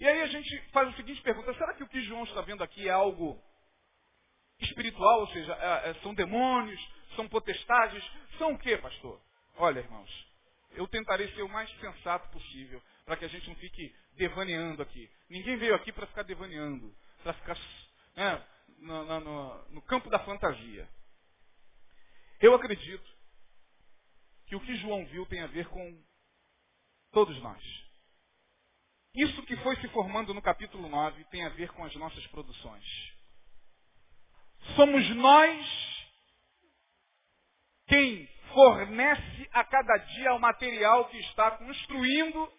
E 0.00 0.06
aí 0.06 0.20
a 0.20 0.26
gente 0.26 0.70
faz 0.70 0.88
a 0.90 0.96
seguinte 0.96 1.22
pergunta, 1.22 1.54
será 1.54 1.72
que 1.72 1.82
o 1.82 1.88
que 1.88 2.02
João 2.02 2.24
está 2.24 2.42
vendo 2.42 2.62
aqui 2.62 2.86
é 2.86 2.92
algo 2.92 3.42
espiritual, 4.60 5.20
ou 5.20 5.28
seja, 5.28 5.54
é, 5.54 5.90
é, 5.90 5.94
são 6.02 6.14
demônios, 6.14 6.97
são 7.16 7.28
potestades, 7.28 8.04
são 8.38 8.52
o 8.52 8.58
que, 8.58 8.76
pastor? 8.78 9.20
Olha, 9.56 9.80
irmãos, 9.80 10.28
eu 10.72 10.86
tentarei 10.86 11.32
ser 11.34 11.42
o 11.42 11.48
mais 11.48 11.70
sensato 11.80 12.28
possível 12.30 12.82
para 13.04 13.16
que 13.16 13.24
a 13.24 13.28
gente 13.28 13.48
não 13.48 13.56
fique 13.56 13.94
devaneando 14.14 14.82
aqui. 14.82 15.10
Ninguém 15.28 15.56
veio 15.56 15.74
aqui 15.74 15.92
para 15.92 16.06
ficar 16.06 16.22
devaneando, 16.22 16.94
para 17.22 17.32
ficar 17.34 17.56
né, 18.14 18.46
no, 18.78 19.20
no, 19.20 19.68
no 19.70 19.82
campo 19.82 20.10
da 20.10 20.18
fantasia. 20.20 20.88
Eu 22.40 22.54
acredito 22.54 23.18
que 24.46 24.54
o 24.54 24.60
que 24.60 24.76
João 24.76 25.04
viu 25.06 25.26
tem 25.26 25.40
a 25.42 25.46
ver 25.46 25.66
com 25.68 26.02
todos 27.10 27.40
nós. 27.42 27.88
Isso 29.14 29.42
que 29.42 29.56
foi 29.58 29.76
se 29.76 29.88
formando 29.88 30.32
no 30.32 30.42
capítulo 30.42 30.88
9 30.88 31.24
tem 31.24 31.44
a 31.44 31.48
ver 31.50 31.72
com 31.72 31.84
as 31.84 31.94
nossas 31.96 32.24
produções. 32.28 32.84
Somos 34.76 35.08
nós 35.16 35.97
quem 37.88 38.28
fornece 38.52 39.48
a 39.52 39.64
cada 39.64 39.96
dia 39.96 40.34
o 40.34 40.38
material 40.38 41.08
que 41.08 41.18
está 41.18 41.50
construindo 41.52 42.52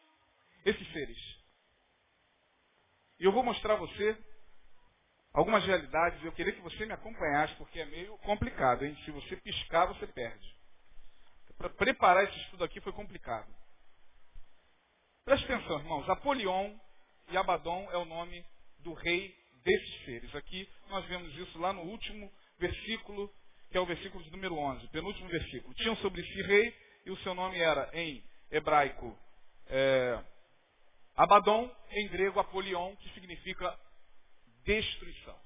esses 0.66 0.92
seres. 0.92 1.18
E 3.20 3.26
eu 3.26 3.32
vou 3.32 3.44
mostrar 3.44 3.74
a 3.74 3.78
você 3.78 4.18
algumas 5.34 5.66
realidades. 5.66 6.24
Eu 6.24 6.32
queria 6.32 6.54
que 6.54 6.62
você 6.62 6.86
me 6.86 6.94
acompanhasse, 6.94 7.54
porque 7.56 7.80
é 7.80 7.86
meio 7.86 8.18
complicado, 8.20 8.86
hein? 8.86 8.98
Se 9.06 9.12
você 9.12 9.36
piscar, 9.38 9.86
você 9.88 10.08
perde. 10.08 10.58
Para 11.58 11.70
preparar 11.70 12.24
esse 12.24 12.40
estudo 12.40 12.64
aqui 12.64 12.80
foi 12.82 12.94
complicado. 12.94 13.54
Preste 15.26 15.46
atenção, 15.52 15.80
irmãos. 15.80 16.10
Apolion 16.10 16.74
e 17.30 17.38
Abaddon 17.38 17.90
é 17.92 17.98
o 17.98 18.06
nome 18.06 18.46
do 18.80 18.94
rei 18.94 19.36
desses 19.64 20.06
seres. 20.06 20.34
Aqui 20.36 20.68
nós 20.88 21.06
vemos 21.06 21.36
isso 21.36 21.60
lá 21.60 21.74
no 21.74 21.82
último 21.82 22.32
versículo, 22.58 23.32
que 23.70 23.78
é 23.78 23.80
o 23.80 23.86
versículo 23.86 24.24
de 24.24 24.32
número 24.32 24.56
11, 24.56 24.88
penúltimo 24.90 25.30
versículo. 25.30 25.74
Tinham 25.76 25.96
sobre 25.98 26.24
si 26.24 26.42
rei 26.42 26.76
e 27.06 27.12
o 27.12 27.18
seu 27.18 27.34
nome 27.34 27.60
era, 27.60 27.90
em 27.94 28.24
hebraico, 28.52 29.18
é, 29.68 30.24
Abaddon, 31.16 31.70
em 31.92 32.08
grego, 32.08 32.40
Apolion, 32.40 32.96
que 32.96 33.10
significa 33.14 33.78
destruição. 34.64 35.40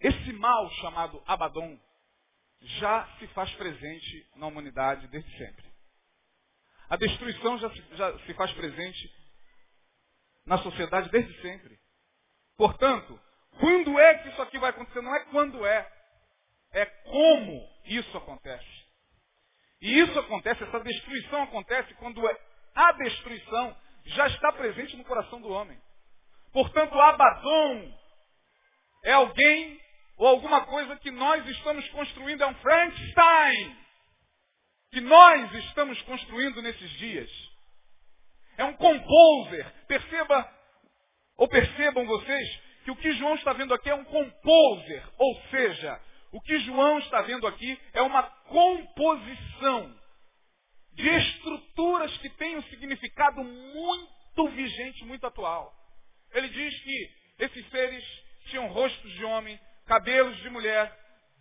Esse 0.00 0.32
mal 0.32 0.70
chamado 0.72 1.22
Abaddon 1.26 1.78
já 2.60 3.06
se 3.18 3.26
faz 3.28 3.52
presente 3.54 4.26
na 4.36 4.46
humanidade 4.46 5.06
desde 5.08 5.30
sempre. 5.36 5.64
A 6.88 6.96
destruição 6.96 7.58
já 7.58 7.70
se, 7.70 7.96
já 7.96 8.18
se 8.20 8.34
faz 8.34 8.52
presente 8.52 9.12
na 10.46 10.58
sociedade 10.58 11.10
desde 11.10 11.40
sempre. 11.40 11.78
Portanto, 12.56 13.20
quando 13.58 13.98
é 13.98 14.18
que 14.18 14.28
isso 14.28 14.42
aqui 14.42 14.58
vai 14.58 14.70
acontecer? 14.70 15.00
Não 15.00 15.14
é 15.14 15.24
quando 15.26 15.64
é, 15.66 15.90
é 16.74 16.84
como 16.84 17.68
isso 17.86 18.16
acontece. 18.16 18.84
E 19.80 20.00
isso 20.00 20.18
acontece, 20.18 20.62
essa 20.62 20.80
destruição 20.80 21.42
acontece 21.42 21.94
quando 21.94 22.26
é, 22.28 22.40
a 22.74 22.92
destruição 22.92 23.76
já 24.06 24.26
está 24.26 24.52
presente 24.52 24.96
no 24.96 25.04
coração 25.04 25.40
do 25.40 25.48
homem. 25.48 25.78
Portanto, 26.52 26.98
Abaddon 26.98 27.98
é 29.04 29.12
alguém 29.12 29.80
ou 30.16 30.28
alguma 30.28 30.64
coisa 30.66 30.96
que 30.96 31.10
nós 31.10 31.46
estamos 31.48 31.88
construindo, 31.88 32.42
é 32.42 32.46
um 32.46 32.54
Frankenstein 32.56 33.84
que 34.94 35.00
nós 35.00 35.52
estamos 35.66 36.00
construindo 36.02 36.62
nesses 36.62 36.90
dias. 36.92 37.30
É 38.56 38.64
um 38.64 38.74
composer. 38.74 39.68
Perceba, 39.88 40.48
ou 41.36 41.48
percebam 41.48 42.06
vocês, 42.06 42.60
que 42.84 42.92
o 42.92 42.96
que 42.96 43.12
João 43.14 43.34
está 43.34 43.52
vendo 43.54 43.74
aqui 43.74 43.90
é 43.90 43.94
um 43.94 44.04
composer. 44.04 45.04
Ou 45.18 45.42
seja, 45.50 46.00
o 46.34 46.40
que 46.40 46.58
João 46.58 46.98
está 46.98 47.22
vendo 47.22 47.46
aqui 47.46 47.80
é 47.92 48.02
uma 48.02 48.24
composição 48.24 49.94
de 50.92 51.08
estruturas 51.08 52.16
que 52.18 52.28
têm 52.30 52.56
um 52.56 52.62
significado 52.64 53.44
muito 53.44 54.48
vigente, 54.48 55.04
muito 55.04 55.24
atual. 55.24 55.72
Ele 56.32 56.48
diz 56.48 56.80
que 56.80 57.10
esses 57.38 57.70
seres 57.70 58.04
tinham 58.46 58.66
rostos 58.66 59.12
de 59.12 59.24
homem, 59.24 59.60
cabelos 59.86 60.36
de 60.38 60.50
mulher, 60.50 60.92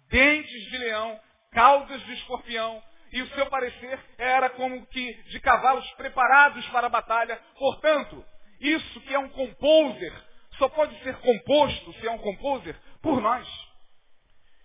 dentes 0.09 0.69
de 0.69 0.77
leão, 0.77 1.19
caudas 1.51 1.99
de 2.05 2.13
escorpião, 2.13 2.79
e 3.11 3.23
o 3.23 3.27
seu 3.29 3.47
parecer 3.47 3.99
era 4.19 4.47
como 4.51 4.85
que 4.85 5.13
de 5.23 5.39
cavalos 5.39 5.89
preparados 5.93 6.63
para 6.67 6.85
a 6.85 6.91
batalha. 6.91 7.41
Portanto, 7.57 8.23
isso 8.59 9.01
que 9.01 9.13
é 9.15 9.17
um 9.17 9.29
composer, 9.29 10.13
só 10.59 10.69
pode 10.69 10.95
ser 11.01 11.17
composto, 11.17 11.93
se 11.93 12.07
é 12.07 12.11
um 12.11 12.19
composer, 12.19 12.79
por 13.01 13.19
nós. 13.19 13.72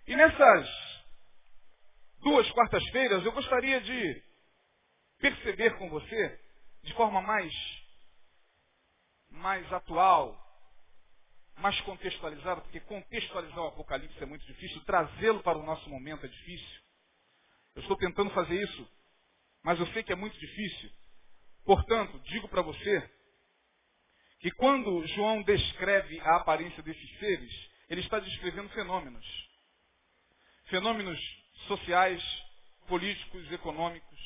E 0.09 0.15
nessas 0.15 0.67
duas 2.21 2.51
quartas-feiras 2.53 3.23
eu 3.23 3.31
gostaria 3.31 3.79
de 3.79 4.23
perceber 5.19 5.77
com 5.77 5.87
você, 5.87 6.39
de 6.81 6.91
forma 6.95 7.21
mais, 7.21 7.53
mais 9.29 9.71
atual, 9.71 10.35
mais 11.57 11.79
contextualizada, 11.81 12.61
porque 12.61 12.79
contextualizar 12.79 13.59
o 13.59 13.67
Apocalipse 13.67 14.17
é 14.23 14.25
muito 14.25 14.43
difícil, 14.47 14.83
trazê-lo 14.83 15.43
para 15.43 15.59
o 15.59 15.63
nosso 15.63 15.87
momento 15.87 16.25
é 16.25 16.29
difícil. 16.29 16.81
Eu 17.75 17.83
estou 17.83 17.95
tentando 17.95 18.31
fazer 18.31 18.59
isso, 18.63 18.91
mas 19.61 19.79
eu 19.79 19.85
sei 19.93 20.01
que 20.01 20.11
é 20.11 20.15
muito 20.15 20.39
difícil. 20.39 20.89
Portanto, 21.63 22.17
digo 22.21 22.49
para 22.49 22.63
você 22.63 23.11
que 24.39 24.49
quando 24.49 25.05
João 25.09 25.43
descreve 25.43 26.19
a 26.21 26.37
aparência 26.37 26.81
desses 26.81 27.19
seres, 27.19 27.69
ele 27.87 28.01
está 28.01 28.19
descrevendo 28.19 28.69
fenômenos. 28.69 29.48
Fenômenos 30.69 31.19
sociais, 31.67 32.23
políticos, 32.87 33.51
econômicos 33.51 34.19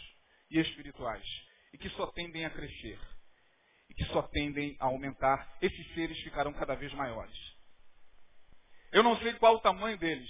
e 0.50 0.60
espirituais. 0.60 1.26
E 1.74 1.78
que 1.78 1.89
só 1.91 2.08
tendem 2.08 2.46
a 2.46 2.50
crescer. 2.50 3.00
E 3.89 3.94
que 3.94 4.06
só 4.06 4.22
tendem 4.22 4.78
a 4.80 4.86
aumentar. 4.86 5.58
Esses 5.62 5.94
seres 5.94 6.20
ficarão 6.22 6.54
cada 6.54 6.76
vez 6.76 6.94
maiores. 6.94 7.38
Eu 8.91 9.04
não 9.04 9.18
sei 9.20 9.34
qual 9.34 9.56
o 9.56 9.62
tamanho 9.62 9.98
deles. 9.98 10.30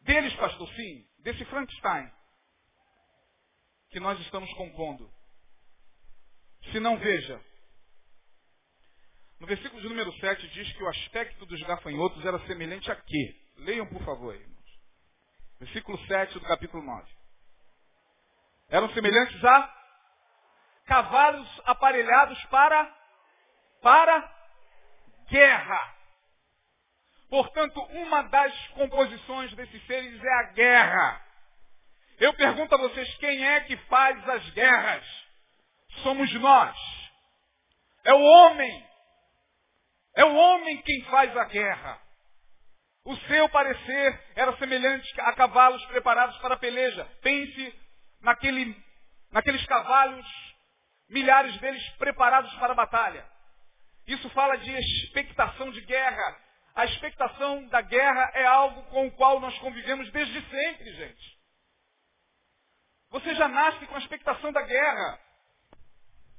Deles, 0.00 0.34
pastor, 0.34 0.68
sim 0.74 1.10
desse 1.22 1.44
Frankenstein 1.46 2.10
que 3.90 4.00
nós 4.00 4.18
estamos 4.20 4.52
compondo. 4.54 5.12
Se 6.70 6.78
não, 6.78 6.96
veja. 6.98 7.42
No 9.40 9.46
versículo 9.46 9.80
de 9.80 9.88
número 9.88 10.12
7 10.18 10.48
diz 10.48 10.72
que 10.74 10.82
o 10.82 10.88
aspecto 10.88 11.46
dos 11.46 11.60
gafanhotos 11.62 12.24
era 12.24 12.38
semelhante 12.46 12.90
a 12.90 12.96
quê? 12.96 13.39
Leiam, 13.60 13.86
por 13.86 14.02
favor, 14.04 14.34
irmãos. 14.34 14.80
Versículo 15.58 15.98
7 16.06 16.34
do 16.38 16.46
capítulo 16.46 16.82
9. 16.82 17.06
Eram 18.70 18.88
semelhantes 18.94 19.44
a 19.44 19.76
cavalos 20.86 21.62
aparelhados 21.66 22.42
para 22.46 22.96
para 23.82 24.40
guerra. 25.28 25.96
Portanto, 27.28 27.80
uma 27.82 28.22
das 28.22 28.68
composições 28.68 29.54
desses 29.54 29.86
seres 29.86 30.22
é 30.22 30.34
a 30.34 30.42
guerra. 30.52 31.26
Eu 32.18 32.34
pergunto 32.34 32.74
a 32.74 32.78
vocês, 32.78 33.14
quem 33.16 33.46
é 33.46 33.60
que 33.60 33.76
faz 33.88 34.28
as 34.28 34.50
guerras? 34.50 35.06
Somos 36.02 36.32
nós. 36.34 36.76
É 38.04 38.14
o 38.14 38.20
homem. 38.20 38.90
É 40.16 40.24
o 40.24 40.34
homem 40.34 40.82
quem 40.82 41.04
faz 41.04 41.36
a 41.36 41.44
guerra. 41.44 42.09
O 43.04 43.16
seu 43.16 43.48
parecer 43.48 44.32
era 44.36 44.56
semelhante 44.58 45.20
a 45.20 45.32
cavalos 45.32 45.84
preparados 45.86 46.36
para 46.38 46.54
a 46.54 46.58
peleja. 46.58 47.04
Pense 47.22 47.74
naquele, 48.20 48.76
naqueles 49.32 49.64
cavalos, 49.66 50.26
milhares 51.08 51.56
deles 51.58 51.88
preparados 51.96 52.52
para 52.54 52.72
a 52.72 52.76
batalha. 52.76 53.26
Isso 54.06 54.28
fala 54.30 54.56
de 54.56 54.70
expectação 54.70 55.70
de 55.70 55.80
guerra, 55.82 56.36
a 56.74 56.84
expectação 56.84 57.66
da 57.66 57.80
guerra 57.80 58.30
é 58.34 58.46
algo 58.46 58.82
com 58.84 59.06
o 59.06 59.10
qual 59.12 59.40
nós 59.40 59.58
convivemos 59.58 60.10
desde 60.12 60.40
sempre, 60.48 60.92
gente. 60.94 61.40
Você 63.10 63.34
já 63.34 63.48
nasce 63.48 63.86
com 63.86 63.96
a 63.96 63.98
expectação 63.98 64.52
da 64.52 64.62
guerra. 64.62 65.20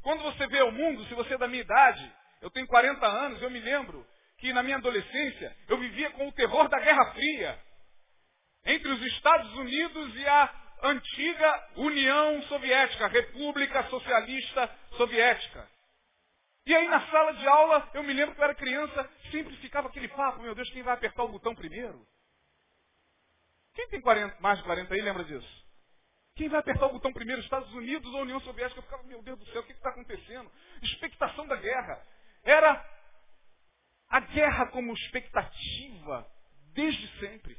Quando 0.02 0.24
você 0.24 0.48
vê 0.48 0.62
o 0.64 0.72
mundo, 0.72 1.06
se 1.06 1.14
você 1.14 1.34
é 1.34 1.38
da 1.38 1.48
minha 1.48 1.62
idade, 1.62 2.16
eu 2.42 2.50
tenho 2.50 2.66
40 2.66 3.06
anos, 3.06 3.42
eu 3.42 3.52
me 3.52 3.60
lembro 3.60 4.08
que 4.42 4.52
na 4.52 4.64
minha 4.64 4.78
adolescência 4.78 5.56
eu 5.70 5.78
vivia 5.78 6.10
com 6.12 6.28
o 6.28 6.32
terror 6.32 6.68
da 6.68 6.80
Guerra 6.80 7.14
Fria 7.14 7.60
entre 8.66 8.90
os 8.92 9.02
Estados 9.14 9.54
Unidos 9.56 10.16
e 10.16 10.28
a 10.28 10.54
antiga 10.84 11.70
União 11.78 12.42
Soviética, 12.44 13.08
República 13.08 13.84
Socialista 13.84 14.70
Soviética. 14.98 15.70
E 16.66 16.76
aí 16.76 16.88
na 16.88 17.08
sala 17.08 17.34
de 17.34 17.48
aula, 17.48 17.90
eu 17.94 18.04
me 18.04 18.14
lembro 18.14 18.34
que 18.34 18.42
eu 18.42 18.46
era 18.46 18.56
criança, 18.56 19.10
sempre 19.32 19.56
ficava 19.58 19.88
aquele 19.88 20.08
papo, 20.08 20.42
meu 20.42 20.56
Deus, 20.56 20.70
quem 20.72 20.82
vai 20.82 20.96
apertar 20.96 21.24
o 21.24 21.30
botão 21.30 21.56
primeiro? 21.56 22.06
Quem 23.76 23.88
tem 23.90 24.02
40, 24.02 24.42
mais 24.42 24.58
de 24.58 24.64
40 24.66 24.94
aí 24.94 25.02
lembra 25.02 25.24
disso? 25.24 25.66
Quem 26.36 26.50
vai 26.50 26.60
apertar 26.60 26.88
o 26.88 26.94
botão 26.94 27.14
primeiro, 27.14 27.42
Estados 27.42 27.72
Unidos 27.74 28.12
ou 28.14 28.22
União 28.22 28.40
Soviética? 28.42 28.80
Eu 28.80 28.84
ficava, 28.84 29.04
meu 29.04 29.22
Deus 29.22 29.38
do 29.38 29.46
céu, 29.52 29.62
o 29.62 29.66
que 29.66 29.72
está 29.72 29.90
acontecendo? 29.90 30.52
Expectação 30.82 31.46
da 31.46 31.56
guerra. 31.56 32.04
Era 32.44 32.84
a 34.12 34.20
guerra 34.20 34.68
como 34.68 34.94
expectativa 34.94 36.28
desde 36.74 37.08
sempre. 37.20 37.58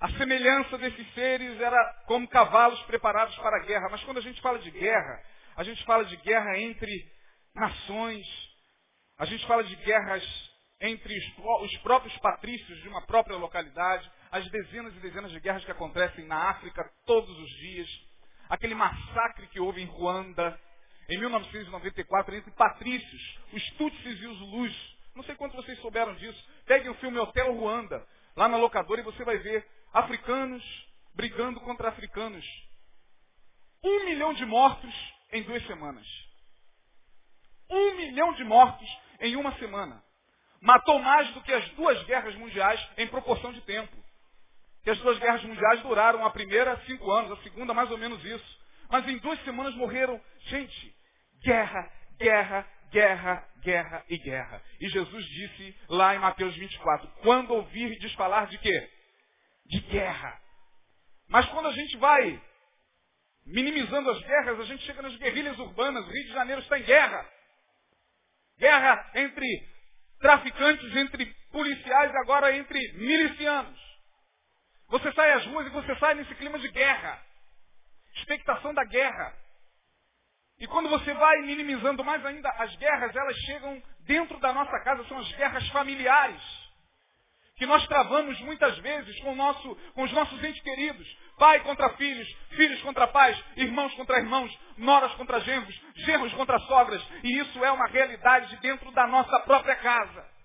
A 0.00 0.10
semelhança 0.10 0.76
desses 0.76 1.14
seres 1.14 1.60
era 1.60 2.02
como 2.06 2.28
cavalos 2.28 2.80
preparados 2.82 3.36
para 3.38 3.56
a 3.56 3.64
guerra. 3.64 3.88
Mas 3.88 4.02
quando 4.02 4.18
a 4.18 4.22
gente 4.22 4.40
fala 4.40 4.58
de 4.58 4.70
guerra, 4.72 5.22
a 5.56 5.62
gente 5.62 5.84
fala 5.84 6.04
de 6.04 6.16
guerra 6.16 6.58
entre 6.58 7.10
nações. 7.54 8.26
A 9.18 9.24
gente 9.24 9.46
fala 9.46 9.62
de 9.62 9.74
guerras 9.76 10.24
entre 10.80 11.16
os 11.16 11.76
próprios 11.78 12.16
patrícios 12.18 12.82
de 12.82 12.88
uma 12.88 13.04
própria 13.06 13.36
localidade, 13.36 14.10
as 14.30 14.48
dezenas 14.50 14.94
e 14.96 15.00
dezenas 15.00 15.30
de 15.30 15.40
guerras 15.40 15.64
que 15.64 15.70
acontecem 15.70 16.24
na 16.26 16.50
África 16.50 16.88
todos 17.04 17.36
os 17.38 17.50
dias, 17.50 17.88
aquele 18.48 18.74
massacre 18.74 19.46
que 19.48 19.58
houve 19.58 19.82
em 19.82 19.86
Ruanda, 19.86 20.58
em 21.08 21.18
1994, 21.18 22.34
entre 22.34 22.50
patrícios, 22.52 23.38
os 23.52 23.70
Tutsis 23.70 24.20
e 24.20 24.26
os 24.26 24.38
Zulus. 24.38 24.97
Não 25.18 25.24
sei 25.24 25.34
quantos 25.34 25.56
vocês 25.56 25.76
souberam 25.80 26.14
disso. 26.14 26.48
Peguem 26.64 26.92
o 26.92 26.94
filme 26.94 27.18
Hotel 27.18 27.52
Ruanda, 27.52 28.06
lá 28.36 28.46
na 28.46 28.56
locadora, 28.56 29.00
e 29.00 29.04
você 29.04 29.24
vai 29.24 29.36
ver 29.38 29.68
africanos 29.92 30.62
brigando 31.12 31.60
contra 31.62 31.88
africanos. 31.88 32.46
Um 33.82 34.04
milhão 34.04 34.32
de 34.32 34.46
mortos 34.46 34.94
em 35.32 35.42
duas 35.42 35.66
semanas. 35.66 36.06
Um 37.68 37.96
milhão 37.96 38.32
de 38.34 38.44
mortos 38.44 38.88
em 39.18 39.34
uma 39.34 39.52
semana. 39.58 40.00
Matou 40.60 41.00
mais 41.00 41.28
do 41.34 41.42
que 41.42 41.52
as 41.52 41.68
duas 41.70 42.00
guerras 42.04 42.36
mundiais 42.36 42.80
em 42.96 43.08
proporção 43.08 43.52
de 43.52 43.60
tempo. 43.62 43.96
Que 44.84 44.90
as 44.90 44.98
duas 45.00 45.18
guerras 45.18 45.42
mundiais 45.42 45.82
duraram 45.82 46.24
a 46.24 46.30
primeira 46.30 46.80
cinco 46.86 47.10
anos, 47.10 47.32
a 47.32 47.42
segunda 47.42 47.74
mais 47.74 47.90
ou 47.90 47.98
menos 47.98 48.24
isso. 48.24 48.60
Mas 48.88 49.06
em 49.08 49.18
duas 49.18 49.42
semanas 49.42 49.74
morreram, 49.74 50.20
gente, 50.42 50.96
guerra, 51.42 51.90
guerra, 52.20 52.70
guerra, 52.90 53.46
guerra 53.62 54.04
e 54.08 54.18
guerra. 54.18 54.62
E 54.80 54.88
Jesus 54.88 55.24
disse 55.26 55.76
lá 55.88 56.14
em 56.14 56.18
Mateus 56.18 56.54
24, 56.56 57.08
quando 57.22 57.52
ouvirdes 57.54 58.12
falar 58.14 58.46
de 58.46 58.58
quê? 58.58 58.90
De 59.66 59.80
guerra. 59.80 60.40
Mas 61.28 61.46
quando 61.50 61.68
a 61.68 61.72
gente 61.72 61.96
vai 61.98 62.42
minimizando 63.46 64.10
as 64.10 64.20
guerras, 64.20 64.60
a 64.60 64.64
gente 64.64 64.84
chega 64.84 65.02
nas 65.02 65.16
guerrilhas 65.16 65.58
urbanas, 65.58 66.06
Rio 66.06 66.24
de 66.24 66.32
Janeiro 66.32 66.60
está 66.62 66.78
em 66.78 66.84
guerra. 66.84 67.26
Guerra 68.58 69.10
entre 69.14 69.46
traficantes, 70.20 70.96
entre 70.96 71.26
policiais, 71.50 72.14
agora 72.16 72.56
entre 72.56 72.80
milicianos. 72.94 73.78
Você 74.88 75.12
sai 75.12 75.32
às 75.32 75.46
ruas 75.46 75.66
e 75.66 75.70
você 75.70 75.94
sai 75.96 76.14
nesse 76.14 76.34
clima 76.34 76.58
de 76.58 76.68
guerra. 76.68 77.22
Expectação 78.16 78.72
da 78.74 78.84
guerra. 78.84 79.34
E 80.60 80.66
quando 80.66 80.88
você 80.88 81.14
vai 81.14 81.42
minimizando 81.42 82.04
mais 82.04 82.24
ainda, 82.26 82.48
as 82.58 82.74
guerras, 82.76 83.14
elas 83.14 83.36
chegam 83.38 83.80
dentro 84.00 84.38
da 84.40 84.52
nossa 84.52 84.78
casa, 84.80 85.04
são 85.04 85.18
as 85.18 85.32
guerras 85.32 85.68
familiares. 85.68 86.42
Que 87.56 87.66
nós 87.66 87.86
travamos 87.86 88.40
muitas 88.40 88.76
vezes 88.78 89.20
com, 89.20 89.34
nosso, 89.34 89.76
com 89.94 90.02
os 90.02 90.12
nossos 90.12 90.42
entes 90.42 90.62
queridos. 90.62 91.06
Pai 91.38 91.60
contra 91.60 91.90
filhos, 91.90 92.28
filhos 92.50 92.80
contra 92.82 93.06
pais, 93.06 93.40
irmãos 93.56 93.94
contra 93.94 94.18
irmãos, 94.18 94.56
noras 94.76 95.12
contra 95.14 95.40
genros, 95.40 95.80
genros 95.96 96.32
contra 96.34 96.58
sogras. 96.60 97.02
E 97.22 97.38
isso 97.40 97.64
é 97.64 97.70
uma 97.70 97.86
realidade 97.86 98.56
dentro 98.56 98.90
da 98.92 99.06
nossa 99.06 99.40
própria 99.40 99.76
casa. 99.76 100.38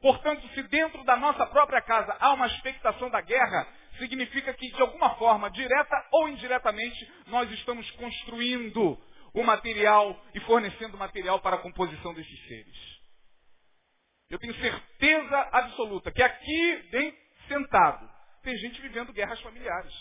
Portanto, 0.00 0.48
se 0.54 0.62
dentro 0.64 1.04
da 1.04 1.16
nossa 1.16 1.46
própria 1.46 1.82
casa 1.82 2.16
há 2.18 2.32
uma 2.32 2.46
expectação 2.46 3.10
da 3.10 3.20
guerra, 3.20 3.66
significa 3.98 4.52
que, 4.54 4.70
de 4.72 4.80
alguma 4.80 5.10
forma, 5.16 5.50
direta 5.50 6.06
ou 6.10 6.28
indiretamente, 6.28 7.12
nós 7.26 7.50
estamos 7.50 7.90
construindo 7.92 8.98
o 9.34 9.42
material 9.42 10.20
e 10.34 10.40
fornecendo 10.40 10.98
material 10.98 11.40
para 11.40 11.56
a 11.56 11.60
composição 11.60 12.14
desses 12.14 12.46
seres. 12.46 13.00
Eu 14.28 14.38
tenho 14.38 14.54
certeza 14.54 15.38
absoluta 15.52 16.12
que 16.12 16.22
aqui, 16.22 16.88
bem 16.90 17.16
sentado, 17.48 18.08
tem 18.42 18.56
gente 18.58 18.80
vivendo 18.80 19.12
guerras 19.12 19.40
familiares. 19.40 19.92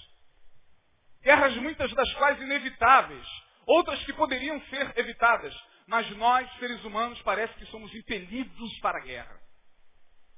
Guerras 1.21 1.55
muitas 1.57 1.91
das 1.93 2.13
quais 2.13 2.39
inevitáveis, 2.39 3.27
outras 3.65 4.03
que 4.05 4.13
poderiam 4.13 4.61
ser 4.67 4.97
evitadas, 4.97 5.53
mas 5.87 6.09
nós, 6.17 6.49
seres 6.59 6.83
humanos, 6.83 7.21
parece 7.23 7.53
que 7.55 7.65
somos 7.65 7.93
impelidos 7.93 8.79
para 8.79 8.99
a 8.99 9.01
guerra. 9.01 9.39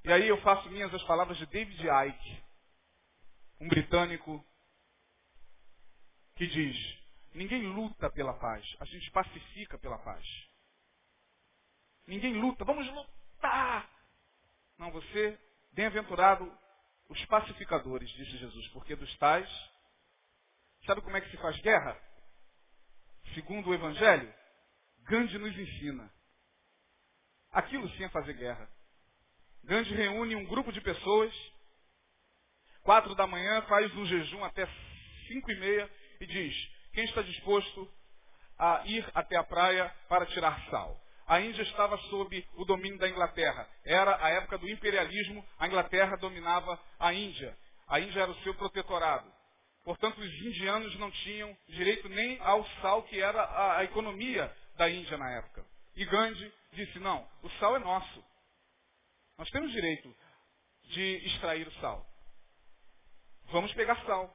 E 0.03 0.11
aí 0.11 0.27
eu 0.27 0.41
faço 0.41 0.69
minhas 0.69 0.93
as 0.93 1.03
palavras 1.03 1.37
de 1.37 1.45
David 1.45 1.85
Icke, 1.85 2.43
um 3.59 3.67
britânico 3.67 4.43
que 6.35 6.47
diz: 6.47 7.00
ninguém 7.33 7.63
luta 7.67 8.09
pela 8.09 8.33
paz, 8.33 8.65
a 8.79 8.85
gente 8.85 9.09
pacifica 9.11 9.77
pela 9.77 9.97
paz. 9.99 10.25
Ninguém 12.07 12.33
luta, 12.33 12.65
vamos 12.65 12.87
lutar. 12.87 13.89
Não, 14.77 14.91
você, 14.91 15.39
bem-aventurado 15.73 16.51
os 17.09 17.25
pacificadores, 17.25 18.09
disse 18.11 18.37
Jesus, 18.37 18.67
porque 18.69 18.95
dos 18.95 19.15
tais, 19.17 19.49
sabe 20.85 21.01
como 21.01 21.15
é 21.17 21.21
que 21.21 21.29
se 21.29 21.37
faz 21.37 21.59
guerra? 21.61 21.97
Segundo 23.33 23.69
o 23.69 23.73
Evangelho, 23.73 24.33
Gandhi 25.03 25.37
nos 25.37 25.57
ensina. 25.57 26.11
Aquilo 27.51 27.89
sim 27.91 28.03
é 28.03 28.09
fazer 28.09 28.33
guerra. 28.33 28.69
Gandhi 29.63 29.93
reúne 29.93 30.35
um 30.35 30.45
grupo 30.45 30.71
de 30.71 30.81
pessoas 30.81 31.33
Quatro 32.83 33.13
da 33.13 33.27
manhã, 33.27 33.61
faz 33.63 33.95
um 33.95 34.05
jejum 34.05 34.43
até 34.43 34.67
cinco 35.27 35.51
e 35.51 35.59
meia 35.59 35.89
e 36.19 36.25
diz, 36.25 36.71
quem 36.93 37.05
está 37.05 37.21
disposto 37.21 37.89
a 38.57 38.83
ir 38.85 39.09
até 39.13 39.37
a 39.37 39.43
praia 39.43 39.93
para 40.07 40.25
tirar 40.27 40.59
sal? 40.69 40.99
A 41.27 41.39
Índia 41.39 41.61
estava 41.61 41.97
sob 42.09 42.45
o 42.55 42.65
domínio 42.65 42.99
da 42.99 43.07
Inglaterra. 43.07 43.67
Era 43.85 44.23
a 44.23 44.29
época 44.29 44.57
do 44.57 44.69
imperialismo, 44.69 45.45
a 45.57 45.67
Inglaterra 45.67 46.17
dominava 46.17 46.77
a 46.99 47.13
Índia. 47.13 47.57
A 47.87 47.99
Índia 47.99 48.21
era 48.21 48.31
o 48.31 48.43
seu 48.43 48.53
protetorado. 48.55 49.31
Portanto, 49.83 50.19
os 50.19 50.33
indianos 50.41 50.93
não 50.99 51.09
tinham 51.09 51.57
direito 51.69 52.07
nem 52.09 52.39
ao 52.41 52.65
sal, 52.81 53.03
que 53.03 53.19
era 53.19 53.41
a, 53.41 53.77
a 53.77 53.83
economia 53.83 54.53
da 54.75 54.89
Índia 54.89 55.17
na 55.17 55.29
época. 55.37 55.65
E 55.95 56.05
Gandhi 56.05 56.53
disse, 56.73 56.99
não, 56.99 57.27
o 57.41 57.49
sal 57.51 57.75
é 57.75 57.79
nosso. 57.79 58.23
Nós 59.37 59.49
temos 59.49 59.71
direito 59.71 60.13
de 60.83 61.15
extrair 61.27 61.67
o 61.67 61.73
sal. 61.79 62.05
Vamos 63.45 63.73
pegar 63.73 63.95
sal. 64.05 64.33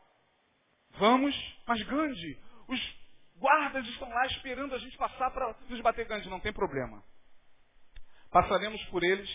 Vamos, 0.99 1.35
mas 1.67 1.83
Gandhi, 1.83 2.41
os 2.69 2.97
guardas 3.37 3.87
estão 3.89 4.09
lá 4.09 4.27
esperando 4.27 4.75
a 4.75 4.79
gente 4.79 4.97
passar 4.97 5.31
para 5.31 5.55
nos 5.69 5.81
bater 5.81 6.07
Gandhi, 6.07 6.29
não 6.29 6.41
tem 6.41 6.53
problema. 6.53 7.03
Passaremos 8.31 8.83
por 8.87 9.03
eles 9.05 9.31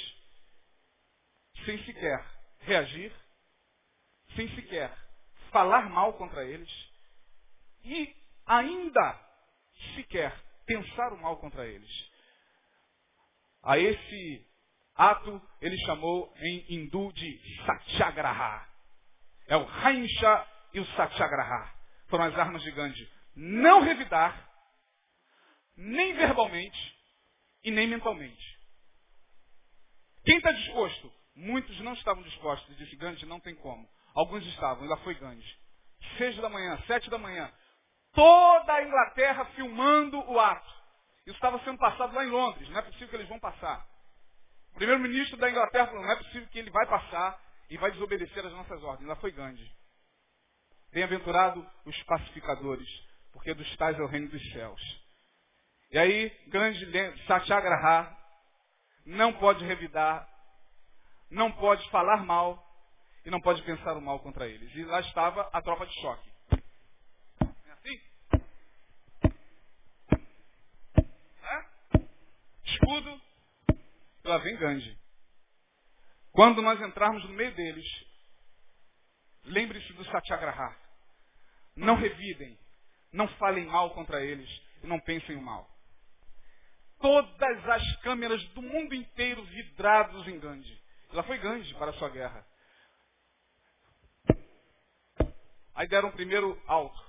sem 1.65 1.83
sequer 1.85 2.25
reagir, 2.59 3.13
sem 4.35 4.47
sequer 4.55 4.95
falar 5.51 5.89
mal 5.89 6.13
contra 6.13 6.43
eles 6.45 6.69
e 7.83 8.15
ainda 8.45 9.19
sequer 9.95 10.33
pensar 10.65 11.13
o 11.13 11.21
mal 11.21 11.37
contra 11.37 11.65
eles. 11.65 12.11
A 13.63 13.77
esse 13.77 14.47
ato 14.95 15.41
ele 15.59 15.77
chamou 15.85 16.33
em 16.37 16.75
hindu 16.75 17.11
de 17.13 17.63
satyagraha. 17.65 18.67
É 19.47 19.57
o 19.57 19.67
Hainsha 19.67 20.47
e 20.73 20.79
o 20.79 20.85
Satyagraha. 20.95 21.73
Foram 22.07 22.25
as 22.25 22.37
armas 22.37 22.61
de 22.61 22.71
Gandhi. 22.71 23.11
Não 23.35 23.81
revidar, 23.81 24.49
nem 25.75 26.13
verbalmente 26.13 26.97
e 27.63 27.71
nem 27.71 27.87
mentalmente. 27.87 28.59
Quem 30.23 30.37
está 30.37 30.51
disposto? 30.51 31.11
Muitos 31.35 31.79
não 31.79 31.93
estavam 31.93 32.21
dispostos. 32.23 32.77
Disse 32.77 32.95
Gandhi, 32.95 33.25
não 33.25 33.39
tem 33.39 33.55
como. 33.55 33.89
Alguns 34.13 34.45
estavam, 34.47 34.85
e 34.85 34.87
lá 34.87 34.97
foi 34.97 35.15
Gandhi. 35.15 35.59
Seis 36.17 36.35
da 36.37 36.49
manhã, 36.49 36.77
sete 36.87 37.09
da 37.09 37.17
manhã. 37.17 37.51
Toda 38.13 38.73
a 38.73 38.83
Inglaterra 38.83 39.45
filmando 39.55 40.19
o 40.29 40.39
ato. 40.39 40.81
Isso 41.25 41.35
estava 41.35 41.59
sendo 41.63 41.77
passado 41.77 42.13
lá 42.13 42.25
em 42.25 42.29
Londres. 42.29 42.67
Não 42.69 42.79
é 42.79 42.81
possível 42.81 43.07
que 43.07 43.15
eles 43.15 43.29
vão 43.29 43.39
passar. 43.39 43.87
O 44.73 44.75
primeiro-ministro 44.75 45.37
da 45.37 45.49
Inglaterra 45.49 45.87
falou, 45.87 46.03
não 46.03 46.11
é 46.11 46.17
possível 46.17 46.47
que 46.49 46.59
ele 46.59 46.69
vai 46.69 46.85
passar 46.87 47.39
e 47.69 47.77
vai 47.77 47.91
desobedecer 47.91 48.45
às 48.45 48.51
nossas 48.51 48.83
ordens. 48.83 49.07
Lá 49.07 49.15
foi 49.17 49.31
Gandhi. 49.31 49.71
Bem-aventurado 50.91 51.65
os 51.85 52.03
pacificadores, 52.03 52.89
porque 53.31 53.53
dos 53.53 53.75
tais 53.77 53.97
é 53.97 54.01
o 54.01 54.07
reino 54.07 54.29
dos 54.29 54.51
céus. 54.51 55.01
E 55.91 55.97
aí, 55.97 56.29
Gandhi, 56.47 57.25
Satyagraha, 57.27 58.17
não 59.05 59.33
pode 59.33 59.65
revidar, 59.65 60.27
não 61.29 61.51
pode 61.51 61.89
falar 61.89 62.23
mal 62.23 62.65
e 63.25 63.29
não 63.29 63.41
pode 63.41 63.61
pensar 63.63 63.97
o 63.97 64.01
mal 64.01 64.19
contra 64.19 64.47
eles. 64.47 64.73
E 64.75 64.83
lá 64.83 64.99
estava 65.01 65.49
a 65.51 65.61
tropa 65.61 65.85
de 65.85 65.93
choque. 66.01 66.31
É 67.65 67.71
assim? 67.71 68.01
É? 71.43 72.01
Escudo, 72.65 73.21
lá 74.23 74.37
vem 74.37 74.57
Gandhi. 74.57 74.97
Quando 76.31 76.61
nós 76.61 76.79
entrarmos 76.79 77.23
no 77.25 77.33
meio 77.33 77.53
deles, 77.53 77.85
lembre-se 79.43 79.91
do 79.93 80.05
Satyagraha. 80.05 80.75
Não 81.75 81.95
revidem, 81.95 82.57
não 83.11 83.27
falem 83.37 83.65
mal 83.65 83.91
contra 83.91 84.23
eles 84.23 84.49
e 84.83 84.87
não 84.87 84.99
pensem 84.99 85.35
o 85.35 85.41
mal. 85.41 85.69
Todas 86.99 87.69
as 87.69 87.95
câmeras 87.97 88.43
do 88.49 88.61
mundo 88.61 88.93
inteiro 88.93 89.43
vidrados 89.45 90.27
em 90.27 90.39
Gandhi. 90.39 90.81
Lá 91.11 91.23
foi 91.23 91.37
Gandhi 91.39 91.73
para 91.75 91.91
a 91.91 91.93
sua 91.93 92.09
guerra. 92.09 92.45
Aí 95.73 95.87
deram 95.87 96.09
um 96.09 96.13
primeiro 96.13 96.61
alto. 96.67 97.01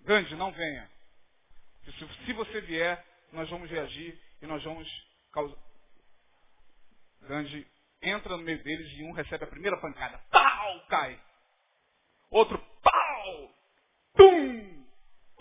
Gandhi, 0.00 0.34
não 0.34 0.52
venha. 0.52 0.90
Se 2.26 2.32
você 2.32 2.60
vier, 2.60 3.04
nós 3.32 3.48
vamos 3.48 3.70
reagir 3.70 4.20
e 4.40 4.46
nós 4.46 4.62
vamos 4.62 4.88
causar. 5.32 5.56
Gandhi 7.22 7.66
entra 8.02 8.36
no 8.36 8.42
meio 8.42 8.62
deles 8.62 8.92
e 8.98 9.04
um 9.04 9.12
recebe 9.12 9.44
a 9.44 9.48
primeira 9.48 9.80
pancada. 9.80 10.18
Pau! 10.30 10.86
Cai. 10.88 11.18
Outro, 12.30 12.58
pau! 12.82 13.54
Pum! 14.14 14.81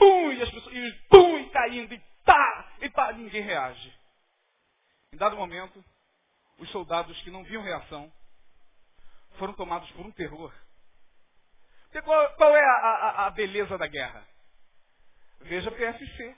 Pum! 0.02 0.34
E 0.34 0.42
as 0.42 0.50
pessoas, 0.50 0.76
e 0.76 0.92
pum! 1.10 1.38
E 1.38 1.50
caindo, 1.52 1.94
e 1.94 2.00
tá! 2.26 2.74
E 2.82 2.90
pá! 2.90 3.12
Ninguém 3.14 3.44
reage. 3.44 3.96
Em 5.14 5.18
dado 5.18 5.38
momento, 5.38 5.86
os 6.58 6.68
soldados 6.72 7.22
que 7.22 7.30
não 7.30 7.44
viam 7.44 7.62
reação 7.62 8.12
foram 9.38 9.54
tomados 9.54 9.92
por 9.92 10.04
um 10.04 10.12
terror. 10.12 10.52
Qual, 12.04 12.36
qual, 12.36 12.56
é 12.56 12.64
a, 12.64 12.74
a, 12.74 13.28
a 13.28 13.30
beleza 13.30 13.78
da 13.78 13.86
guerra? 13.86 14.26
Veja 15.42 15.70
PFC. 15.70 16.36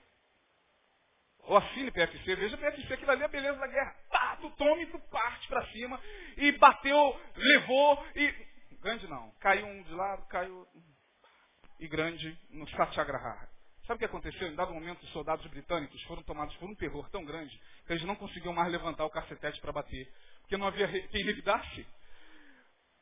Ou 1.43 1.57
assine 1.57 1.91
PFC, 1.91 2.35
veja 2.35 2.57
PFC, 2.57 2.93
aquilo 2.93 3.11
ali 3.11 3.21
é 3.21 3.25
a 3.25 3.29
beleza 3.29 3.59
da 3.59 3.67
guerra. 3.67 3.95
Pá, 4.09 4.37
tu 4.41 4.49
toma 4.51 4.81
e 4.81 4.87
tu 4.87 4.99
parte 5.09 5.47
para 5.47 5.65
cima. 5.67 6.01
E 6.35 6.51
bateu, 6.53 7.21
levou 7.35 8.05
e. 8.15 8.31
Grande 8.81 9.07
não. 9.07 9.31
Caiu 9.39 9.65
um 9.65 9.83
de 9.83 9.93
lado, 9.93 10.25
caiu. 10.27 10.67
E 11.79 11.87
grande 11.87 12.37
no 12.49 12.67
Satyagraha. 12.71 13.52
Sabe 13.85 13.97
o 13.97 13.99
que 13.99 14.05
aconteceu? 14.05 14.47
Em 14.47 14.55
dado 14.55 14.73
momento, 14.73 15.03
os 15.03 15.11
soldados 15.11 15.45
britânicos 15.47 16.01
foram 16.03 16.23
tomados 16.23 16.55
por 16.55 16.69
um 16.69 16.75
terror 16.75 17.09
tão 17.09 17.25
grande 17.25 17.59
que 17.85 17.91
eles 17.91 18.05
não 18.05 18.15
conseguiam 18.15 18.53
mais 18.53 18.71
levantar 18.71 19.03
o 19.03 19.09
cacetete 19.09 19.59
para 19.59 19.73
bater. 19.73 20.07
Porque 20.41 20.55
não 20.55 20.67
havia 20.67 20.87
quem 20.87 21.23
revidasse. 21.25 21.85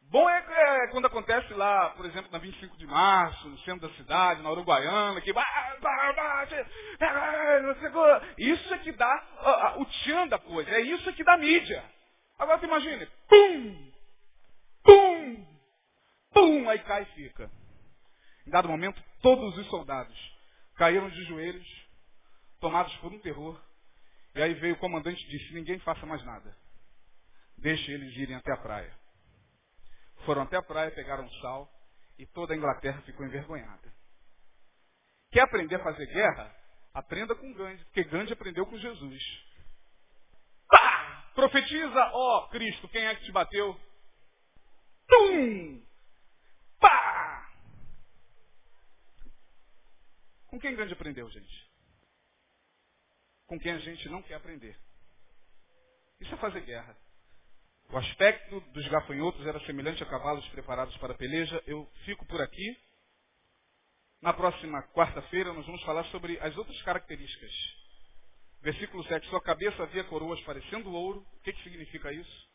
Bom 0.09 0.27
é, 0.27 0.39
é, 0.39 0.87
quando 0.87 1.05
acontece 1.05 1.53
lá, 1.53 1.91
por 1.91 2.05
exemplo, 2.05 2.31
na 2.31 2.39
25 2.39 2.77
de 2.77 2.85
março, 2.85 3.47
no 3.47 3.57
centro 3.59 3.87
da 3.87 3.95
cidade, 3.95 4.41
na 4.41 4.51
Uruguaiana, 4.51 5.21
que 5.21 5.31
isso 8.37 8.73
é 8.73 8.77
que 8.79 8.91
dá 8.91 9.75
o 9.77 9.85
tchan 9.85 10.27
da 10.27 10.37
coisa, 10.37 10.69
é 10.69 10.81
isso 10.81 11.13
que 11.13 11.23
dá 11.23 11.37
mídia. 11.37 11.81
Agora 12.37 12.59
você 12.59 12.65
imagine, 12.65 13.07
pum, 13.29 13.91
pum, 14.83 15.45
pum, 16.33 16.69
aí 16.69 16.79
cai 16.79 17.03
e 17.03 17.05
fica. 17.05 17.49
Em 18.45 18.49
dado 18.51 18.67
momento, 18.67 19.01
todos 19.21 19.57
os 19.57 19.67
soldados 19.67 20.40
caíram 20.81 21.07
de 21.09 21.23
joelhos, 21.25 21.67
tomados 22.59 22.91
por 22.97 23.13
um 23.13 23.19
terror. 23.19 23.61
E 24.33 24.41
aí 24.41 24.55
veio 24.55 24.73
o 24.73 24.79
comandante 24.79 25.23
e 25.23 25.29
disse, 25.29 25.53
ninguém 25.53 25.77
faça 25.81 26.07
mais 26.07 26.25
nada. 26.25 26.57
Deixe 27.55 27.91
eles 27.91 28.15
irem 28.17 28.35
até 28.35 28.51
a 28.51 28.57
praia. 28.57 28.91
Foram 30.25 30.41
até 30.41 30.57
a 30.57 30.63
praia, 30.63 30.89
pegaram 30.89 31.29
sal 31.33 31.71
e 32.17 32.25
toda 32.25 32.55
a 32.55 32.57
Inglaterra 32.57 32.99
ficou 33.03 33.23
envergonhada. 33.23 33.93
Quer 35.31 35.41
aprender 35.41 35.75
a 35.75 35.83
fazer 35.83 36.07
guerra? 36.07 36.51
Aprenda 36.95 37.35
com 37.35 37.53
Gandhi, 37.53 37.85
porque 37.85 38.03
Gandhi 38.05 38.33
aprendeu 38.33 38.65
com 38.65 38.75
Jesus. 38.75 39.23
Profetiza, 41.35 42.11
ó 42.11 42.47
Cristo, 42.47 42.89
quem 42.89 43.05
é 43.05 43.13
que 43.13 43.25
te 43.25 43.31
bateu? 43.31 43.79
Tum! 45.07 45.85
Pá! 46.79 47.21
Com 50.51 50.59
quem 50.59 50.75
Gandhi 50.75 50.91
aprendeu, 50.91 51.29
gente? 51.29 51.71
Com 53.47 53.57
quem 53.57 53.71
a 53.71 53.79
gente 53.79 54.09
não 54.09 54.21
quer 54.21 54.35
aprender. 54.35 54.77
Isso 56.19 56.33
é 56.33 56.37
fazer 56.37 56.59
guerra. 56.61 56.95
O 57.89 57.97
aspecto 57.97 58.59
dos 58.59 58.85
gafanhotos 58.89 59.47
era 59.47 59.59
semelhante 59.65 60.03
a 60.03 60.05
cavalos 60.05 60.45
preparados 60.49 60.95
para 60.97 61.13
a 61.13 61.17
peleja. 61.17 61.63
Eu 61.65 61.89
fico 62.03 62.25
por 62.25 62.41
aqui. 62.41 62.77
Na 64.21 64.33
próxima 64.33 64.83
quarta-feira 64.89 65.53
nós 65.53 65.65
vamos 65.65 65.81
falar 65.83 66.03
sobre 66.05 66.37
as 66.39 66.55
outras 66.57 66.81
características. 66.81 67.51
Versículo 68.61 69.05
7. 69.05 69.27
Sua 69.29 69.41
cabeça 69.41 69.81
havia 69.83 70.03
coroas 70.03 70.39
parecendo 70.41 70.91
ouro. 70.91 71.25
O 71.33 71.39
que, 71.43 71.53
que 71.53 71.63
significa 71.63 72.11
isso? 72.11 72.49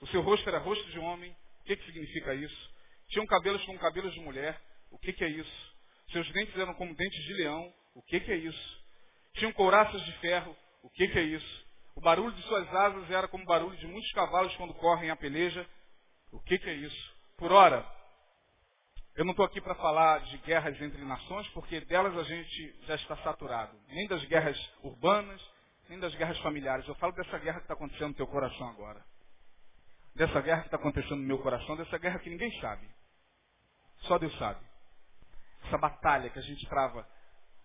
O 0.00 0.06
seu 0.06 0.22
rosto 0.22 0.48
era 0.48 0.58
rosto 0.58 0.88
de 0.92 1.00
homem. 1.00 1.36
O 1.62 1.64
que, 1.64 1.76
que 1.76 1.86
significa 1.86 2.32
isso? 2.32 2.74
Tinham 3.08 3.26
cabelos 3.26 3.64
como 3.64 3.78
cabelos 3.80 4.14
de 4.14 4.20
mulher. 4.20 4.60
O 4.92 4.98
que, 5.00 5.12
que 5.12 5.24
é 5.24 5.28
isso? 5.28 5.73
Seus 6.10 6.30
dentes 6.32 6.56
eram 6.56 6.74
como 6.74 6.94
dentes 6.94 7.24
de 7.24 7.34
leão. 7.34 7.72
O 7.94 8.02
que, 8.02 8.20
que 8.20 8.32
é 8.32 8.36
isso? 8.36 8.84
Tinham 9.34 9.52
couraças 9.52 10.02
de 10.02 10.12
ferro. 10.18 10.56
O 10.82 10.90
que, 10.90 11.08
que 11.08 11.18
é 11.18 11.22
isso? 11.22 11.64
O 11.96 12.00
barulho 12.00 12.32
de 12.32 12.42
suas 12.42 12.68
asas 12.74 13.10
era 13.10 13.28
como 13.28 13.44
o 13.44 13.46
barulho 13.46 13.76
de 13.76 13.86
muitos 13.86 14.10
cavalos 14.12 14.54
quando 14.56 14.74
correm 14.74 15.10
a 15.10 15.16
peleja. 15.16 15.66
O 16.32 16.40
que, 16.40 16.58
que 16.58 16.68
é 16.68 16.74
isso? 16.74 17.14
Por 17.36 17.52
ora, 17.52 17.86
eu 19.14 19.24
não 19.24 19.30
estou 19.30 19.46
aqui 19.46 19.60
para 19.60 19.76
falar 19.76 20.20
de 20.22 20.38
guerras 20.38 20.80
entre 20.80 21.02
nações, 21.04 21.46
porque 21.48 21.80
delas 21.82 22.16
a 22.18 22.24
gente 22.24 22.76
já 22.86 22.96
está 22.96 23.16
saturado. 23.18 23.76
Nem 23.88 24.08
das 24.08 24.24
guerras 24.24 24.58
urbanas, 24.82 25.40
nem 25.88 25.98
das 26.00 26.14
guerras 26.16 26.38
familiares. 26.40 26.86
Eu 26.88 26.96
falo 26.96 27.12
dessa 27.12 27.38
guerra 27.38 27.58
que 27.58 27.64
está 27.64 27.74
acontecendo 27.74 28.08
no 28.08 28.14
teu 28.14 28.26
coração 28.26 28.68
agora. 28.68 29.04
Dessa 30.16 30.40
guerra 30.40 30.62
que 30.62 30.66
está 30.66 30.76
acontecendo 30.76 31.16
no 31.16 31.26
meu 31.26 31.38
coração, 31.38 31.76
dessa 31.76 31.96
guerra 31.98 32.18
que 32.18 32.30
ninguém 32.30 32.50
sabe. 32.60 32.88
Só 34.02 34.18
Deus 34.18 34.36
sabe. 34.36 34.60
Essa 35.64 35.78
batalha 35.78 36.30
que 36.30 36.38
a 36.38 36.42
gente 36.42 36.66
trava 36.66 37.08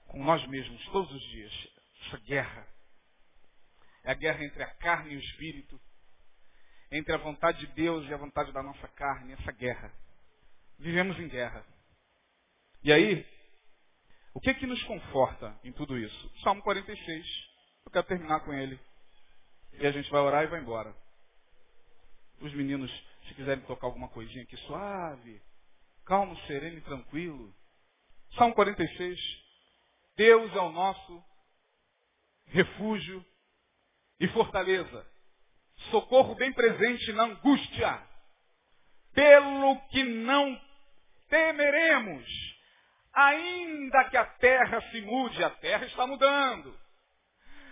com 0.08 0.24
nós 0.24 0.46
mesmos 0.48 0.84
todos 0.90 1.12
os 1.12 1.22
dias. 1.30 1.68
Essa 2.08 2.18
guerra. 2.20 2.68
É 4.04 4.12
a 4.12 4.16
guerra 4.16 4.44
entre 4.44 4.64
a 4.64 4.74
carne 4.76 5.14
e 5.14 5.18
o 5.18 5.20
espírito. 5.20 5.80
Entre 6.92 7.14
a 7.14 7.18
vontade 7.18 7.60
de 7.60 7.68
Deus 7.74 8.08
e 8.08 8.14
a 8.14 8.18
vontade 8.18 8.52
da 8.52 8.64
nossa 8.64 8.88
carne. 8.90 9.34
Essa 9.34 9.52
guerra 9.52 9.94
vivemos 10.80 11.20
em 11.20 11.28
guerra. 11.28 11.64
E 12.82 12.92
aí, 12.92 13.28
o 14.34 14.40
que 14.40 14.50
é 14.50 14.54
que 14.54 14.66
nos 14.66 14.82
conforta 14.84 15.60
em 15.64 15.72
tudo 15.72 15.98
isso? 15.98 16.32
Salmo 16.42 16.62
46. 16.64 17.26
Eu 17.86 17.92
quero 17.92 18.08
terminar 18.08 18.40
com 18.42 18.54
ele. 18.54 18.80
E 19.74 19.86
a 19.86 19.92
gente 19.92 20.10
vai 20.10 20.22
orar 20.22 20.44
e 20.44 20.48
vai 20.48 20.62
embora. 20.62 20.96
Os 22.40 22.54
meninos, 22.54 22.90
se 23.28 23.34
quiserem 23.34 23.64
tocar 23.66 23.88
alguma 23.88 24.08
coisinha 24.08 24.44
aqui 24.44 24.56
suave, 24.58 25.42
calmo, 26.06 26.38
sereno 26.48 26.78
e 26.78 26.82
tranquilo. 26.82 27.54
Salmo 28.36 28.54
46. 28.54 29.20
Deus 30.16 30.56
é 30.56 30.60
o 30.60 30.72
nosso 30.72 31.24
refúgio 32.48 33.26
e 34.20 34.28
fortaleza. 34.30 35.06
Socorro 35.92 36.36
bem 36.36 36.52
presente 36.52 37.14
na 37.14 37.24
angústia. 37.24 38.02
Pelo 39.14 39.80
que 39.90 40.04
não 40.04 40.60
temeremos, 41.30 42.26
ainda 43.14 44.04
que 44.06 44.18
a 44.18 44.26
terra 44.26 44.82
se 44.92 45.02
mude, 45.02 45.44
a 45.44 45.50
terra 45.50 45.86
está 45.86 46.06
mudando. 46.06 46.78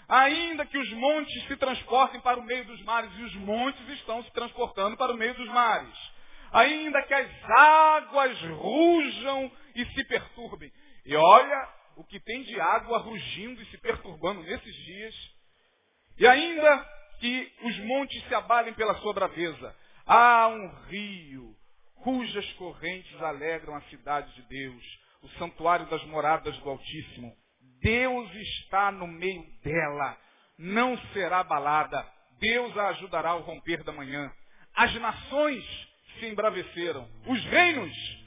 Ainda 0.08 0.66
que 0.66 0.78
os 0.78 0.89
montes 0.93 1.47
se 1.47 1.58
transportem 1.58 2.22
para 2.22 2.39
o 2.39 2.43
meio 2.43 2.66
dos 2.66 2.82
mares, 2.84 3.12
e 3.18 3.24
os 3.24 3.36
montes 3.36 3.88
estão 3.89 4.24
se 4.24 4.32
transportando 4.32 4.95
para 4.95 5.12
o 5.12 5.18
meio 5.18 5.34
dos 5.34 5.47
mares. 5.49 6.18
Ainda 6.51 7.03
que 7.03 7.14
as 7.14 7.49
águas 7.49 8.41
rujam 8.41 9.51
e 9.82 9.86
se 9.93 10.03
perturbem. 10.05 10.71
E 11.05 11.15
olha 11.15 11.69
o 11.95 12.03
que 12.03 12.19
tem 12.19 12.43
de 12.43 12.59
água 12.59 12.99
rugindo 12.99 13.61
e 13.61 13.65
se 13.67 13.78
perturbando 13.78 14.43
nesses 14.43 14.75
dias. 14.75 15.15
E 16.17 16.28
ainda 16.28 16.97
que 17.19 17.51
os 17.63 17.80
montes 17.80 18.23
se 18.28 18.36
abalem 18.36 18.73
pela 18.73 18.95
sua 18.95 19.13
braveza. 19.13 19.75
Há 20.05 20.47
um 20.47 20.67
rio 20.86 21.55
cujas 22.03 22.51
correntes 22.53 23.21
alegram 23.21 23.75
a 23.75 23.82
cidade 23.82 24.34
de 24.36 24.41
Deus, 24.43 24.84
o 25.21 25.30
santuário 25.32 25.86
das 25.88 26.03
moradas 26.05 26.57
do 26.59 26.69
Altíssimo. 26.69 27.36
Deus 27.82 28.34
está 28.34 28.91
no 28.91 29.07
meio 29.07 29.45
dela, 29.63 30.17
não 30.57 30.97
será 31.13 31.39
abalada. 31.39 32.05
Deus 32.39 32.78
a 32.78 32.89
ajudará 32.89 33.32
ao 33.32 33.41
romper 33.41 33.84
da 33.84 33.91
manhã. 33.91 34.32
As 34.75 34.93
nações 34.95 35.63
se 36.19 36.28
embraveceram, 36.28 37.07
os 37.25 37.43
reinos 37.45 38.26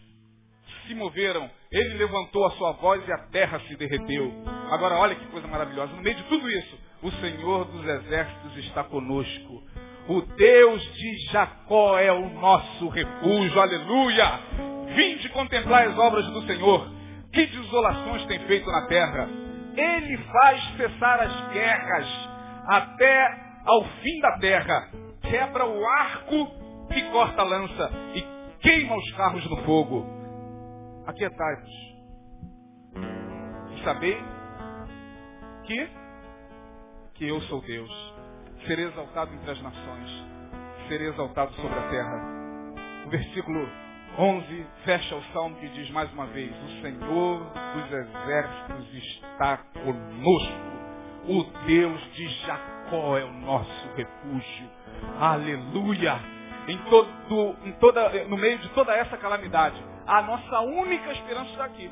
se 0.91 0.95
moveram, 0.97 1.49
ele 1.70 1.95
levantou 1.95 2.45
a 2.47 2.51
sua 2.53 2.72
voz 2.72 3.07
e 3.07 3.12
a 3.12 3.18
terra 3.28 3.61
se 3.61 3.76
derreteu. 3.76 4.32
Agora 4.72 4.97
olha 4.97 5.14
que 5.14 5.24
coisa 5.26 5.47
maravilhosa, 5.47 5.93
no 5.93 6.03
meio 6.03 6.16
de 6.16 6.24
tudo 6.24 6.51
isso, 6.51 6.78
o 7.01 7.11
Senhor 7.12 7.64
dos 7.66 7.86
exércitos 7.86 8.57
está 8.59 8.82
conosco. 8.82 9.62
O 10.09 10.20
Deus 10.22 10.82
de 10.95 11.30
Jacó 11.30 11.97
é 11.97 12.12
o 12.12 12.28
nosso 12.30 12.88
refúgio. 12.88 13.61
Aleluia! 13.61 14.41
Vinde 14.97 15.28
contemplar 15.28 15.86
as 15.86 15.97
obras 15.97 16.26
do 16.26 16.43
Senhor. 16.43 16.91
Que 17.32 17.47
desolações 17.47 18.26
tem 18.26 18.41
feito 18.41 18.68
na 18.68 18.88
terra. 18.88 19.28
Ele 19.76 20.16
faz 20.16 20.76
cessar 20.76 21.20
as 21.20 21.53
guerras 21.53 22.07
até 22.66 23.62
ao 23.64 23.84
fim 23.84 24.20
da 24.20 24.38
terra. 24.38 24.88
Quebra 25.22 25.64
o 25.64 25.86
arco 25.86 26.51
e 26.91 27.03
corta 27.12 27.43
a 27.43 27.45
lança 27.45 27.91
e 28.16 28.24
queima 28.61 28.97
os 28.97 29.12
carros 29.12 29.49
no 29.49 29.59
fogo. 29.59 30.20
Aquietai-vos. 31.11 31.70
E 33.74 33.84
sabei 33.84 34.16
que, 35.64 35.88
que 37.14 37.28
eu 37.28 37.40
sou 37.42 37.61
Deus 37.62 37.90
serei 38.64 38.86
exaltado 38.86 39.34
entre 39.34 39.50
as 39.50 39.61
nações, 39.61 40.24
serei 40.88 41.08
exaltado 41.08 41.52
sobre 41.54 41.78
a 41.78 41.88
terra. 41.88 43.04
O 43.06 43.11
versículo 43.11 43.68
11 44.16 44.66
fecha 44.84 45.16
o 45.16 45.22
salmo 45.32 45.56
que 45.56 45.68
diz 45.70 45.90
mais 45.90 46.12
uma 46.12 46.26
vez: 46.26 46.52
O 46.52 46.82
Senhor 46.82 47.52
dos 47.74 47.92
exércitos 47.92 48.94
está 48.94 49.56
conosco. 49.82 50.70
O 51.26 51.42
Deus 51.66 52.00
de 52.14 52.28
Jacó 52.46 53.18
é 53.18 53.24
o 53.24 53.32
nosso 53.32 53.88
refúgio. 53.96 54.70
Aleluia! 55.18 56.20
Em 56.68 56.78
todo, 56.84 57.56
em 57.64 57.72
toda, 57.72 58.24
no 58.26 58.36
meio 58.36 58.58
de 58.58 58.68
toda 58.70 58.94
essa 58.94 59.16
calamidade, 59.16 59.82
a 60.11 60.22
nossa 60.22 60.61
única 60.62 61.12
esperança 61.12 61.50
está 61.50 61.64
aqui. 61.66 61.88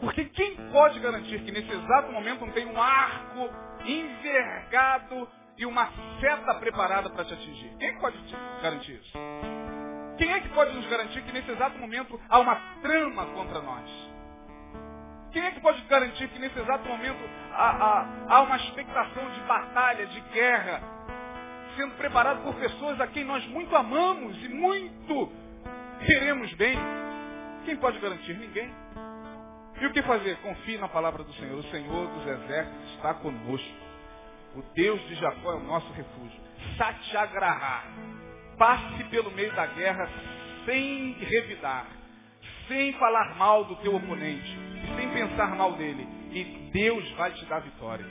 Porque 0.00 0.24
quem 0.24 0.56
pode 0.72 0.98
garantir 0.98 1.38
que 1.44 1.52
nesse 1.52 1.70
exato 1.70 2.10
momento 2.10 2.44
não 2.44 2.52
tem 2.52 2.66
um 2.66 2.82
arco 2.82 3.48
envergado 3.84 5.28
e 5.56 5.64
uma 5.64 5.88
seta 6.20 6.54
preparada 6.56 7.08
para 7.10 7.24
te 7.24 7.34
atingir. 7.34 7.76
Quem 7.78 7.96
pode 8.00 8.18
te 8.24 8.36
garantir 8.60 8.94
isso? 8.94 9.12
Quem 10.18 10.32
é 10.32 10.40
que 10.40 10.48
pode 10.48 10.74
nos 10.74 10.86
garantir 10.88 11.22
que 11.22 11.32
nesse 11.32 11.48
exato 11.48 11.78
momento 11.78 12.20
há 12.28 12.40
uma 12.40 12.56
trama 12.82 13.26
contra 13.26 13.62
nós? 13.62 13.88
Quem 15.30 15.44
é 15.44 15.52
que 15.52 15.60
pode 15.60 15.80
garantir 15.82 16.26
que 16.28 16.40
nesse 16.40 16.58
exato 16.58 16.88
momento 16.88 17.20
há, 17.52 17.70
há, 17.70 18.06
há 18.28 18.40
uma 18.42 18.56
expectação 18.56 19.30
de 19.30 19.40
batalha, 19.42 20.06
de 20.06 20.20
guerra, 20.32 20.82
sendo 21.76 21.94
preparado 21.94 22.42
por 22.42 22.56
pessoas 22.56 23.00
a 23.00 23.06
quem 23.06 23.22
nós 23.24 23.46
muito 23.46 23.74
amamos 23.76 24.36
e 24.44 24.48
muito 24.48 25.32
queremos 26.06 26.52
bem? 26.54 26.76
Quem 27.64 27.76
pode 27.76 27.98
garantir? 27.98 28.34
Ninguém. 28.34 28.70
E 29.80 29.86
o 29.86 29.92
que 29.92 30.02
fazer? 30.02 30.36
Confie 30.38 30.78
na 30.78 30.88
palavra 30.88 31.24
do 31.24 31.32
Senhor. 31.34 31.58
O 31.58 31.70
Senhor 31.70 32.08
dos 32.08 32.26
exércitos 32.26 32.94
está 32.94 33.14
conosco. 33.14 33.82
O 34.54 34.62
Deus 34.74 35.00
de 35.08 35.14
Jacó 35.14 35.52
é 35.52 35.56
o 35.56 35.64
nosso 35.64 35.90
refúgio. 35.92 36.40
Satyagraha. 36.76 37.84
Passe 38.58 39.04
pelo 39.04 39.30
meio 39.30 39.52
da 39.54 39.66
guerra 39.66 40.08
sem 40.66 41.12
revidar, 41.14 41.86
sem 42.68 42.92
falar 42.92 43.34
mal 43.36 43.64
do 43.64 43.76
teu 43.76 43.94
oponente, 43.96 44.56
sem 44.96 45.10
pensar 45.10 45.56
mal 45.56 45.72
dele. 45.72 46.06
E 46.30 46.70
Deus 46.72 47.10
vai 47.12 47.32
te 47.32 47.44
dar 47.46 47.60
vitória. 47.60 48.06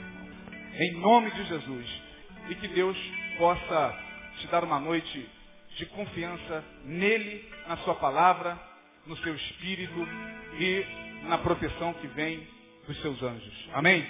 Em 0.74 1.00
nome 1.00 1.30
de 1.30 1.44
Jesus. 1.44 2.02
E 2.48 2.54
que 2.56 2.68
Deus 2.68 2.96
possa 3.38 3.98
te 4.38 4.46
dar 4.48 4.64
uma 4.64 4.80
noite 4.80 5.28
de 5.76 5.86
confiança 5.86 6.64
nele, 6.84 7.48
na 7.66 7.76
sua 7.78 7.94
palavra, 7.94 8.58
no 9.06 9.16
seu 9.18 9.34
espírito 9.34 10.06
e 10.58 10.84
na 11.26 11.38
proteção 11.38 11.94
que 11.94 12.06
vem 12.08 12.46
dos 12.86 13.00
seus 13.00 13.22
anjos. 13.22 13.68
Amém? 13.72 14.06